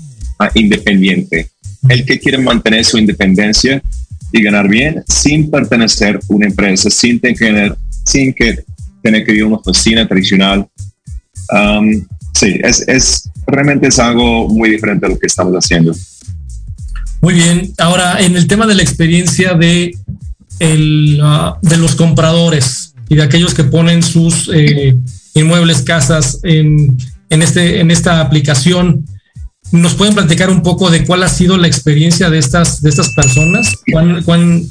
independiente. 0.55 1.51
El 1.89 2.05
que 2.05 2.19
quiere 2.19 2.39
mantener 2.39 2.85
su 2.85 2.99
independencia 2.99 3.81
y 4.33 4.43
ganar 4.43 4.69
bien 4.69 5.03
sin 5.09 5.51
pertenecer 5.51 6.17
a 6.17 6.21
una 6.29 6.47
empresa, 6.47 6.91
sin 6.91 7.21
tener, 7.21 7.77
sin 8.05 8.35
que 8.35 8.65
tener 9.03 9.25
que 9.25 9.33
ir 9.33 9.43
a 9.43 9.47
una 9.47 9.57
oficina 9.57 10.07
tradicional. 10.07 10.67
Um, 11.51 12.05
sí, 12.35 12.59
es, 12.63 12.87
es, 12.89 13.31
realmente 13.47 13.87
es 13.89 13.99
algo 13.99 14.49
muy 14.49 14.71
diferente 14.71 15.07
a 15.07 15.09
lo 15.09 15.19
que 15.19 15.27
estamos 15.27 15.55
haciendo. 15.55 15.95
Muy 17.21 17.35
bien. 17.35 17.73
Ahora, 17.79 18.21
en 18.21 18.37
el 18.37 18.47
tema 18.47 18.67
de 18.67 18.75
la 18.75 18.83
experiencia 18.83 19.55
de, 19.55 19.97
el, 20.59 21.21
uh, 21.23 21.57
de 21.63 21.77
los 21.77 21.95
compradores, 21.95 22.86
y 23.09 23.17
de 23.17 23.23
aquellos 23.23 23.55
que 23.55 23.65
ponen 23.65 24.03
sus 24.03 24.51
eh, 24.53 24.97
inmuebles, 25.35 25.83
casas 25.83 26.41
en, 26.43 26.97
en, 27.31 27.43
este, 27.43 27.81
en 27.81 27.91
esta 27.91 28.21
aplicación. 28.21 29.05
¿Nos 29.73 29.95
pueden 29.95 30.15
platicar 30.15 30.51
un 30.51 30.63
poco 30.63 30.91
de 30.91 31.05
cuál 31.05 31.23
ha 31.23 31.29
sido 31.29 31.57
la 31.57 31.67
experiencia 31.67 32.31
de 32.31 32.39
estas, 32.39 32.83
de 32.83 32.91
estas 32.91 33.11
personas? 33.11 33.75
¿Cuán, 33.91 34.23
¿Cuán, 34.23 34.63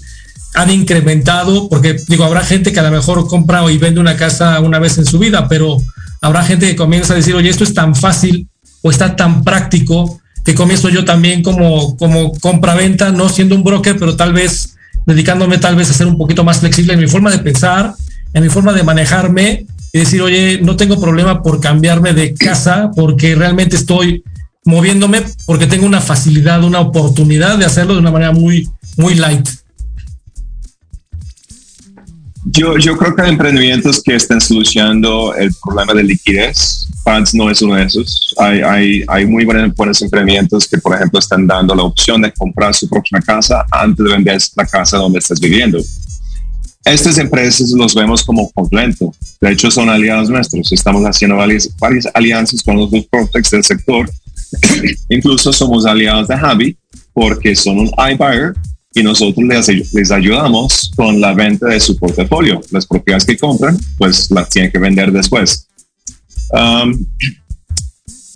han 0.56 0.72
incrementado? 0.72 1.68
Porque 1.70 1.98
digo, 2.08 2.24
habrá 2.24 2.42
gente 2.42 2.72
que 2.72 2.80
a 2.80 2.84
lo 2.84 2.92
mejor 2.92 3.28
compra 3.28 3.70
y 3.72 3.78
vende 3.78 4.00
una 4.00 4.16
casa 4.16 4.60
una 4.62 4.80
vez 4.80 4.98
en 4.98 5.06
su 5.06 5.20
vida, 5.20 5.48
pero 5.48 5.78
habrá 6.22 6.44
gente 6.44 6.68
que 6.68 6.76
comienza 6.76 7.14
a 7.14 7.18
decir, 7.18 7.36
oye, 7.36 7.50
esto 7.50 7.64
es 7.66 7.74
tan 7.74 7.94
fácil 7.94 8.48
o 8.82 8.90
está 8.90 9.16
tan 9.16 9.44
práctico 9.44 10.22
que 10.46 10.56
comienzo 10.56 10.90
yo 10.90 11.04
también 11.04 11.44
como, 11.44 11.98
como 11.98 12.32
compra-venta, 12.40 13.12
no 13.12 13.30
siendo 13.30 13.56
un 13.56 13.64
broker, 13.64 13.98
pero 14.00 14.16
tal 14.16 14.32
vez 14.32 14.76
dedicándome 15.06 15.58
tal 15.58 15.76
vez 15.76 15.90
a 15.90 15.94
ser 15.94 16.08
un 16.08 16.18
poquito 16.18 16.44
más 16.44 16.60
flexible 16.60 16.94
en 16.94 17.00
mi 17.00 17.08
forma 17.08 17.30
de 17.32 17.40
pensar 17.40 17.94
en 18.36 18.44
mi 18.44 18.50
forma 18.50 18.74
de 18.74 18.84
manejarme 18.84 19.66
y 19.94 20.00
decir, 20.00 20.22
oye, 20.22 20.60
no 20.62 20.76
tengo 20.76 21.00
problema 21.00 21.42
por 21.42 21.62
cambiarme 21.62 22.14
de 22.14 22.34
casa 22.34 22.92
porque 22.94 23.34
realmente 23.34 23.78
estoy 23.78 24.24
moviéndome 24.66 25.24
porque 25.46 25.68
tengo 25.68 25.86
una 25.86 26.02
facilidad, 26.02 26.62
una 26.66 26.82
oportunidad 26.82 27.58
de 27.58 27.64
hacerlo 27.64 27.94
de 27.94 28.02
una 28.02 28.12
manera 28.12 28.34
muy, 28.34 28.68
muy 28.98 29.16
light. 29.16 29.48
Yo, 32.44 32.78
yo 32.78 32.98
creo 32.98 33.16
que 33.16 33.22
hay 33.22 33.30
emprendimientos 33.30 34.04
que 34.04 34.16
están 34.16 34.42
solucionando 34.42 35.34
el 35.34 35.50
problema 35.64 35.94
de 35.94 36.04
liquidez. 36.04 36.88
Fans 37.06 37.34
no 37.34 37.50
es 37.50 37.62
uno 37.62 37.76
de 37.76 37.84
esos. 37.84 38.36
Hay, 38.38 38.62
hay, 38.62 39.04
hay 39.08 39.26
muy 39.26 39.46
buenos, 39.46 39.74
buenos 39.76 40.02
emprendimientos 40.02 40.68
que, 40.68 40.78
por 40.78 40.94
ejemplo, 40.94 41.20
están 41.20 41.48
dando 41.48 41.74
la 41.74 41.84
opción 41.84 42.22
de 42.22 42.34
comprar 42.34 42.76
su 42.76 42.90
próxima 42.90 43.22
casa 43.22 43.66
antes 43.72 44.06
de 44.06 44.12
vender 44.12 44.42
la 44.58 44.66
casa 44.66 44.98
donde 44.98 45.20
estás 45.20 45.40
viviendo. 45.40 45.80
Estas 46.86 47.18
empresas 47.18 47.72
los 47.72 47.96
vemos 47.96 48.24
como 48.24 48.52
complemento. 48.52 49.12
De 49.42 49.52
hecho, 49.52 49.72
son 49.72 49.90
aliados 49.90 50.30
nuestros. 50.30 50.72
Estamos 50.72 51.04
haciendo 51.04 51.36
varias, 51.36 51.68
alianzas 52.14 52.62
con 52.62 52.78
los 52.78 52.92
dos 52.92 53.08
Protex 53.10 53.50
del 53.50 53.64
sector. 53.64 54.08
Incluso 55.10 55.52
somos 55.52 55.88
aliados 55.88 56.28
de 56.28 56.38
Javi 56.38 56.78
porque 57.12 57.56
son 57.56 57.80
un 57.80 57.92
iBuyer 58.12 58.54
y 58.94 59.02
nosotros 59.02 59.44
les, 59.48 59.94
les, 59.94 60.12
ayudamos 60.12 60.92
con 60.96 61.20
la 61.20 61.34
venta 61.34 61.68
de 61.68 61.80
su 61.80 61.98
portafolio. 61.98 62.62
Las 62.70 62.86
propiedades 62.86 63.26
que 63.26 63.38
compran, 63.38 63.78
pues 63.98 64.30
las 64.30 64.48
tienen 64.50 64.72
que 64.72 64.78
vender 64.78 65.12
después. 65.12 65.68
Um, 66.52 67.04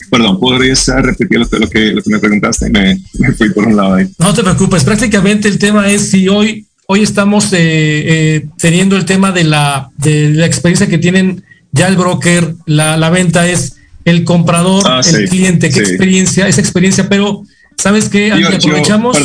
perdón, 0.09 0.39
¿podrías 0.39 0.87
repetir 0.87 1.39
lo 1.39 1.47
que, 1.47 1.59
lo 1.59 1.69
que, 1.69 1.79
lo 1.91 2.01
que 2.01 2.09
me 2.09 2.19
preguntaste? 2.19 2.67
Me, 2.71 2.99
me, 3.19 3.31
fui 3.33 3.51
por 3.51 3.67
un 3.67 3.77
lado 3.77 3.93
ahí. 3.93 4.09
No 4.17 4.33
te 4.33 4.41
preocupes, 4.41 4.83
prácticamente 4.83 5.47
el 5.47 5.59
tema 5.59 5.87
es 5.87 6.09
si 6.09 6.27
hoy 6.27 6.65
hoy 6.91 7.03
estamos 7.03 7.53
eh, 7.53 7.57
eh, 7.59 8.47
teniendo 8.57 8.95
el 8.95 9.05
tema 9.05 9.31
de 9.31 9.43
la, 9.43 9.91
de 9.97 10.31
la 10.31 10.47
experiencia 10.47 10.87
que 10.87 10.97
tienen 10.97 11.43
ya 11.71 11.87
el 11.87 11.95
broker, 11.95 12.55
la, 12.65 12.97
la 12.97 13.11
venta 13.11 13.47
es 13.47 13.75
el 14.05 14.23
comprador, 14.23 14.83
ah, 14.87 15.01
el 15.07 15.29
cliente, 15.29 15.69
qué 15.69 15.81
experiencia, 15.81 16.47
esa 16.47 16.61
experiencia, 16.61 17.07
pero 17.07 17.43
¿sabes 17.77 18.09
qué? 18.09 18.31
aprovechamos, 18.31 19.17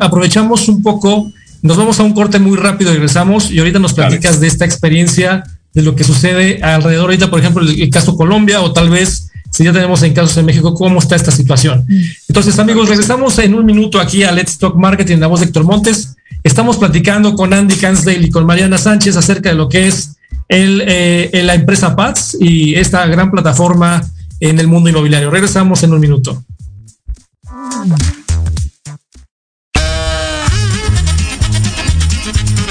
aprovechamos 0.00 0.68
un 0.70 0.82
poco, 0.82 1.30
nos 1.60 1.76
vamos 1.76 2.00
a 2.00 2.04
un 2.04 2.14
corte 2.14 2.38
muy 2.38 2.56
rápido 2.56 2.90
y 2.90 2.94
regresamos 2.94 3.50
y 3.50 3.58
ahorita 3.58 3.78
nos 3.78 3.92
platicas 3.92 4.40
de 4.40 4.46
esta 4.46 4.64
experiencia 4.64 5.44
de 5.74 5.82
lo 5.82 5.94
que 5.94 6.04
sucede 6.04 6.62
alrededor. 6.62 7.10
Ahorita, 7.10 7.28
por 7.28 7.40
ejemplo, 7.40 7.62
el, 7.62 7.82
el 7.82 7.90
caso 7.90 8.16
Colombia 8.16 8.62
o 8.62 8.72
tal 8.72 8.88
vez 8.88 9.30
si 9.50 9.64
ya 9.64 9.74
tenemos 9.74 10.02
en 10.04 10.14
casos 10.14 10.38
en 10.38 10.46
México, 10.46 10.72
cómo 10.72 11.00
está 11.00 11.16
esta 11.16 11.32
situación. 11.32 11.84
Entonces, 12.28 12.58
amigos, 12.58 12.88
regresamos 12.88 13.38
en 13.40 13.52
un 13.54 13.66
minuto 13.66 14.00
aquí 14.00 14.22
a 14.22 14.32
Let's 14.32 14.56
Talk 14.56 14.76
Marketing, 14.76 15.18
la 15.18 15.26
voz 15.26 15.40
de 15.40 15.46
Héctor 15.46 15.64
Montes. 15.64 16.16
Estamos 16.42 16.78
platicando 16.78 17.34
con 17.34 17.52
Andy 17.52 17.76
Cansdale 17.76 18.26
y 18.26 18.30
con 18.30 18.46
Mariana 18.46 18.78
Sánchez 18.78 19.16
acerca 19.16 19.50
de 19.50 19.54
lo 19.54 19.68
que 19.68 19.88
es 19.88 20.16
el, 20.48 20.82
eh, 20.86 21.42
la 21.44 21.54
empresa 21.54 21.94
PATS 21.94 22.36
y 22.40 22.74
esta 22.74 23.06
gran 23.06 23.30
plataforma 23.30 24.02
en 24.40 24.58
el 24.58 24.66
mundo 24.66 24.88
inmobiliario. 24.88 25.30
Regresamos 25.30 25.82
en 25.82 25.92
un 25.92 26.00
minuto. 26.00 26.42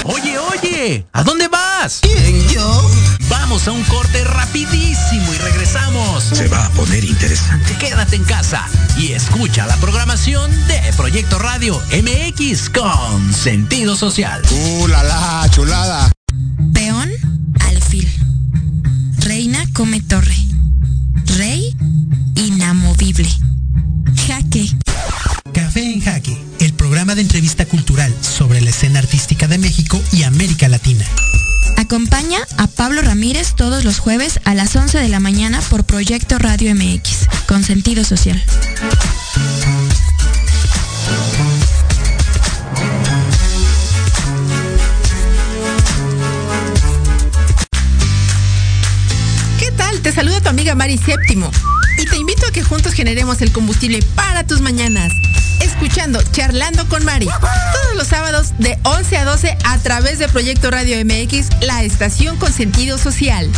Oye, 0.04 0.38
oye, 0.38 1.06
¿a 1.12 1.22
dónde 1.22 1.46
vas? 1.48 2.00
¿Quién, 2.02 2.48
yo? 2.48 3.09
Vamos 3.50 3.66
a 3.66 3.72
un 3.72 3.82
corte 3.82 4.22
rapidísimo 4.22 5.34
y 5.34 5.38
regresamos. 5.38 6.22
Se 6.22 6.46
va 6.46 6.66
a 6.66 6.70
poner 6.70 7.04
interesante. 7.04 7.76
Quédate 7.78 8.14
en 8.14 8.22
casa 8.22 8.64
y 8.96 9.08
escucha 9.10 9.66
la 9.66 9.76
programación 9.78 10.48
de 10.68 10.80
Proyecto 10.96 11.36
Radio 11.36 11.82
MX 11.90 12.70
con 12.70 13.32
sentido 13.32 13.96
social. 13.96 14.40
¡Uh, 14.52 14.86
la, 14.86 15.02
la 15.02 15.48
chulada! 15.50 16.12
Peón, 16.72 17.10
alfil. 17.58 18.08
Reina 19.18 19.66
come 19.72 20.00
torre. 20.00 20.36
Rey, 21.36 21.76
inamovible. 22.36 23.28
Jaque. 24.28 24.76
Café 25.52 25.92
en 25.92 26.00
Jaque, 26.00 26.40
el 26.60 26.72
programa 26.74 27.16
de 27.16 27.22
entrevista 27.22 27.66
cultural 27.66 28.14
sobre 28.20 28.60
la 28.60 28.70
escena 28.70 29.00
artística 29.00 29.48
de 29.48 29.58
México 29.58 30.00
y 30.12 30.22
América 30.22 30.68
Latina. 30.68 31.04
Acompaña 31.76 32.38
a 32.56 32.66
Pablo 32.66 33.02
Ramírez 33.02 33.54
todos 33.54 33.84
los 33.84 33.98
jueves 33.98 34.40
a 34.44 34.54
las 34.54 34.76
11 34.76 34.98
de 34.98 35.08
la 35.08 35.20
mañana 35.20 35.60
por 35.70 35.84
Proyecto 35.84 36.38
Radio 36.38 36.74
MX, 36.74 37.28
con 37.46 37.64
sentido 37.64 38.04
social. 38.04 38.42
Te 50.10 50.16
saluda 50.16 50.40
tu 50.40 50.48
amiga 50.48 50.74
Mari 50.74 50.98
Séptimo 50.98 51.48
y 51.96 52.04
te 52.04 52.16
invito 52.16 52.44
a 52.44 52.50
que 52.50 52.64
juntos 52.64 52.94
generemos 52.94 53.42
el 53.42 53.52
combustible 53.52 54.00
para 54.16 54.44
tus 54.44 54.60
mañanas. 54.60 55.12
Escuchando 55.60 56.20
Charlando 56.32 56.84
con 56.88 57.04
Mari, 57.04 57.26
todos 57.26 57.96
los 57.96 58.08
sábados 58.08 58.48
de 58.58 58.76
11 58.82 59.18
a 59.18 59.24
12 59.24 59.56
a 59.62 59.78
través 59.78 60.18
de 60.18 60.26
Proyecto 60.26 60.68
Radio 60.72 60.96
MX, 61.04 61.50
la 61.60 61.84
estación 61.84 62.38
con 62.38 62.52
sentido 62.52 62.98
social. 62.98 63.48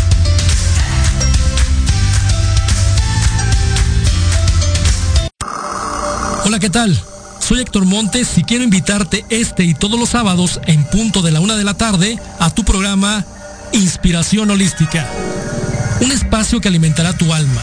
Hola, 6.45 6.59
¿qué 6.59 6.69
tal? 6.69 7.03
Soy 7.41 7.61
Héctor 7.61 7.87
Montes 7.87 8.37
y 8.37 8.45
quiero 8.45 8.63
invitarte 8.63 9.25
este 9.31 9.65
y 9.65 9.73
todos 9.73 9.99
los 9.99 10.11
sábados 10.11 10.61
en 10.67 10.85
punto 10.85 11.23
de 11.23 11.31
la 11.31 11.41
una 11.41 11.57
de 11.57 11.65
la 11.65 11.73
tarde 11.73 12.21
a 12.39 12.51
tu 12.51 12.63
programa 12.63 13.25
Inspiración 13.73 14.51
Holística. 14.51 15.09
Un 16.03 16.11
espacio 16.11 16.61
que 16.61 16.67
alimentará 16.67 17.13
tu 17.13 17.33
alma, 17.33 17.63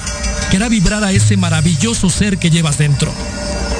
que 0.50 0.56
hará 0.56 0.70
vibrar 0.70 1.04
a 1.04 1.12
ese 1.12 1.36
maravilloso 1.36 2.10
ser 2.10 2.38
que 2.38 2.50
llevas 2.50 2.78
dentro. 2.78 3.14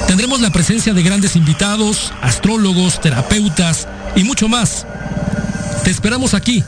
Tendremos 0.06 0.42
la 0.42 0.50
presencia 0.50 0.92
de 0.92 1.02
grandes 1.02 1.34
invitados, 1.34 2.12
astrólogos, 2.20 3.00
terapeutas 3.00 3.88
y 4.16 4.24
mucho 4.24 4.48
más. 4.48 4.86
Te 5.82 5.90
esperamos 5.90 6.34
aquí, 6.34 6.62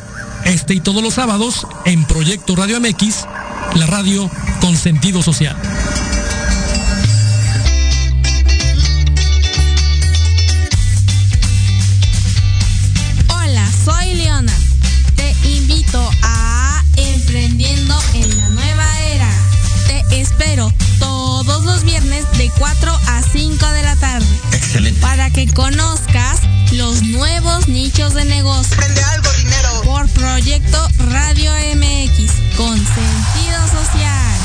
este 0.46 0.72
y 0.72 0.80
todos 0.80 1.02
los 1.02 1.14
sábados, 1.14 1.66
en 1.84 2.04
Proyecto 2.06 2.56
Radio 2.56 2.80
MX, 2.80 3.26
la 3.74 3.84
radio 3.84 4.30
con 4.62 4.74
sentido 4.74 5.22
social. 5.22 5.54
4 22.62 22.92
a 23.08 23.22
5 23.22 23.66
de 23.72 23.82
la 23.82 23.96
tarde. 23.96 24.26
Excelente. 24.52 25.00
Para 25.00 25.30
que 25.30 25.48
conozcas 25.48 26.42
los 26.70 27.02
nuevos 27.02 27.66
nichos 27.66 28.14
de 28.14 28.24
negocio. 28.24 28.76
Prende 28.76 29.02
algo, 29.02 29.28
dinero. 29.32 29.82
Por 29.82 30.08
Proyecto 30.10 30.88
Radio 31.10 31.50
MX, 31.74 32.30
con 32.56 32.76
sentido 32.76 33.66
social. 33.66 34.38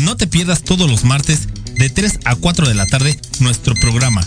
No 0.00 0.16
te 0.16 0.26
pierdas 0.26 0.62
todos 0.62 0.90
los 0.90 1.04
martes 1.04 1.40
de 1.74 1.90
3 1.90 2.20
a 2.24 2.36
4 2.36 2.68
de 2.68 2.74
la 2.74 2.86
tarde 2.86 3.20
nuestro 3.40 3.74
programa 3.74 4.26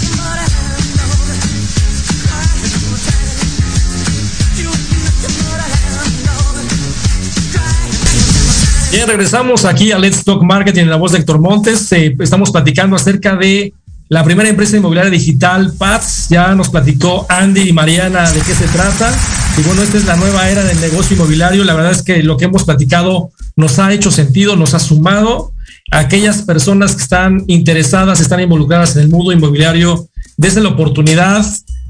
Bien, 8.91 9.07
regresamos 9.07 9.63
aquí 9.63 9.93
a 9.93 9.97
Let's 9.97 10.25
Talk 10.25 10.43
Marketing 10.43 10.81
en 10.81 10.89
la 10.89 10.97
voz 10.97 11.13
de 11.13 11.19
Héctor 11.19 11.39
Montes. 11.39 11.89
Eh, 11.93 12.13
estamos 12.19 12.51
platicando 12.51 12.97
acerca 12.97 13.37
de 13.37 13.73
la 14.09 14.21
primera 14.21 14.49
empresa 14.49 14.75
inmobiliaria 14.75 15.09
digital, 15.09 15.71
PATS. 15.77 16.27
Ya 16.27 16.53
nos 16.55 16.67
platicó 16.67 17.25
Andy 17.29 17.69
y 17.69 17.71
Mariana 17.71 18.29
de 18.29 18.41
qué 18.41 18.53
se 18.53 18.65
trata. 18.65 19.17
Y 19.57 19.61
bueno, 19.61 19.81
esta 19.81 19.97
es 19.97 20.03
la 20.03 20.17
nueva 20.17 20.49
era 20.49 20.65
del 20.65 20.81
negocio 20.81 21.15
inmobiliario. 21.15 21.63
La 21.63 21.73
verdad 21.73 21.93
es 21.93 22.01
que 22.01 22.21
lo 22.21 22.35
que 22.35 22.45
hemos 22.45 22.65
platicado 22.65 23.31
nos 23.55 23.79
ha 23.79 23.93
hecho 23.93 24.11
sentido, 24.11 24.57
nos 24.57 24.73
ha 24.73 24.79
sumado. 24.79 25.53
Aquellas 25.89 26.41
personas 26.41 26.93
que 26.93 27.03
están 27.03 27.45
interesadas, 27.47 28.19
están 28.19 28.41
involucradas 28.41 28.97
en 28.97 29.03
el 29.03 29.09
mundo 29.09 29.31
inmobiliario, 29.31 30.09
desde 30.35 30.59
la 30.59 30.67
oportunidad 30.67 31.45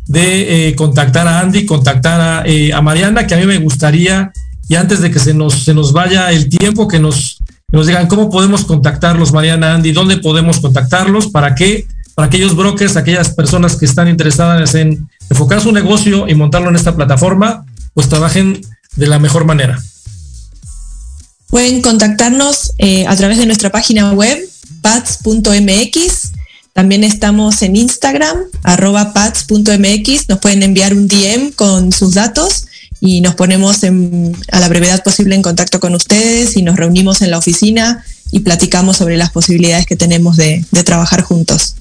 de 0.06 0.68
eh, 0.68 0.76
contactar 0.76 1.28
a 1.28 1.40
Andy, 1.40 1.66
contactar 1.66 2.22
a, 2.22 2.44
eh, 2.46 2.72
a 2.72 2.82
Mariana, 2.82 3.26
que 3.26 3.34
a 3.34 3.38
mí 3.38 3.48
me 3.48 3.58
gustaría 3.58 4.32
y 4.72 4.76
antes 4.76 5.02
de 5.02 5.12
que 5.12 5.20
se 5.20 5.34
nos, 5.34 5.66
se 5.66 5.74
nos 5.74 5.92
vaya 5.92 6.32
el 6.32 6.48
tiempo, 6.48 6.88
que 6.88 6.98
nos, 6.98 7.40
nos 7.74 7.88
digan 7.88 8.08
cómo 8.08 8.30
podemos 8.30 8.64
contactarlos, 8.64 9.34
Mariana 9.34 9.74
Andy, 9.74 9.92
dónde 9.92 10.16
podemos 10.16 10.62
contactarlos, 10.62 11.28
para 11.28 11.56
qué, 11.56 11.86
para 12.16 12.28
aquellos 12.28 12.56
brokers, 12.56 12.96
aquellas 12.96 13.32
personas 13.32 13.76
que 13.76 13.84
están 13.84 14.08
interesadas 14.08 14.74
en 14.76 15.10
enfocar 15.30 15.60
su 15.60 15.74
negocio 15.74 16.26
y 16.30 16.36
montarlo 16.36 16.70
en 16.70 16.78
esta 16.78 16.96
plataforma, 16.96 17.66
pues 17.94 18.08
trabajen 18.08 18.62
de 18.96 19.08
la 19.08 19.20
mejor 19.20 19.44
manera. 19.44 19.78
Pueden 21.50 21.82
contactarnos 21.82 22.72
eh, 22.78 23.06
a 23.08 23.16
través 23.18 23.40
de 23.40 23.48
nuestra 23.48 23.72
página 23.74 24.14
web, 24.14 24.40
pats.mx. 24.82 26.32
También 26.72 27.04
estamos 27.04 27.62
en 27.62 27.76
Instagram, 27.76 28.38
arroba. 28.64 29.12
Nos 30.30 30.40
pueden 30.40 30.64
enviar 30.64 30.94
un 30.94 31.10
DM 31.10 31.52
con 31.58 31.92
sus 31.92 32.14
datos 32.14 32.68
y 33.02 33.20
nos 33.20 33.34
ponemos 33.34 33.84
en, 33.84 34.38
a 34.52 34.60
la 34.60 34.70
brevedad 34.70 35.04
posible 35.04 35.36
en 35.36 35.42
contacto 35.42 35.80
con 35.80 35.96
ustedes 35.96 36.56
y 36.56 36.62
nos 36.62 36.78
reunimos 36.78 37.24
en 37.24 37.32
la 37.32 37.40
oficina 37.40 38.06
y 38.32 38.42
platicamos 38.42 38.98
sobre 38.98 39.18
las 39.18 39.32
posibilidades 39.32 39.88
que 39.88 39.96
tenemos 39.96 40.38
de, 40.38 40.64
de 40.72 40.84
trabajar 40.84 41.24
juntos. 41.24 41.76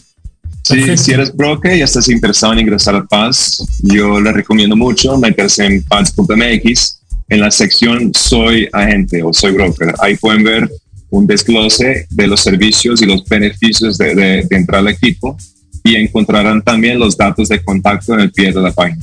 Sí, 0.63 0.97
si 0.97 1.13
eres 1.13 1.35
broker 1.37 1.77
y 1.77 1.83
estás 1.83 2.09
interesado 2.09 2.55
en 2.55 2.61
ingresar 2.61 2.95
a 2.95 3.05
Paz, 3.05 3.65
yo 3.83 4.19
les 4.21 4.33
recomiendo 4.33 4.77
mucho 4.77 5.17
meterse 5.19 5.65
en 5.67 5.83
paz.mx. 5.83 7.01
En 7.29 7.41
la 7.41 7.51
sección 7.51 8.13
Soy 8.15 8.69
agente 8.73 9.23
o 9.23 9.33
Soy 9.33 9.53
broker, 9.53 9.95
ahí 10.01 10.17
pueden 10.17 10.43
ver 10.43 10.71
un 11.11 11.27
desglose 11.27 12.07
de 12.09 12.27
los 12.27 12.41
servicios 12.41 13.03
y 13.03 13.07
los 13.07 13.25
beneficios 13.25 13.99
de, 13.99 14.15
de, 14.15 14.47
de 14.49 14.57
entrar 14.57 14.81
al 14.81 14.89
equipo 14.89 15.37
y 15.85 15.97
encontrarán 15.97 16.63
también 16.63 16.99
los 16.99 17.17
datos 17.17 17.49
de 17.49 17.63
contacto 17.63 18.15
en 18.15 18.21
el 18.21 18.33
pie 18.33 18.53
de 18.53 18.61
la 18.61 18.73
página. 18.73 19.03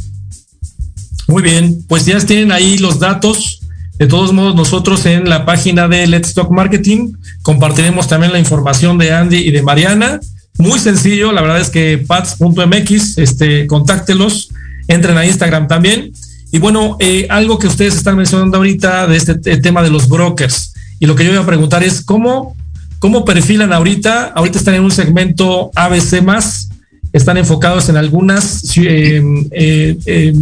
Muy 1.27 1.43
bien, 1.43 1.83
pues 1.87 2.05
ya 2.05 2.17
tienen 2.19 2.51
ahí 2.51 2.77
los 2.77 2.99
datos. 2.99 3.61
De 3.99 4.07
todos 4.07 4.31
modos, 4.31 4.55
nosotros 4.55 5.05
en 5.05 5.27
la 5.27 5.45
página 5.45 5.87
de 5.87 6.07
Let's 6.07 6.33
Talk 6.33 6.51
Marketing 6.51 7.13
compartiremos 7.41 8.07
también 8.07 8.31
la 8.31 8.39
información 8.39 8.97
de 8.97 9.11
Andy 9.11 9.37
y 9.37 9.51
de 9.51 9.61
Mariana. 9.61 10.19
muy 10.59 10.79
sencillo, 10.79 11.31
la 11.31 11.41
verdad 11.41 11.59
es 11.59 11.69
que 11.69 11.97
pats.mx, 11.99 13.17
este, 13.17 13.67
contáctelos, 13.67 14.49
entren 14.87 15.17
a 15.17 15.25
Instagram 15.25 15.67
también. 15.67 16.13
Y 16.51 16.59
bueno, 16.59 16.95
eh, 16.99 17.27
algo 17.29 17.59
que 17.59 17.67
ustedes 17.67 17.95
están 17.95 18.15
mencionando 18.15 18.57
ahorita 18.57 19.07
de 19.07 19.17
este 19.17 19.35
tema 19.35 19.83
de 19.83 19.89
los 19.89 20.07
brokers. 20.07 20.73
Y 20.99 21.05
lo 21.05 21.15
que 21.15 21.25
yo 21.25 21.31
voy 21.31 21.39
a 21.39 21.45
preguntar 21.45 21.83
es 21.83 22.01
cómo, 22.01 22.55
cómo 22.99 23.25
perfilan 23.25 23.73
ahorita. 23.73 24.31
Ahorita 24.35 24.57
están 24.57 24.75
en 24.75 24.83
un 24.83 24.91
segmento 24.91 25.71
ABC 25.75 26.21
más, 26.23 26.69
están 27.11 27.37
enfocados 27.37 27.89
en 27.89 27.97
algunas 27.97 28.63
eh, 28.77 29.21
eh, 29.51 30.33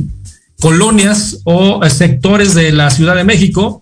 colonias 0.59 1.39
o 1.43 1.81
sectores 1.89 2.53
de 2.53 2.71
la 2.71 2.89
Ciudad 2.89 3.15
de 3.15 3.23
México. 3.23 3.81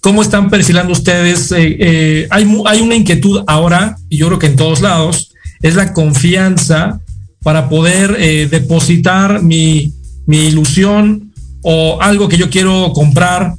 ¿Cómo 0.00 0.22
están 0.22 0.48
perfilando 0.48 0.92
ustedes? 0.92 1.52
hay, 1.52 2.28
hay 2.30 2.80
una 2.80 2.94
inquietud 2.94 3.42
ahora, 3.46 3.96
y 4.08 4.16
yo 4.18 4.26
creo 4.28 4.38
que 4.38 4.46
en 4.46 4.56
todos 4.56 4.80
lados, 4.80 5.32
es 5.60 5.74
la 5.74 5.92
confianza 5.92 7.00
para 7.42 7.68
poder 7.68 8.48
depositar 8.48 9.42
mi, 9.42 9.92
mi 10.26 10.46
ilusión 10.46 11.32
o 11.62 12.00
algo 12.00 12.28
que 12.28 12.38
yo 12.38 12.50
quiero 12.50 12.92
comprar 12.92 13.54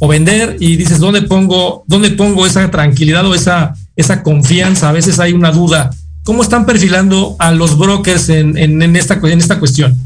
o 0.00 0.08
vender 0.08 0.56
y 0.60 0.76
dices, 0.76 0.98
¿dónde 0.98 1.22
pongo, 1.22 1.84
dónde 1.86 2.10
pongo 2.10 2.46
esa 2.46 2.70
tranquilidad 2.70 3.26
o 3.26 3.34
esa, 3.34 3.74
esa 3.96 4.22
confianza? 4.22 4.88
A 4.88 4.92
veces 4.92 5.18
hay 5.18 5.32
una 5.32 5.52
duda. 5.52 5.90
¿Cómo 6.24 6.42
están 6.42 6.66
perfilando 6.66 7.36
a 7.38 7.52
los 7.52 7.76
brokers 7.76 8.28
en, 8.30 8.56
en, 8.56 8.96
esta, 8.96 9.20
en 9.22 9.38
esta 9.38 9.58
cuestión? 9.58 9.96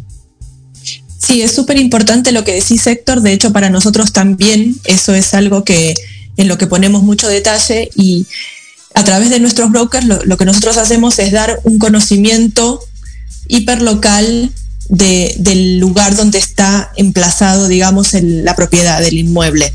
Sí, 1.29 1.43
es 1.43 1.53
súper 1.53 1.77
importante 1.77 2.33
lo 2.33 2.43
que 2.43 2.55
decís, 2.55 2.87
Héctor. 2.87 3.21
De 3.21 3.33
hecho, 3.33 3.53
para 3.53 3.69
nosotros 3.69 4.13
también 4.13 4.77
eso 4.85 5.15
es 5.15 5.35
algo 5.35 5.63
que 5.63 5.95
en 6.39 6.49
lo 6.49 6.57
que 6.57 6.67
ponemos 6.67 7.03
mucho 7.03 7.29
detalle 7.29 7.91
y 7.95 8.27
a 8.95 9.05
través 9.05 9.29
de 9.29 9.39
nuestros 9.39 9.71
brokers 9.71 10.07
lo, 10.07 10.25
lo 10.25 10.39
que 10.39 10.47
nosotros 10.47 10.79
hacemos 10.79 11.19
es 11.19 11.33
dar 11.33 11.61
un 11.65 11.79
conocimiento 11.79 12.81
hiperlocal 13.47 14.51
del 14.89 15.79
lugar 15.79 16.17
donde 16.17 16.39
está 16.39 16.93
emplazado, 16.97 17.69
digamos, 17.69 18.15
la 18.15 18.57
propiedad 18.57 19.01
del 19.01 19.19
inmueble. 19.19 19.71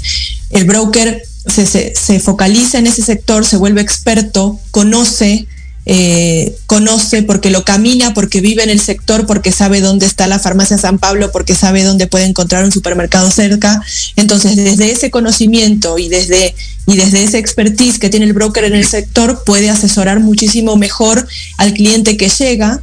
El 0.49 0.65
broker 0.65 1.23
se, 1.47 2.19
focaliza 2.19 2.79
en 2.79 2.87
ese 2.87 3.03
sector, 3.03 3.45
se 3.45 3.57
vuelve 3.57 3.81
experto, 3.81 4.59
conoce, 4.71 5.47
eh, 5.85 6.55
conoce 6.65 7.23
porque 7.23 7.49
lo 7.49 7.65
camina, 7.65 8.13
porque 8.13 8.39
vive 8.39 8.63
en 8.63 8.69
el 8.69 8.79
sector, 8.79 9.25
porque 9.25 9.51
sabe 9.51 9.81
dónde 9.81 10.05
está 10.05 10.27
la 10.27 10.39
farmacia 10.39 10.77
San 10.77 10.97
Pablo, 10.97 11.31
porque 11.31 11.55
sabe 11.55 11.83
dónde 11.83 12.07
puede 12.07 12.25
encontrar 12.25 12.63
un 12.63 12.71
supermercado 12.71 13.29
cerca. 13.31 13.81
Entonces, 14.15 14.55
desde 14.55 14.91
ese 14.91 15.11
conocimiento 15.11 15.97
y 15.97 16.09
desde, 16.09 16.55
y 16.87 16.95
desde 16.95 17.23
ese 17.23 17.37
expertise 17.37 17.99
que 17.99 18.09
tiene 18.09 18.25
el 18.25 18.33
broker 18.33 18.63
en 18.63 18.75
el 18.75 18.85
sector, 18.85 19.43
puede 19.45 19.69
asesorar 19.69 20.19
muchísimo 20.19 20.77
mejor 20.77 21.27
al 21.57 21.73
cliente 21.73 22.15
que 22.15 22.29
llega 22.29 22.81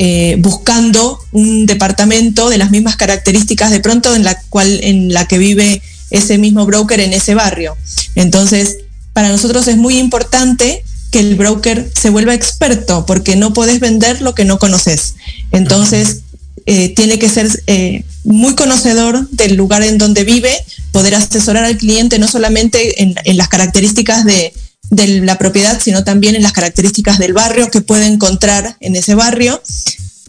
eh, 0.00 0.36
buscando 0.38 1.18
un 1.32 1.66
departamento 1.66 2.48
de 2.48 2.56
las 2.56 2.70
mismas 2.70 2.96
características 2.96 3.72
de 3.72 3.80
pronto 3.80 4.14
en 4.14 4.22
la 4.22 4.40
cual 4.48 4.78
en 4.84 5.12
la 5.12 5.26
que 5.26 5.38
vive 5.38 5.82
ese 6.10 6.38
mismo 6.38 6.64
broker 6.64 7.00
en 7.00 7.12
ese 7.12 7.34
barrio. 7.34 7.76
Entonces, 8.14 8.78
para 9.12 9.28
nosotros 9.28 9.66
es 9.66 9.76
muy 9.76 9.98
importante 9.98 10.84
que 11.10 11.20
el 11.20 11.36
broker 11.36 11.90
se 11.94 12.10
vuelva 12.10 12.34
experto 12.34 13.06
porque 13.06 13.36
no 13.36 13.52
podés 13.52 13.80
vender 13.80 14.20
lo 14.22 14.34
que 14.34 14.44
no 14.44 14.58
conoces. 14.58 15.14
Entonces, 15.52 16.22
eh, 16.66 16.94
tiene 16.94 17.18
que 17.18 17.28
ser 17.28 17.48
eh, 17.66 18.04
muy 18.24 18.54
conocedor 18.54 19.28
del 19.30 19.56
lugar 19.56 19.82
en 19.82 19.98
donde 19.98 20.24
vive, 20.24 20.52
poder 20.92 21.14
asesorar 21.14 21.64
al 21.64 21.78
cliente 21.78 22.18
no 22.18 22.28
solamente 22.28 23.02
en 23.02 23.36
las 23.36 23.48
características 23.48 24.24
de, 24.24 24.52
de 24.90 25.20
la 25.20 25.38
propiedad, 25.38 25.80
sino 25.80 26.04
también 26.04 26.34
en 26.34 26.42
las 26.42 26.52
características 26.52 27.18
del 27.18 27.32
barrio 27.32 27.70
que 27.70 27.80
puede 27.80 28.06
encontrar 28.06 28.76
en 28.80 28.96
ese 28.96 29.14
barrio. 29.14 29.60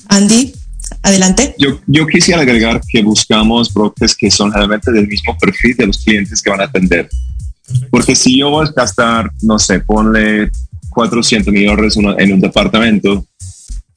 Andy, 0.07 0.53
adelante. 1.03 1.55
Yo, 1.57 1.79
yo 1.87 2.07
quisiera 2.07 2.41
agregar 2.41 2.81
que 2.87 3.01
buscamos 3.03 3.73
brokers 3.73 4.15
que 4.15 4.29
son 4.31 4.51
realmente 4.51 4.91
del 4.91 5.07
mismo 5.07 5.37
perfil 5.37 5.75
de 5.77 5.87
los 5.87 5.99
clientes 5.99 6.41
que 6.41 6.49
van 6.49 6.61
a 6.61 6.65
atender. 6.65 7.09
Porque 7.91 8.15
si 8.15 8.39
yo 8.39 8.49
voy 8.49 8.67
a 8.67 8.71
gastar, 8.71 9.31
no 9.43 9.59
sé, 9.59 9.79
ponle 9.79 10.51
400 10.99 11.53
millones 11.53 11.95
en 11.95 12.33
un 12.33 12.41
departamento, 12.41 13.25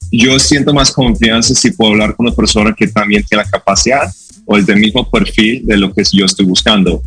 yo 0.09 0.39
siento 0.39 0.73
más 0.73 0.89
confianza 0.89 1.53
si 1.53 1.71
puedo 1.71 1.91
hablar 1.91 2.15
con 2.15 2.27
una 2.27 2.35
persona 2.35 2.73
que 2.73 2.87
también 2.87 3.25
tiene 3.25 3.43
la 3.43 3.49
capacidad 3.49 4.09
o 4.45 4.55
es 4.55 4.65
del 4.65 4.77
mismo 4.77 5.09
perfil 5.09 5.65
de 5.65 5.75
lo 5.75 5.93
que 5.93 6.03
yo 6.13 6.23
estoy 6.23 6.45
buscando. 6.45 7.01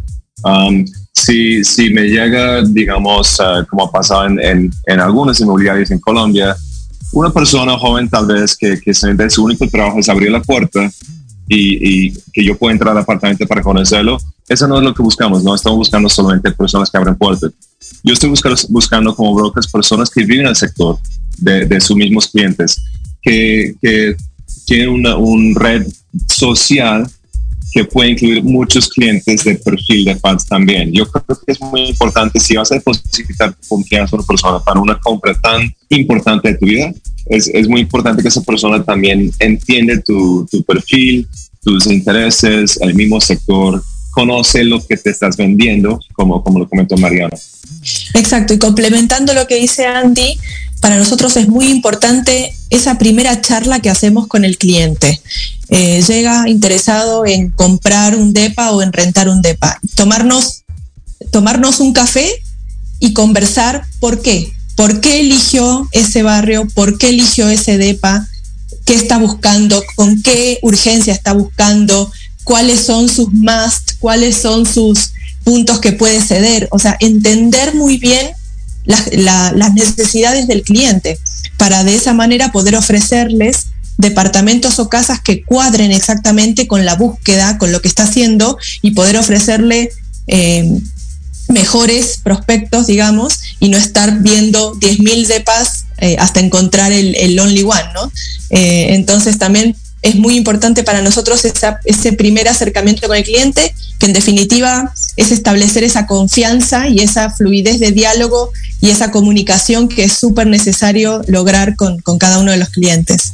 Um, 0.45 0.85
si, 1.13 1.65
si 1.65 1.89
me 1.89 2.03
llega, 2.03 2.63
digamos, 2.63 3.41
uh, 3.41 3.65
como 3.71 3.85
ha 3.85 3.91
pasado 3.91 4.27
en, 4.27 4.39
en, 4.39 4.71
en, 4.87 5.01
algunas 5.01 5.41
inmobiliarias 5.41 5.91
en 5.91 5.99
Colombia, 5.99 6.55
una 7.13 7.31
persona 7.33 7.79
joven 7.79 8.11
tal 8.11 8.27
vez 8.27 8.55
que, 8.55 8.79
que 8.79 8.93
su 8.93 9.45
único 9.45 9.67
trabajo 9.69 9.99
es 10.01 10.11
abrir 10.11 10.31
la 10.31 10.43
puerta 10.43 10.91
y, 11.49 12.09
y, 12.09 12.13
que 12.35 12.45
yo 12.45 12.59
pueda 12.59 12.73
entrar 12.73 12.93
al 12.93 13.03
apartamento 13.03 13.47
para 13.47 13.63
conocerlo, 13.63 14.19
eso 14.47 14.69
no 14.69 14.77
es 14.77 14.85
lo 14.85 14.93
que 14.93 15.03
buscamos, 15.03 15.43
no 15.43 15.55
estamos 15.55 15.79
buscando 15.79 16.11
solamente 16.11 16.53
personas 16.53 16.91
que 16.91 16.99
abren 16.99 17.17
puertas. 17.17 17.51
Yo 18.07 18.13
estoy 18.13 18.31
buscando, 18.31 18.57
buscando 18.69 19.17
como 19.17 19.35
brokers 19.35 19.67
personas 19.67 20.09
que 20.09 20.25
viven 20.25 20.43
en 20.43 20.51
el 20.51 20.57
sector 20.57 20.97
de, 21.39 21.67
de 21.67 21.81
sus 21.81 21.97
mismos 21.97 22.29
clientes, 22.29 22.81
que, 23.21 23.75
que 23.83 24.15
tienen 24.65 24.91
una 24.91 25.17
un 25.17 25.57
red 25.57 25.85
social 26.29 27.05
que 27.73 27.85
puede 27.85 28.13
incluir 28.13 28.45
muchos 28.45 28.89
clientes 28.89 29.45
de 29.45 29.57
perfil 29.57 30.05
de 30.05 30.15
fans 30.17 30.47
también. 30.47 30.93
Yo 30.93 31.05
creo 31.11 31.39
que 31.45 31.53
es 31.53 31.61
muy 31.61 31.89
importante 31.89 32.39
si 32.39 32.57
vas 32.57 32.71
a 32.71 32.77
depositar 32.77 33.57
confianza 33.69 34.15
en 34.15 34.21
una 34.21 34.27
persona 34.27 34.59
para 34.61 34.81
una 34.81 34.99
compra 35.01 35.35
tan 35.35 35.69
importante 35.89 36.53
de 36.53 36.59
tu 36.59 36.67
vida, 36.67 36.95
es, 37.27 37.49
es 37.49 37.69
muy 37.69 37.81
importante 37.81 38.23
que 38.23 38.29
esa 38.29 38.41
persona 38.43 38.85
también 38.85 39.33
entiende 39.41 40.01
tu, 40.07 40.47
tu 40.49 40.63
perfil, 40.63 41.27
tus 41.61 41.89
intereses, 41.89 42.79
el 42.81 42.95
mismo 42.95 43.21
sector, 43.21 43.83
conoce 44.17 44.65
lo 44.65 44.83
que 44.85 44.97
te 44.97 45.11
estás 45.11 45.37
vendiendo, 45.37 46.01
como, 46.15 46.43
como 46.43 46.61
lo 46.61 46.67
comentó 46.67 46.97
Mariana. 46.97 47.37
Exacto, 48.15 48.55
y 48.55 48.59
complementando 48.59 49.35
lo 49.35 49.47
que 49.47 49.57
dice 49.57 49.85
Andy, 49.85 50.39
para 50.81 50.97
nosotros 50.97 51.37
es 51.37 51.49
muy 51.49 51.67
importante 51.67 52.55
esa 52.71 52.97
primera 52.97 53.43
charla 53.43 53.81
que 53.81 53.91
hacemos 53.91 54.27
con 54.27 54.47
el 54.47 54.57
cliente. 54.57 55.21
Eh, 55.69 56.03
llega 56.09 56.49
interesado 56.49 57.27
en 57.27 57.51
comprar 57.51 58.17
un 58.17 58.33
DEPA 58.33 58.71
o 58.71 58.81
en 58.81 58.95
rentar 58.95 59.29
un 59.29 59.43
DEPA. 59.43 59.81
Tomarnos, 59.95 60.63
tomarnos 61.31 61.81
un 61.81 61.93
café 61.93 62.27
y 63.01 63.13
conversar 63.13 63.85
por 64.01 64.23
qué. 64.23 64.51
¿Por 64.77 65.03
qué 65.03 65.21
eligió 65.21 65.87
ese 65.93 66.23
barrio? 66.23 66.67
¿Por 66.75 66.97
qué 66.97 67.11
eligió 67.11 67.51
ese 67.51 67.77
DEPA? 67.77 68.27
¿Qué 68.87 68.95
está 68.95 69.19
buscando? 69.19 69.83
¿Con 69.95 70.23
qué 70.23 70.59
urgencia 70.63 71.13
está 71.13 71.35
buscando? 71.35 72.11
¿Cuáles 72.47 72.79
son 72.79 73.09
sus 73.09 73.33
must? 73.33 73.95
¿Cuáles 73.99 74.37
son 74.37 74.67
sus 74.67 75.11
puntos 75.43 75.81
que 75.81 75.91
puede 75.91 76.23
ceder? 76.23 76.69
O 76.71 76.79
sea, 76.79 76.97
entender 77.01 77.75
muy 77.75 77.97
bien 77.97 78.31
las 78.85 79.75
necesidades 79.75 80.47
del 80.47 80.63
cliente 80.63 81.19
para 81.57 81.83
de 81.83 81.97
esa 81.97 82.15
manera 82.15 82.53
poder 82.53 82.77
ofrecerles 82.77 83.67
departamentos 83.99 84.79
o 84.79 84.89
casas 84.89 85.21
que 85.21 85.43
cuadren 85.43 85.91
exactamente 85.91 86.69
con 86.69 86.85
la 86.85 86.95
búsqueda, 86.95 87.59
con 87.59 87.73
lo 87.73 87.83
que 87.83 87.89
está 87.89 88.05
haciendo 88.05 88.57
y 88.81 88.93
poder 88.93 89.17
ofrecerle 89.17 89.91
eh, 90.29 90.71
mejores 91.49 92.21
prospectos, 92.23 92.87
digamos, 92.87 93.41
y 93.59 93.71
no 93.71 93.77
estar 93.77 94.21
viendo 94.21 94.73
10.000 94.77 95.27
depas 95.27 95.87
eh, 95.99 96.15
hasta 96.21 96.39
encontrar 96.39 96.93
el, 96.93 97.41
only 97.41 97.65
one, 97.65 97.93
¿no? 97.93 98.13
Eh, 98.51 98.95
entonces 98.95 99.37
también 99.37 99.75
es 100.07 100.15
muy 100.15 100.37
importante 100.37 100.85
para 100.85 101.03
nosotros 101.03 101.45
ese 101.45 102.13
primer 102.13 102.47
acercamiento 102.47 103.09
con 103.09 103.17
el 103.17 103.25
cliente, 103.25 103.75
que 103.99 104.07
en 104.07 104.13
definitiva 104.13 104.93
es 105.17 105.33
establecer 105.33 105.83
esa 105.83 106.07
confianza 106.07 106.89
y 106.89 107.01
esa 107.01 107.31
fluidez 107.31 107.81
de 107.81 107.91
diálogo 107.91 108.53
y 108.81 108.91
esa 108.91 109.11
comunicación 109.11 109.89
que 109.89 110.05
es 110.05 110.13
súper 110.13 110.47
necesario 110.47 111.23
lograr 111.27 111.75
con, 111.75 112.01
cada 112.21 112.39
uno 112.39 112.53
de 112.53 112.59
los 112.59 112.69
clientes. 112.69 113.33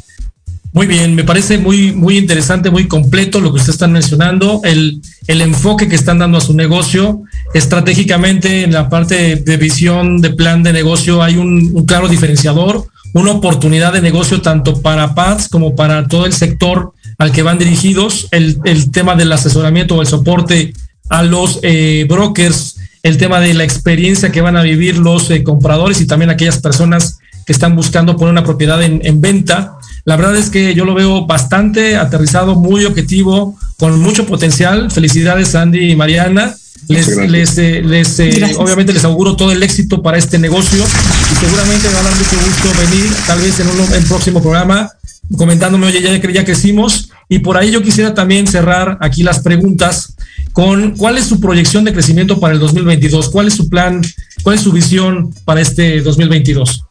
Muy 0.72 0.86
bien, 0.86 1.14
me 1.14 1.24
parece 1.24 1.58
muy, 1.58 1.92
muy 1.92 2.16
interesante, 2.16 2.70
muy 2.70 2.88
completo 2.88 3.38
lo 3.38 3.52
que 3.52 3.58
ustedes 3.58 3.74
están 3.74 3.92
mencionando, 3.92 4.62
el, 4.64 5.02
el 5.26 5.42
enfoque 5.42 5.90
que 5.90 5.96
están 5.96 6.20
dando 6.20 6.38
a 6.38 6.40
su 6.40 6.54
negocio. 6.54 7.20
Estratégicamente, 7.52 8.62
en 8.62 8.72
la 8.72 8.88
parte 8.88 9.36
de, 9.36 9.56
visión, 9.58 10.22
de 10.22 10.30
plan 10.30 10.62
de 10.62 10.72
negocio, 10.72 11.22
hay 11.22 11.36
un 11.36 11.84
claro 11.84 12.08
diferenciador 12.08 12.86
una 13.12 13.32
oportunidad 13.32 13.92
de 13.92 14.00
negocio 14.00 14.40
tanto 14.40 14.80
para 14.80 15.14
Paz 15.14 15.48
como 15.48 15.74
para 15.74 16.06
todo 16.08 16.26
el 16.26 16.32
sector 16.32 16.92
al 17.18 17.32
que 17.32 17.42
van 17.42 17.58
dirigidos, 17.58 18.28
el, 18.30 18.60
tema 18.90 19.14
del 19.14 19.32
asesoramiento 19.32 19.96
o 19.96 20.00
el 20.00 20.06
soporte 20.06 20.72
a 21.08 21.22
los 21.22 21.60
eh, 21.62 22.06
brokers, 22.08 22.76
el 23.02 23.18
tema 23.18 23.40
de 23.40 23.54
la 23.54 23.64
experiencia 23.64 24.32
que 24.32 24.40
van 24.40 24.56
a 24.56 24.62
vivir 24.62 24.98
los 24.98 25.30
eh, 25.30 25.42
compradores 25.42 26.00
y 26.00 26.06
también 26.06 26.30
aquellas 26.30 26.58
personas 26.58 27.18
que 27.44 27.52
están 27.52 27.76
buscando 27.76 28.16
poner 28.16 28.32
una 28.32 28.44
propiedad 28.44 28.82
en, 28.82 29.00
en, 29.04 29.20
venta. 29.20 29.78
La 30.04 30.16
verdad 30.16 30.36
es 30.36 30.48
que 30.48 30.74
yo 30.74 30.84
lo 30.84 30.94
veo 30.94 31.26
bastante 31.26 31.96
aterrizado, 31.96 32.54
muy 32.54 32.84
objetivo, 32.84 33.56
con 33.78 34.00
mucho 34.00 34.26
potencial. 34.26 34.90
Felicidades 34.90 35.54
Andy 35.54 35.90
y 35.90 35.96
Mariana. 35.96 36.54
Les, 36.88 37.16
les, 37.16 37.58
eh, 37.58 37.82
les 37.82 38.18
eh, 38.18 38.54
obviamente 38.58 38.92
les 38.92 39.04
auguro 39.04 39.36
todo 39.36 39.52
el 39.52 39.62
éxito 39.62 40.02
para 40.02 40.18
este 40.18 40.38
negocio 40.38 40.84
y 40.84 41.44
seguramente 41.44 41.88
me 41.88 41.94
va 41.94 42.00
a 42.00 42.02
dar 42.02 42.14
mucho 42.16 42.36
gusto 42.36 42.80
venir, 42.90 43.12
tal 43.26 43.40
vez 43.40 43.60
en 43.60 43.68
un 43.68 43.94
en 43.94 44.04
próximo 44.04 44.42
programa, 44.42 44.90
comentándome, 45.36 45.86
oye, 45.86 46.02
ya, 46.02 46.16
ya 46.16 46.44
crecimos. 46.44 47.10
Y 47.28 47.38
por 47.38 47.56
ahí 47.56 47.70
yo 47.70 47.82
quisiera 47.82 48.14
también 48.14 48.46
cerrar 48.46 48.98
aquí 49.00 49.22
las 49.22 49.40
preguntas 49.40 50.14
con 50.52 50.96
cuál 50.96 51.16
es 51.16 51.24
su 51.24 51.40
proyección 51.40 51.84
de 51.84 51.92
crecimiento 51.92 52.38
para 52.38 52.54
el 52.54 52.60
2022, 52.60 53.30
cuál 53.30 53.48
es 53.48 53.54
su 53.54 53.68
plan, 53.68 54.02
cuál 54.42 54.56
es 54.56 54.62
su 54.62 54.72
visión 54.72 55.32
para 55.44 55.60
este 55.60 56.02
2022. 56.02 56.84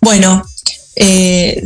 Bueno, 0.00 0.42
eh, 0.96 1.62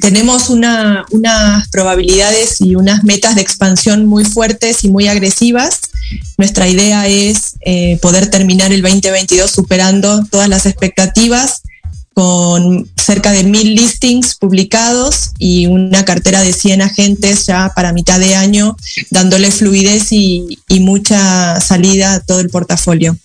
tenemos 0.00 0.48
una, 0.50 1.04
unas 1.10 1.68
probabilidades 1.68 2.60
y 2.60 2.74
unas 2.74 3.04
metas 3.04 3.34
de 3.34 3.42
expansión 3.42 4.06
muy 4.06 4.24
fuertes 4.24 4.84
y 4.84 4.88
muy 4.88 5.08
agresivas. 5.08 5.80
Nuestra 6.38 6.68
idea 6.68 7.06
es 7.06 7.56
eh, 7.60 7.98
poder 8.00 8.30
terminar 8.30 8.72
el 8.72 8.82
2022 8.82 9.50
superando 9.50 10.24
todas 10.30 10.48
las 10.48 10.66
expectativas 10.66 11.62
con 12.14 12.88
cerca 12.96 13.32
de 13.32 13.44
mil 13.44 13.74
listings 13.74 14.34
publicados 14.34 15.30
y 15.38 15.66
una 15.66 16.04
cartera 16.04 16.42
de 16.42 16.52
100 16.52 16.82
agentes 16.82 17.46
ya 17.46 17.72
para 17.74 17.92
mitad 17.92 18.18
de 18.18 18.34
año, 18.34 18.76
dándole 19.10 19.50
fluidez 19.50 20.12
y, 20.12 20.58
y 20.68 20.80
mucha 20.80 21.60
salida 21.60 22.14
a 22.14 22.20
todo 22.20 22.40
el 22.40 22.50
portafolio. 22.50 23.16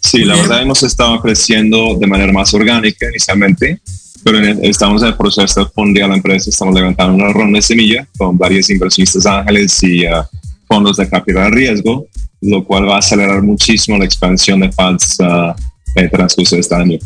Sí, 0.00 0.24
la 0.24 0.36
verdad 0.36 0.62
hemos 0.62 0.82
estado 0.82 1.20
creciendo 1.20 1.96
de 1.98 2.06
manera 2.06 2.32
más 2.32 2.54
orgánica 2.54 3.06
inicialmente, 3.08 3.80
pero 4.22 4.38
estamos 4.62 5.02
en 5.02 5.08
el 5.08 5.16
proceso 5.16 5.64
de 5.64 5.70
fondear 5.70 6.08
la 6.08 6.16
empresa, 6.16 6.50
estamos 6.50 6.74
levantando 6.74 7.14
una 7.14 7.32
ronda 7.32 7.58
de 7.58 7.62
semilla 7.62 8.06
con 8.16 8.38
varios 8.38 8.70
inversionistas 8.70 9.26
ángeles 9.26 9.82
y 9.82 10.06
uh, 10.06 10.22
fondos 10.66 10.96
de 10.96 11.08
capital 11.08 11.52
riesgo, 11.52 12.06
lo 12.40 12.64
cual 12.64 12.88
va 12.88 12.96
a 12.96 12.98
acelerar 12.98 13.42
muchísimo 13.42 13.98
la 13.98 14.04
expansión 14.04 14.60
de 14.60 14.72
fans 14.72 15.16
uh, 15.20 15.52
en 15.94 16.04
el 16.04 16.10
transcurso 16.10 16.56
de 16.56 16.60
este 16.60 16.74
año. 16.74 16.98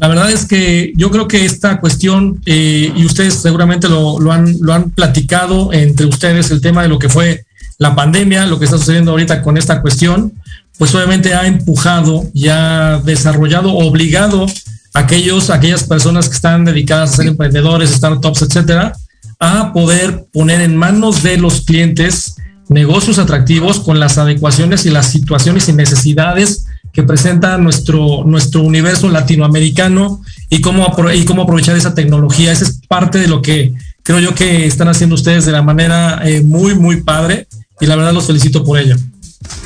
La 0.00 0.08
verdad 0.08 0.30
es 0.30 0.46
que 0.46 0.92
yo 0.96 1.10
creo 1.10 1.28
que 1.28 1.44
esta 1.44 1.78
cuestión, 1.78 2.40
eh, 2.46 2.90
y 2.96 3.04
ustedes 3.04 3.34
seguramente 3.34 3.86
lo, 3.86 4.18
lo, 4.18 4.32
han, 4.32 4.56
lo 4.60 4.72
han 4.72 4.90
platicado 4.90 5.72
entre 5.74 6.06
ustedes, 6.06 6.50
el 6.50 6.62
tema 6.62 6.82
de 6.82 6.88
lo 6.88 6.98
que 6.98 7.10
fue 7.10 7.44
la 7.76 7.94
pandemia, 7.94 8.46
lo 8.46 8.58
que 8.58 8.64
está 8.64 8.78
sucediendo 8.78 9.10
ahorita 9.10 9.42
con 9.42 9.58
esta 9.58 9.82
cuestión, 9.82 10.32
pues 10.78 10.94
obviamente 10.94 11.34
ha 11.34 11.46
empujado 11.46 12.24
y 12.32 12.48
ha 12.48 13.02
desarrollado, 13.04 13.74
obligado 13.74 14.46
a 14.94 15.00
aquellos, 15.00 15.50
aquellas 15.50 15.84
personas 15.84 16.30
que 16.30 16.34
están 16.34 16.64
dedicadas 16.64 17.12
a 17.12 17.16
ser 17.16 17.26
emprendedores, 17.26 17.90
startups, 17.90 18.42
etcétera, 18.42 18.94
a 19.40 19.72
poder 19.72 20.26
poner 20.32 20.60
en 20.60 20.76
manos 20.76 21.22
de 21.22 21.38
los 21.38 21.62
clientes 21.62 22.36
negocios 22.68 23.18
atractivos 23.18 23.80
con 23.80 23.98
las 23.98 24.18
adecuaciones 24.18 24.86
y 24.86 24.90
las 24.90 25.10
situaciones 25.10 25.68
y 25.68 25.72
necesidades 25.72 26.66
que 26.92 27.02
presenta 27.02 27.56
nuestro, 27.58 28.24
nuestro 28.24 28.62
universo 28.62 29.08
latinoamericano 29.08 30.22
y 30.50 30.60
cómo, 30.60 30.94
y 31.14 31.24
cómo 31.24 31.42
aprovechar 31.42 31.76
esa 31.76 31.94
tecnología. 31.94 32.52
Esa 32.52 32.64
es 32.64 32.80
parte 32.86 33.18
de 33.18 33.28
lo 33.28 33.42
que 33.42 33.72
creo 34.02 34.20
yo 34.20 34.34
que 34.34 34.66
están 34.66 34.88
haciendo 34.88 35.14
ustedes 35.14 35.46
de 35.46 35.52
la 35.52 35.62
manera 35.62 36.20
eh, 36.28 36.42
muy, 36.42 36.74
muy 36.74 37.02
padre 37.02 37.48
y 37.80 37.86
la 37.86 37.96
verdad 37.96 38.12
los 38.12 38.26
felicito 38.26 38.62
por 38.62 38.78
ello. 38.78 38.96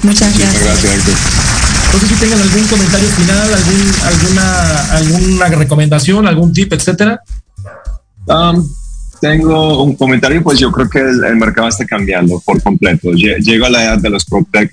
Muchas 0.03 0.39
gracias. 0.39 0.63
Muchas 0.63 0.83
gracias, 0.83 0.95
Héctor. 0.95 1.15
No 1.93 2.01
sé 2.01 2.07
si 2.07 2.15
tengan 2.15 2.41
algún 2.41 2.65
comentario 2.69 3.09
final, 3.09 3.55
algún, 3.55 3.93
alguna, 4.05 4.93
alguna 4.93 5.49
recomendación, 5.49 6.27
algún 6.27 6.53
tip, 6.53 6.73
etcétera. 6.73 7.21
Um, 8.27 8.67
tengo 9.25 9.83
un 9.83 9.97
comentario, 9.97 10.43
pues 10.43 10.59
yo 10.59 10.71
creo 10.71 10.87
que 10.91 10.99
el, 10.99 11.25
el, 11.25 11.37
mercado 11.37 11.67
está 11.67 11.87
cambiando 11.87 12.43
por 12.45 12.63
completo. 12.63 13.11
Llego 13.13 13.65
a 13.65 13.71
la 13.71 13.85
edad 13.85 13.99
de 13.99 14.11
los 14.11 14.23
PropTech, 14.27 14.71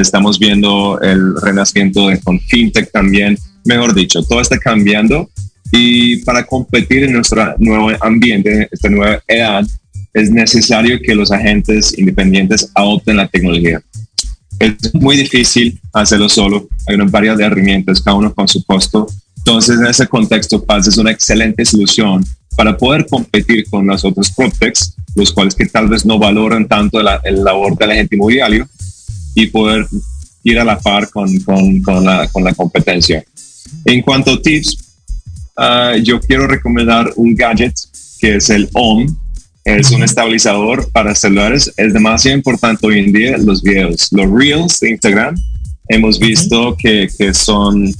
estamos 0.00 0.38
viendo 0.38 0.98
el 1.02 1.38
renacimiento 1.42 2.08
de, 2.08 2.18
con 2.20 2.40
FinTech 2.40 2.90
también, 2.90 3.36
mejor 3.66 3.94
dicho, 3.94 4.22
todo 4.22 4.40
está 4.40 4.56
cambiando 4.56 5.28
y 5.70 6.24
para 6.24 6.46
competir 6.46 7.04
en 7.04 7.12
nuestro 7.12 7.54
nuevo 7.58 7.90
ambiente, 8.00 8.66
esta 8.72 8.88
nueva 8.88 9.22
edad, 9.28 9.66
es 10.14 10.30
necesario 10.30 10.98
que 11.02 11.14
los 11.14 11.30
agentes 11.30 11.98
independientes 11.98 12.70
adopten 12.74 13.18
la 13.18 13.28
tecnología. 13.28 13.82
Es 14.58 14.94
muy 14.94 15.18
difícil 15.18 15.78
hacerlo 15.92 16.30
solo, 16.30 16.66
hay 16.86 16.94
una 16.94 17.04
variedad 17.04 17.36
de 17.36 17.44
herramientas, 17.44 18.00
cada 18.00 18.16
uno 18.16 18.32
con 18.32 18.48
su 18.48 18.64
costo. 18.64 19.06
Entonces, 19.36 19.78
en 19.78 19.86
ese 19.86 20.06
contexto, 20.06 20.64
Paz 20.64 20.88
es 20.88 20.96
una 20.96 21.10
excelente 21.10 21.62
solución 21.66 22.24
para 22.56 22.76
poder 22.76 23.06
competir 23.06 23.68
con 23.68 23.86
los 23.86 24.04
otros 24.04 24.30
PropTechs, 24.30 24.96
los 25.14 25.32
cuales 25.32 25.54
que 25.54 25.66
tal 25.66 25.88
vez 25.88 26.04
no 26.04 26.18
valoran 26.18 26.66
tanto 26.66 27.02
la, 27.02 27.20
el 27.24 27.44
labor 27.44 27.76
del 27.76 27.90
agente 27.90 28.16
inmobiliario 28.16 28.68
y 29.34 29.46
poder 29.46 29.86
ir 30.42 30.58
a 30.58 30.64
la 30.64 30.78
par 30.78 31.10
con, 31.10 31.36
con, 31.40 31.80
con, 31.82 32.04
la, 32.04 32.28
con 32.28 32.42
la, 32.42 32.54
competencia. 32.54 33.22
En 33.84 34.00
cuanto 34.02 34.32
a 34.32 34.42
tips, 34.42 34.78
uh, 35.56 35.96
yo 36.02 36.20
quiero 36.20 36.46
recomendar 36.46 37.12
un 37.16 37.34
gadget 37.34 37.74
que 38.18 38.36
es 38.36 38.50
el 38.50 38.68
OM. 38.72 39.06
Es 39.64 39.90
un 39.90 40.04
estabilizador 40.04 40.88
para 40.92 41.14
celulares. 41.14 41.72
Es 41.76 41.92
demasiado 41.92 42.36
importante 42.36 42.86
hoy 42.86 43.00
en 43.00 43.12
día 43.12 43.36
los 43.36 43.62
videos. 43.62 44.08
Los 44.12 44.30
Reels 44.30 44.78
de 44.78 44.90
Instagram 44.90 45.34
hemos 45.88 46.20
visto 46.20 46.76
que, 46.78 47.08
que 47.18 47.34
son 47.34 47.92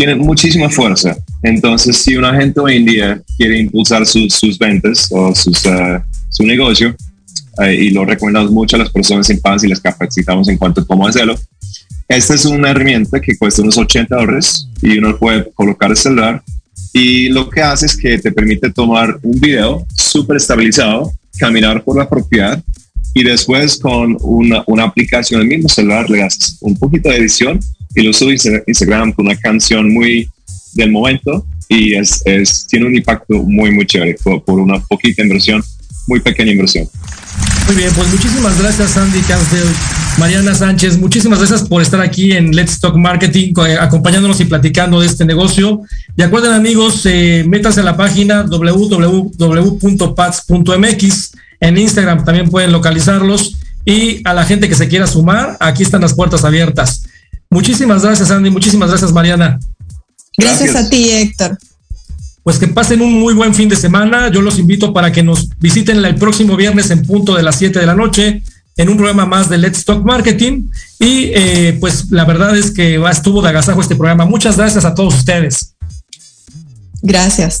tienen 0.00 0.18
muchísima 0.18 0.70
fuerza. 0.70 1.14
Entonces, 1.42 1.94
si 1.98 2.16
un 2.16 2.24
agente 2.24 2.58
hoy 2.58 2.76
en 2.76 2.86
día 2.86 3.22
quiere 3.36 3.58
impulsar 3.58 4.06
sus, 4.06 4.32
sus 4.32 4.58
ventas 4.58 5.06
o 5.10 5.34
sus, 5.34 5.62
uh, 5.66 6.00
su 6.30 6.42
negocio, 6.42 6.96
uh, 7.58 7.64
y 7.64 7.90
lo 7.90 8.06
recomendamos 8.06 8.50
mucho 8.50 8.76
a 8.76 8.78
las 8.78 8.88
personas 8.88 9.28
en 9.28 9.38
paz 9.40 9.62
y 9.62 9.68
les 9.68 9.78
capacitamos 9.78 10.48
en 10.48 10.56
cuanto 10.56 10.80
a 10.80 10.86
cómo 10.86 11.06
hacerlo, 11.06 11.38
esta 12.08 12.34
es 12.34 12.46
una 12.46 12.70
herramienta 12.70 13.20
que 13.20 13.36
cuesta 13.36 13.60
unos 13.60 13.76
80 13.76 14.16
dólares 14.16 14.66
y 14.80 14.96
uno 14.96 15.18
puede 15.18 15.50
colocar 15.52 15.90
el 15.90 15.98
celular 15.98 16.42
y 16.94 17.28
lo 17.28 17.50
que 17.50 17.60
hace 17.60 17.84
es 17.84 17.94
que 17.94 18.16
te 18.16 18.32
permite 18.32 18.70
tomar 18.70 19.18
un 19.22 19.38
video 19.38 19.86
súper 19.94 20.38
estabilizado, 20.38 21.12
caminar 21.38 21.84
por 21.84 21.98
la 21.98 22.08
propiedad 22.08 22.58
y 23.12 23.22
después 23.22 23.76
con 23.76 24.16
una, 24.22 24.64
una 24.66 24.84
aplicación 24.84 25.40
del 25.40 25.48
mismo 25.48 25.68
celular 25.68 26.08
le 26.08 26.22
haces 26.22 26.56
un 26.62 26.74
poquito 26.74 27.10
de 27.10 27.16
edición 27.16 27.60
y 27.94 28.02
lo 28.02 28.12
subes 28.12 28.46
a 28.46 28.62
Instagram 28.66 29.12
con 29.12 29.26
una 29.26 29.36
canción 29.36 29.92
muy 29.92 30.28
del 30.74 30.90
momento 30.90 31.46
y 31.68 31.94
es, 31.94 32.22
es 32.24 32.66
tiene 32.66 32.86
un 32.86 32.96
impacto 32.96 33.42
muy, 33.44 33.70
muy 33.70 33.86
chévere 33.86 34.16
por, 34.22 34.44
por, 34.44 34.58
una 34.58 34.80
poquita 34.80 35.22
inversión, 35.22 35.62
muy 36.06 36.20
pequeña 36.20 36.52
inversión. 36.52 36.88
Muy 37.66 37.76
bien, 37.76 37.92
pues 37.94 38.08
muchísimas 38.08 38.60
gracias 38.60 38.96
Andy 38.96 39.20
Cansdale, 39.20 39.70
Mariana 40.18 40.54
Sánchez, 40.54 40.98
muchísimas 40.98 41.38
gracias 41.38 41.62
por 41.62 41.80
estar 41.80 42.00
aquí 42.00 42.32
en 42.32 42.50
Let's 42.54 42.80
Talk 42.80 42.96
Marketing, 42.96 43.52
acompañándonos 43.78 44.40
y 44.40 44.46
platicando 44.46 45.00
de 45.00 45.06
este 45.06 45.24
negocio. 45.24 45.82
Y 46.16 46.22
acuerden 46.22 46.52
amigos, 46.52 47.06
eh, 47.06 47.44
métanse 47.46 47.80
a 47.80 47.84
la 47.84 47.96
página 47.96 48.42
www.pats.mx, 48.42 49.32
en 51.60 51.78
Instagram 51.78 52.24
también 52.24 52.50
pueden 52.50 52.72
localizarlos 52.72 53.56
y 53.84 54.20
a 54.24 54.34
la 54.34 54.44
gente 54.44 54.68
que 54.68 54.74
se 54.74 54.88
quiera 54.88 55.06
sumar, 55.06 55.56
aquí 55.60 55.84
están 55.84 56.00
las 56.00 56.14
puertas 56.14 56.44
abiertas. 56.44 57.04
Muchísimas 57.50 58.02
gracias, 58.02 58.30
Andy. 58.30 58.50
Muchísimas 58.50 58.90
gracias, 58.90 59.12
Mariana. 59.12 59.58
Gracias, 60.36 60.72
gracias, 60.72 60.86
a 60.86 60.90
ti, 60.90 61.10
Héctor. 61.10 61.58
Pues 62.42 62.58
que 62.58 62.68
pasen 62.68 63.02
un 63.02 63.20
muy 63.20 63.34
buen 63.34 63.54
fin 63.54 63.68
de 63.68 63.76
semana. 63.76 64.30
Yo 64.30 64.40
los 64.40 64.58
invito 64.58 64.92
para 64.92 65.12
que 65.12 65.22
nos 65.22 65.48
visiten 65.58 66.02
el 66.04 66.14
próximo 66.14 66.56
viernes 66.56 66.90
en 66.90 67.02
punto 67.02 67.34
de 67.34 67.42
las 67.42 67.56
7 67.56 67.78
de 67.78 67.86
la 67.86 67.94
noche 67.94 68.42
en 68.76 68.88
un 68.88 68.96
programa 68.96 69.26
más 69.26 69.48
de 69.50 69.58
Let's 69.58 69.84
Talk 69.84 70.04
Marketing. 70.04 70.70
Y 70.98 71.32
eh, 71.34 71.76
pues 71.80 72.10
la 72.10 72.24
verdad 72.24 72.56
es 72.56 72.70
que 72.70 73.02
estuvo 73.10 73.42
de 73.42 73.50
agasajo 73.50 73.80
este 73.80 73.96
programa. 73.96 74.24
Muchas 74.24 74.56
gracias 74.56 74.84
a 74.84 74.94
todos 74.94 75.14
ustedes. 75.14 75.74
Gracias. 77.02 77.60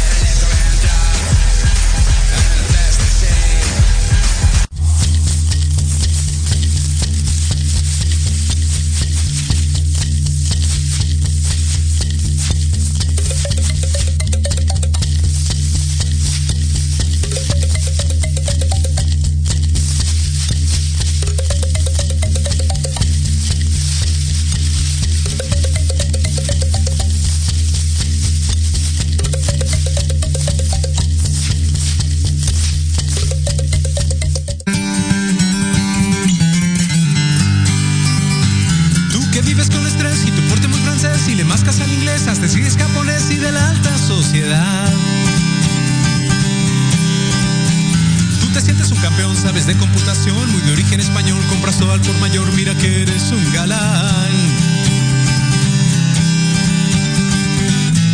Campeón, 49.11 49.35
sabes 49.35 49.65
de 49.65 49.75
computación, 49.75 50.51
muy 50.51 50.61
de 50.61 50.71
origen 50.71 50.99
español, 50.99 51.41
compras 51.49 51.77
todo 51.77 51.91
al 51.91 52.01
por 52.01 52.17
mayor, 52.19 52.51
mira 52.53 52.73
que 52.75 53.01
eres 53.01 53.31
un 53.31 53.53
galán. 53.53 54.31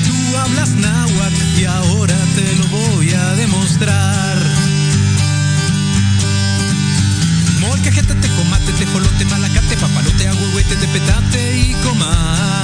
Tú 0.05 0.37
hablas 0.37 0.69
náhuatl 0.71 1.59
y 1.59 1.65
ahora 1.65 2.15
te 2.35 2.55
lo 2.55 2.67
voy 2.67 3.11
a 3.11 3.35
demostrar. 3.35 4.37
Molcajete, 7.59 8.15
te 8.15 8.27
comate, 8.29 8.71
te 8.73 8.85
jolote, 8.87 9.25
malacate, 9.25 9.75
papalote, 9.77 10.25
te 10.75 10.87
petate 10.87 11.57
y 11.59 11.73
comal. 11.83 12.56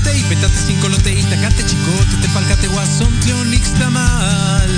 Metate 0.00 0.18
y 0.18 0.22
petate 0.22 0.56
sin 0.66 0.78
colote 0.80 1.12
y 1.12 1.22
tacate, 1.24 1.62
chicote, 1.66 2.16
te 2.22 2.28
palcate, 2.28 2.68
guasón, 2.68 3.12
tlionix, 3.20 3.70
tamal. 3.74 4.70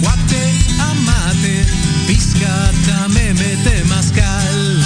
Guate, 0.00 0.52
amate, 0.78 1.66
piscata, 2.06 3.08
mete 3.08 3.84
mascal. 3.84 4.82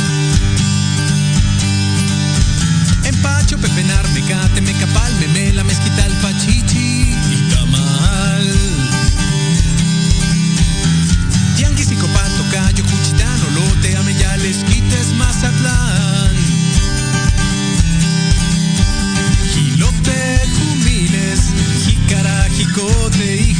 Empacho, 3.05 3.57
pepenar, 3.59 4.09
mecate, 4.09 4.61
mecapal, 4.63 5.15
memela, 5.21 5.63
mezquital, 5.63 6.13
pachichi 6.23 6.76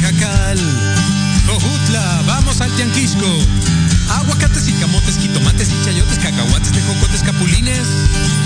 jacal. 0.01 0.57
Jojutla, 1.45 2.23
vamos 2.25 2.61
al 2.61 2.71
tianquisco. 2.71 3.25
Aguacates 4.09 4.67
y 4.67 4.73
camotes, 4.73 5.17
jitomates 5.17 5.69
y 5.69 5.85
chayotes, 5.85 6.19
cacahuates, 6.19 6.71
tejocotes, 6.71 7.23
capulines 7.23 7.87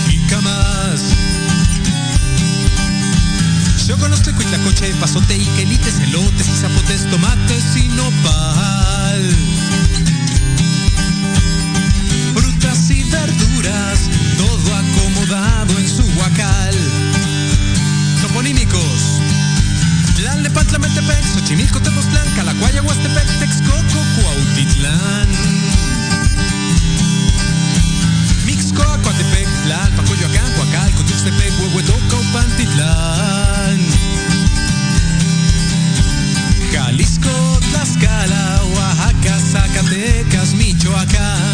y 0.09 0.17
camas. 0.27 1.01
Yo 3.87 3.97
conozco 3.97 4.33
cuitlacoche, 4.33 4.93
pasote 4.95 5.35
y 5.35 5.45
quelites, 5.57 5.99
elotes 5.99 6.47
y 6.47 6.55
zapotes, 6.61 7.09
tomates 7.09 7.75
y 7.75 7.87
nopal. 7.89 9.35
Frutas 12.33 12.89
y 12.89 13.03
verduras, 13.03 14.09
todo 14.37 14.75
acomodado 14.75 15.77
en 15.77 15.89
su 15.89 16.03
huacal. 16.17 16.75
Toponímicos. 18.21 19.40
Coyoacán, 20.31 20.43
Lepantla, 20.43 20.79
Metepec, 20.79 21.25
Xochimilco, 21.33 21.79
Tepoztlán, 21.81 22.27
Calacuaya, 22.35 22.81
Huastepec, 22.81 23.27
Texcoco, 23.39 23.99
Cuautitlán. 24.15 25.27
Mixcoa, 28.45 28.97
Coatepec, 29.03 29.47
Tlalpan, 29.63 30.05
Coyoacán, 30.05 30.51
Coacalco, 30.55 31.03
Tuxtepec, 31.03 31.53
Huehuetoca, 31.59 32.17
Pantitlán. 32.33 33.79
Jalisco, 36.71 37.59
Tlaxcala, 37.71 38.61
Oaxaca, 38.75 39.39
Zacatecas, 39.51 40.53
Michoacán. 40.53 41.41